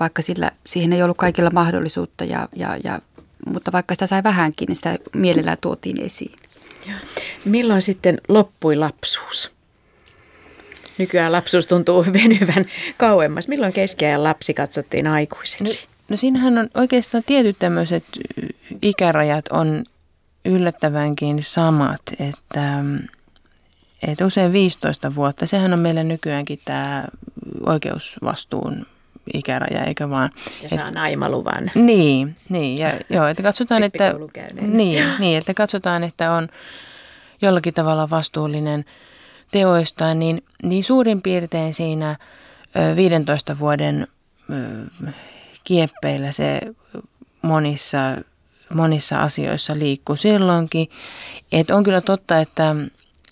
vaikka 0.00 0.22
sillä, 0.22 0.50
siihen 0.66 0.92
ei 0.92 1.02
ollut 1.02 1.16
kaikilla 1.16 1.50
mahdollisuutta, 1.50 2.24
ja, 2.24 2.48
ja, 2.56 2.76
ja, 2.84 2.98
mutta 3.46 3.72
vaikka 3.72 3.94
sitä 3.94 4.06
sai 4.06 4.22
vähänkin, 4.22 4.66
niin 4.66 4.76
sitä 4.76 4.98
mielellään 5.14 5.58
tuotiin 5.60 6.00
esiin. 6.00 6.47
Milloin 7.44 7.82
sitten 7.82 8.20
loppui 8.28 8.76
lapsuus? 8.76 9.50
Nykyään 10.98 11.32
lapsuus 11.32 11.66
tuntuu 11.66 12.06
venyvän 12.12 12.66
kauemmas. 12.96 13.48
Milloin 13.48 13.72
keskiajan 13.72 14.24
lapsi 14.24 14.54
katsottiin 14.54 15.06
aikuiseksi? 15.06 15.82
No, 15.82 15.88
no 16.08 16.16
siinähän 16.16 16.58
on 16.58 16.68
oikeastaan 16.74 17.24
tietyt 17.24 17.58
tämmöiset 17.58 18.04
ikärajat 18.82 19.48
on 19.48 19.84
yllättävänkin 20.44 21.42
samat, 21.42 22.00
että, 22.18 22.84
että 24.02 24.26
usein 24.26 24.52
15 24.52 25.14
vuotta, 25.14 25.46
sehän 25.46 25.72
on 25.72 25.80
meillä 25.80 26.04
nykyäänkin 26.04 26.58
tämä 26.64 27.04
oikeusvastuun 27.66 28.86
ikäraja, 29.34 29.84
eikö 29.84 30.10
vaan? 30.10 30.30
Ja 30.62 30.68
saa 30.68 30.90
naimaluvan. 30.90 31.70
Niin, 31.74 32.36
niin 32.48 32.78
ja, 32.78 32.92
joo, 33.10 33.26
että 33.26 33.42
katsotaan, 33.42 33.82
että, 33.82 34.14
niin, 34.60 35.04
niin, 35.18 35.38
että 35.38 35.54
katsotaan, 35.54 36.04
että 36.04 36.32
on 36.32 36.48
jollakin 37.42 37.74
tavalla 37.74 38.10
vastuullinen 38.10 38.84
teoistaan, 39.50 40.18
niin, 40.18 40.44
niin 40.62 40.84
suurin 40.84 41.22
piirtein 41.22 41.74
siinä 41.74 42.16
15 42.96 43.58
vuoden 43.58 44.06
kieppeillä 45.64 46.32
se 46.32 46.60
monissa, 47.42 47.98
monissa 48.74 49.22
asioissa 49.22 49.78
liikkuu 49.78 50.16
silloinkin. 50.16 50.90
Et 51.52 51.70
on 51.70 51.84
kyllä 51.84 52.00
totta, 52.00 52.38
että, 52.38 52.76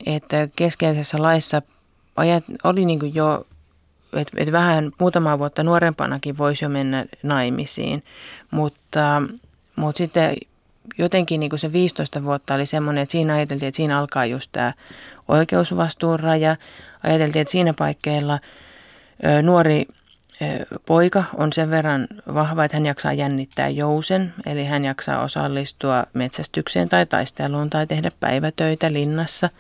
että 0.07 0.49
keskeisessä 0.57 1.23
laissa 1.23 1.63
ajat, 2.17 2.45
oli 2.65 2.85
niin 2.85 3.15
jo 3.15 3.47
että 4.21 4.33
et 4.37 4.53
vähän 4.53 4.93
muutama 4.99 5.39
vuotta 5.39 5.63
nuorempanakin 5.63 6.39
voisi 6.39 6.65
jo 6.65 6.69
mennä 6.69 7.05
naimisiin, 7.23 8.03
mutta, 8.51 9.23
mutta 9.77 9.99
sitten 9.99 10.37
jotenkin 10.99 11.41
niin 11.41 11.51
kuin 11.51 11.61
se 11.61 11.73
15 11.73 12.25
vuotta 12.25 12.55
oli 12.55 12.67
semmoinen, 12.67 13.03
että 13.03 13.13
siinä 13.13 13.35
ajateltiin, 13.35 13.69
että 13.69 13.77
siinä 13.77 13.99
alkaa 13.99 14.27
just 14.27 14.53
tämä 14.53 14.73
oikeusvastuun 15.29 16.21
raja. 16.21 16.57
Ajateltiin, 17.03 17.41
että 17.41 17.53
siinä 17.53 17.73
paikkeilla 17.73 18.39
nuori 19.43 19.87
poika 20.87 21.25
on 21.35 21.53
sen 21.53 21.71
verran 21.71 22.07
vahva, 22.35 22.65
että 22.65 22.77
hän 22.77 22.87
jaksaa 22.87 23.13
jännittää 23.13 23.69
jousen, 23.69 24.35
eli 24.47 24.65
hän 24.65 24.85
jaksaa 24.85 25.23
osallistua 25.23 26.05
metsästykseen 26.15 26.89
tai 26.89 27.07
taisteluun 27.07 27.71
tai 27.71 27.87
tehdä 27.87 28.13
päivätöitä 28.21 28.93
linnassa. 28.93 29.51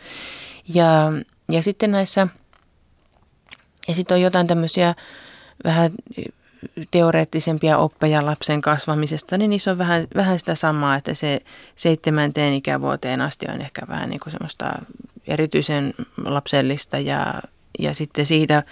Ja, 0.74 1.12
ja 1.50 1.62
sitten 1.62 1.90
näissä 1.90 2.28
ja 3.89 3.95
sitten 3.95 4.14
on 4.14 4.20
jotain 4.20 4.47
tämmöisiä 4.47 4.95
vähän 5.64 5.91
teoreettisempia 6.91 7.78
oppeja 7.78 8.26
lapsen 8.26 8.61
kasvamisesta, 8.61 9.39
niin 9.39 9.51
niissä 9.51 9.70
on 9.70 9.78
vähän, 9.78 10.07
vähän 10.14 10.39
sitä 10.39 10.55
samaa, 10.55 10.97
että 10.97 11.14
se 11.14 11.41
seitsemänteen 11.76 12.55
ikävuoteen 12.55 13.20
asti 13.20 13.47
on 13.55 13.61
ehkä 13.61 13.82
vähän 13.89 14.11
niin 14.11 14.20
kuin 14.20 14.32
semmoista 14.32 14.72
erityisen 15.26 15.95
lapsellista 16.24 16.99
ja, 16.99 17.43
ja 17.78 17.95
sitten 17.95 18.26
siitä 18.26 18.62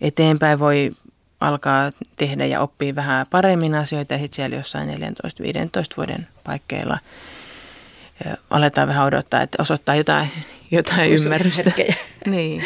eteenpäin 0.00 0.58
voi 0.58 0.90
alkaa 1.40 1.90
tehdä 2.16 2.46
ja 2.46 2.60
oppia 2.60 2.94
vähän 2.94 3.26
paremmin 3.30 3.74
asioita 3.74 4.14
ja 4.14 4.18
sitten 4.18 4.36
siellä 4.36 4.56
jossain 4.56 4.88
14-15 4.88 4.94
vuoden 5.96 6.28
paikkeilla 6.44 6.98
aletaan 8.50 8.88
vähän 8.88 9.06
odottaa, 9.06 9.42
että 9.42 9.62
osoittaa 9.62 9.94
jotain, 9.94 10.30
jotain 10.70 11.12
ymmärrystä. 11.12 11.72
niin. 12.26 12.64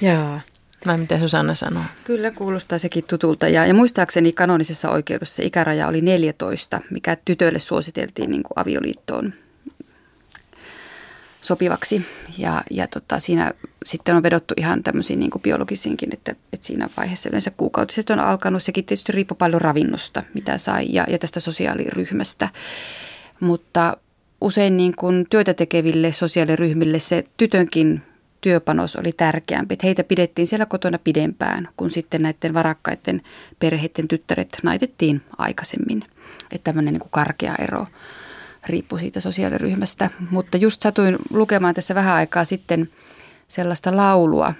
Joo. 0.00 0.40
Vai 0.86 0.98
mitä 0.98 1.18
Susanna 1.18 1.54
sanoo? 1.54 1.82
Kyllä 2.04 2.30
kuulostaa 2.30 2.78
sekin 2.78 3.04
tutulta. 3.08 3.48
Ja, 3.48 3.66
ja 3.66 3.74
muistaakseni 3.74 4.32
kanonisessa 4.32 4.90
oikeudessa 4.90 5.42
ikäraja 5.42 5.88
oli 5.88 6.00
14, 6.00 6.80
mikä 6.90 7.16
tytöille 7.24 7.58
suositeltiin 7.58 8.30
niin 8.30 8.42
kuin 8.42 8.58
avioliittoon 8.58 9.32
sopivaksi. 11.40 12.06
Ja, 12.38 12.62
ja 12.70 12.86
tota, 12.86 13.18
siinä 13.18 13.52
sitten 13.86 14.16
on 14.16 14.22
vedottu 14.22 14.54
ihan 14.56 14.82
tämmöisiin 14.82 15.18
niin 15.18 15.30
kuin 15.30 15.42
biologisiinkin, 15.42 16.12
että, 16.12 16.34
että 16.52 16.66
siinä 16.66 16.88
vaiheessa 16.96 17.28
yleensä 17.28 17.52
kuukautiset 17.56 18.10
on 18.10 18.20
alkanut. 18.20 18.62
Sekin 18.62 18.84
tietysti 18.84 19.12
riippuu 19.12 19.36
paljon 19.36 19.60
ravinnosta, 19.60 20.22
mitä 20.34 20.58
sai 20.58 20.86
ja, 20.92 21.06
ja 21.08 21.18
tästä 21.18 21.40
sosiaaliryhmästä. 21.40 22.48
Mutta 23.40 23.96
usein 24.40 24.76
niin 24.76 24.96
kuin 24.96 25.26
työtä 25.30 25.54
tekeville 25.54 26.12
sosiaaliryhmille 26.12 26.98
se 26.98 27.24
tytönkin 27.36 28.02
työpanos 28.42 28.96
oli 28.96 29.12
tärkeämpi. 29.12 29.72
Että 29.72 29.86
heitä 29.86 30.04
pidettiin 30.04 30.46
siellä 30.46 30.66
kotona 30.66 30.98
pidempään, 30.98 31.68
kun 31.76 31.90
sitten 31.90 32.22
näiden 32.22 32.54
varakkaiden 32.54 33.22
perheiden 33.58 34.08
tyttäret 34.08 34.58
naitettiin 34.62 35.22
aikaisemmin. 35.38 36.04
Että 36.50 36.64
tämmöinen 36.64 36.94
niin 36.94 37.00
kuin 37.00 37.10
karkea 37.10 37.54
ero 37.58 37.86
riippui 38.66 39.00
siitä 39.00 39.20
sosiaaliryhmästä. 39.20 40.10
Mutta 40.30 40.56
just 40.56 40.82
satuin 40.82 41.16
lukemaan 41.30 41.74
tässä 41.74 41.94
vähän 41.94 42.14
aikaa 42.14 42.44
sitten 42.44 42.88
sellaista 43.48 43.96
laulua, 43.96 44.54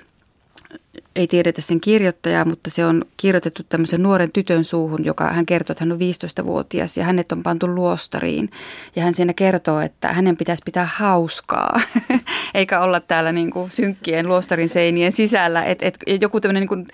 ei 1.17 1.27
tiedetä 1.27 1.61
sen 1.61 1.81
kirjoittajaa, 1.81 2.45
mutta 2.45 2.71
se 2.71 2.87
on 2.87 3.05
kirjoitettu 3.17 3.63
tämmöisen 3.69 4.03
nuoren 4.03 4.33
tytön 4.33 4.65
suuhun, 4.65 5.05
joka 5.05 5.29
hän 5.33 5.47
kertoo, 5.47 5.73
että 5.73 5.85
hän 5.85 5.93
on 5.93 5.99
15-vuotias 5.99 6.97
ja 6.97 7.05
hänet 7.05 7.33
on 7.33 7.43
pantu 7.43 7.67
luostariin. 7.67 8.51
Ja 8.97 9.03
hän 9.03 9.15
siinä 9.15 9.33
kertoo, 9.33 9.81
että 9.81 10.09
hänen 10.09 10.37
pitäisi 10.37 10.63
pitää 10.65 10.89
hauskaa, 10.95 11.81
eikä 12.55 12.81
olla 12.81 13.01
täällä 13.01 13.33
niin 13.33 13.51
kuin 13.51 13.71
synkkien 13.71 14.29
luostarin 14.29 14.69
seinien 14.69 15.13
sisällä. 15.13 15.65
Et, 15.65 15.83
et, 15.83 15.99
joku 16.21 16.41
tämmöinen 16.41 16.61
niin 16.61 16.69
kuin 16.69 16.87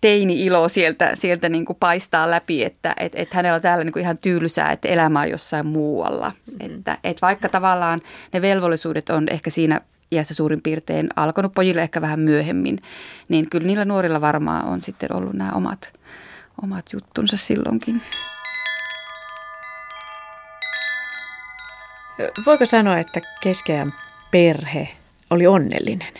teini-ilo 0.00 0.68
sieltä, 0.68 1.10
sieltä 1.14 1.48
niin 1.48 1.64
kuin 1.64 1.76
paistaa 1.80 2.30
läpi, 2.30 2.64
että 2.64 2.94
et, 2.96 3.12
et 3.14 3.34
hänellä 3.34 3.54
on 3.54 3.62
täällä 3.62 3.84
niin 3.84 3.92
kuin 3.92 4.02
ihan 4.02 4.18
tylsää, 4.18 4.72
että 4.72 4.88
elämä 4.88 5.20
on 5.20 5.30
jossain 5.30 5.66
muualla. 5.66 6.32
Mm-hmm. 6.46 6.76
Että, 6.76 6.98
et 7.04 7.22
vaikka 7.22 7.48
tavallaan 7.48 8.00
ne 8.32 8.42
velvollisuudet 8.42 9.10
on 9.10 9.26
ehkä 9.30 9.50
siinä 9.50 9.80
iässä 10.12 10.34
suurin 10.34 10.62
piirtein 10.62 11.08
alkanut, 11.16 11.52
pojille 11.54 11.82
ehkä 11.82 12.00
vähän 12.00 12.20
myöhemmin, 12.20 12.82
niin 13.28 13.50
kyllä 13.50 13.66
niillä 13.66 13.84
nuorilla 13.84 14.20
varmaan 14.20 14.64
on 14.64 14.82
sitten 14.82 15.16
ollut 15.16 15.34
nämä 15.34 15.52
omat, 15.52 15.92
omat 16.62 16.86
juttunsa 16.92 17.36
silloinkin. 17.36 18.02
Voiko 22.46 22.66
sanoa, 22.66 22.98
että 22.98 23.20
keskeään 23.40 23.94
perhe 24.30 24.88
oli 25.30 25.46
onnellinen? 25.46 26.12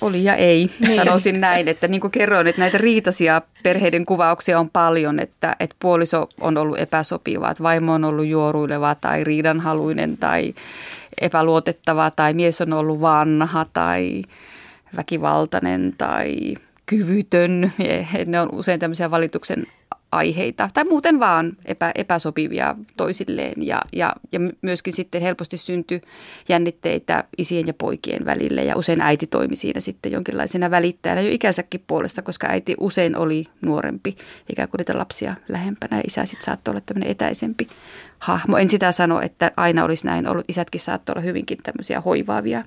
Oli 0.00 0.24
ja 0.24 0.34
ei, 0.34 0.70
niin. 0.80 0.94
sanoisin 0.94 1.40
näin, 1.40 1.68
että 1.68 1.88
niin 1.88 2.00
kuin 2.00 2.10
kerroin, 2.10 2.46
että 2.46 2.60
näitä 2.60 2.78
riitaisia 2.78 3.42
perheiden 3.62 4.06
kuvauksia 4.06 4.58
on 4.60 4.70
paljon, 4.70 5.20
että, 5.20 5.56
että 5.60 5.76
puoliso 5.78 6.28
on 6.40 6.56
ollut 6.56 6.78
epäsopiva, 6.78 7.50
että 7.50 7.62
vaimo 7.62 7.92
on 7.92 8.04
ollut 8.04 8.26
juoruileva 8.26 8.94
tai 8.94 9.24
riidanhaluinen 9.24 10.16
tai 10.16 10.54
epäluotettava 11.20 12.10
tai 12.10 12.34
mies 12.34 12.60
on 12.60 12.72
ollut 12.72 13.00
vanha 13.00 13.66
tai 13.72 14.22
väkivaltainen 14.96 15.94
tai 15.98 16.54
kyvytön. 16.86 17.72
Ne 18.26 18.40
on 18.40 18.48
usein 18.52 18.80
tämmöisiä 18.80 19.10
valituksen 19.10 19.66
aiheita 20.12 20.70
tai 20.74 20.84
muuten 20.84 21.20
vaan 21.20 21.56
epä, 21.64 21.92
epäsopivia 21.94 22.76
toisilleen 22.96 23.66
ja, 23.66 23.82
ja, 23.92 24.14
ja 24.32 24.40
myöskin 24.62 24.92
sitten 24.92 25.22
helposti 25.22 25.56
syntyi 25.56 26.02
jännitteitä 26.48 27.24
isien 27.38 27.66
ja 27.66 27.74
poikien 27.74 28.24
välille 28.24 28.64
ja 28.64 28.76
usein 28.76 29.00
äiti 29.00 29.26
toimi 29.26 29.56
siinä 29.56 29.80
sitten 29.80 30.12
jonkinlaisena 30.12 30.70
välittäjänä 30.70 31.20
jo 31.20 31.32
ikänsäkin 31.32 31.84
puolesta, 31.86 32.22
koska 32.22 32.46
äiti 32.46 32.74
usein 32.80 33.16
oli 33.16 33.46
nuorempi 33.60 34.16
ikään 34.48 34.68
kuin 34.68 34.78
niitä 34.78 34.98
lapsia 34.98 35.34
lähempänä 35.48 35.96
ja 35.96 36.02
isä 36.06 36.26
sitten 36.26 36.44
saattoi 36.44 36.72
olla 36.72 36.82
tämmöinen 36.86 37.10
etäisempi 37.10 37.68
hahmo. 38.18 38.56
En 38.56 38.68
sitä 38.68 38.92
sano, 38.92 39.20
että 39.20 39.52
aina 39.56 39.84
olisi 39.84 40.06
näin 40.06 40.28
ollut. 40.28 40.44
Isätkin 40.48 40.80
saattoi 40.80 41.12
olla 41.12 41.22
hyvinkin 41.22 41.58
tämmöisiä 41.62 42.00
hoivaavia 42.00 42.64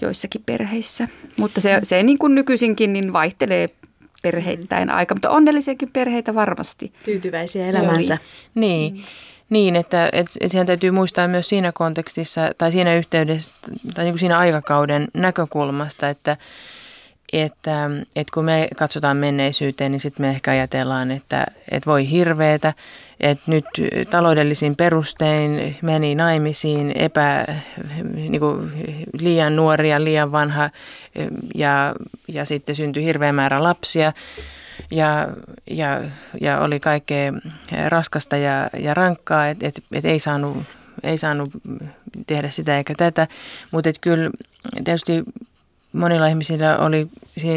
joissakin 0.00 0.42
perheissä. 0.46 1.08
Mutta 1.36 1.60
se, 1.60 1.80
se 1.82 2.02
niin 2.02 2.18
kuin 2.18 2.34
nykyisinkin 2.34 2.92
niin 2.92 3.12
vaihtelee 3.12 3.70
perheittäin 4.22 4.90
aika, 4.90 5.14
mutta 5.14 5.30
onnellisiakin 5.30 5.90
perheitä 5.92 6.34
varmasti. 6.34 6.92
Tyytyväisiä 7.04 7.66
elämänsä. 7.66 8.18
Niin. 8.54 8.94
Mm. 8.94 9.02
Niin, 9.50 9.76
että, 9.76 10.06
että, 10.06 10.18
että 10.18 10.48
siihen 10.48 10.66
täytyy 10.66 10.90
muistaa 10.90 11.28
myös 11.28 11.48
siinä 11.48 11.72
kontekstissa 11.72 12.40
tai 12.58 12.72
siinä 12.72 12.94
yhteydessä 12.94 13.54
tai 13.94 14.04
niin 14.04 14.12
kuin 14.12 14.18
siinä 14.18 14.38
aikakauden 14.38 15.08
näkökulmasta, 15.14 16.08
että, 16.08 16.36
että, 17.32 17.90
että 18.16 18.30
kun 18.34 18.44
me 18.44 18.68
katsotaan 18.76 19.16
menneisyyteen, 19.16 19.92
niin 19.92 20.00
sitten 20.00 20.26
me 20.26 20.30
ehkä 20.30 20.50
ajatellaan, 20.50 21.10
että, 21.10 21.46
että 21.70 21.90
voi 21.90 22.10
hirveetä, 22.10 22.74
että 23.20 23.44
nyt 23.46 23.64
taloudellisin 24.10 24.76
perustein 24.76 25.76
meni 25.82 26.14
naimisiin 26.14 26.92
epä, 26.94 27.46
niin 28.14 28.40
kuin 28.40 28.70
liian 29.20 29.56
nuoria, 29.56 30.04
liian 30.04 30.32
vanha 30.32 30.70
ja, 31.54 31.94
ja 32.28 32.44
sitten 32.44 32.74
syntyi 32.74 33.04
hirveä 33.04 33.32
määrä 33.32 33.62
lapsia 33.62 34.12
ja, 34.90 35.28
ja, 35.70 36.00
ja 36.40 36.60
oli 36.60 36.80
kaikkea 36.80 37.32
raskasta 37.88 38.36
ja, 38.36 38.70
ja 38.78 38.94
rankkaa, 38.94 39.48
että 39.48 39.66
et, 39.66 39.82
et 39.92 40.04
ei, 40.04 40.18
saanut, 40.18 40.56
ei 41.02 41.18
saanut 41.18 41.50
tehdä 42.26 42.50
sitä 42.50 42.76
eikä 42.76 42.94
tätä, 42.96 43.28
mutta 43.70 43.90
kyllä 44.00 44.30
tietysti 44.84 45.22
monilla 45.92 46.26
ihmisillä 46.26 46.78
oli 46.78 47.08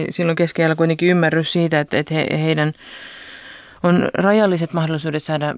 silloin 0.10 0.36
keskellä 0.36 0.76
kuitenkin 0.76 1.10
ymmärrys 1.10 1.52
siitä, 1.52 1.80
että, 1.80 1.98
että 1.98 2.14
he, 2.14 2.28
heidän 2.32 2.74
on 3.84 4.10
rajalliset 4.14 4.74
mahdollisuudet 4.74 5.24
saada 5.24 5.56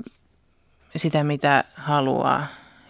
sitä, 0.95 1.23
mitä 1.23 1.63
haluaa. 1.75 2.47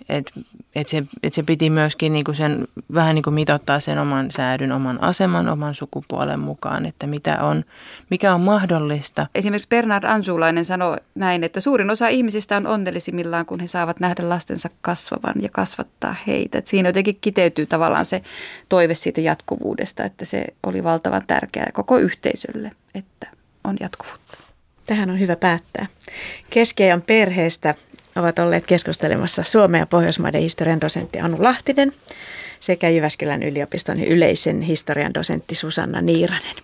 Et, 0.09 0.31
et 0.75 0.87
se, 0.87 1.03
et 1.23 1.33
se 1.33 1.43
piti 1.43 1.69
myöskin 1.69 2.13
niinku 2.13 2.33
sen, 2.33 2.67
vähän 2.93 3.15
niinku 3.15 3.31
mitottaa 3.31 3.79
sen 3.79 3.99
oman 3.99 4.31
säädyn, 4.31 4.71
oman 4.71 5.03
aseman, 5.03 5.49
oman 5.49 5.75
sukupuolen 5.75 6.39
mukaan, 6.39 6.85
että 6.85 7.07
mitä 7.07 7.43
on, 7.43 7.65
mikä 8.09 8.33
on 8.33 8.41
mahdollista. 8.41 9.27
Esimerkiksi 9.35 9.67
Bernard 9.67 10.03
Anjulainen 10.03 10.65
sanoi 10.65 10.97
näin, 11.15 11.43
että 11.43 11.61
suurin 11.61 11.89
osa 11.89 12.07
ihmisistä 12.07 12.57
on 12.57 12.67
onnellisimmillaan, 12.67 13.45
kun 13.45 13.59
he 13.59 13.67
saavat 13.67 13.99
nähdä 13.99 14.29
lastensa 14.29 14.69
kasvavan 14.81 15.35
ja 15.41 15.49
kasvattaa 15.51 16.15
heitä. 16.27 16.57
Et 16.57 16.67
siinä 16.67 16.89
jotenkin 16.89 17.17
kiteytyy 17.21 17.65
tavallaan 17.65 18.05
se 18.05 18.21
toive 18.69 18.95
siitä 18.95 19.21
jatkuvuudesta, 19.21 20.03
että 20.03 20.25
se 20.25 20.45
oli 20.63 20.83
valtavan 20.83 21.23
tärkeää 21.27 21.69
koko 21.73 21.97
yhteisölle, 21.97 22.71
että 22.95 23.27
on 23.63 23.77
jatkuvuutta. 23.79 24.37
Tähän 24.87 25.09
on 25.09 25.19
hyvä 25.19 25.35
päättää. 25.35 25.85
Keskiajan 26.49 27.01
perheestä 27.01 27.75
ovat 28.15 28.39
olleet 28.39 28.67
keskustelemassa 28.67 29.43
Suomen 29.43 29.79
ja 29.79 29.85
Pohjoismaiden 29.85 30.41
historian 30.41 30.81
dosentti 30.81 31.19
Anu 31.19 31.37
Lahtinen 31.39 31.91
sekä 32.59 32.89
Jyväskylän 32.89 33.43
yliopiston 33.43 33.99
yleisen 33.99 34.61
historian 34.61 35.13
dosentti 35.13 35.55
Susanna 35.55 36.01
Niiranen. 36.01 36.55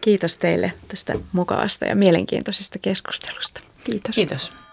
Kiitos 0.00 0.36
teille 0.36 0.72
tästä 0.88 1.14
mukavasta 1.32 1.84
ja 1.84 1.96
mielenkiintoisesta 1.96 2.78
keskustelusta. 2.78 3.60
Kiitos. 3.84 4.14
Kiitos. 4.14 4.65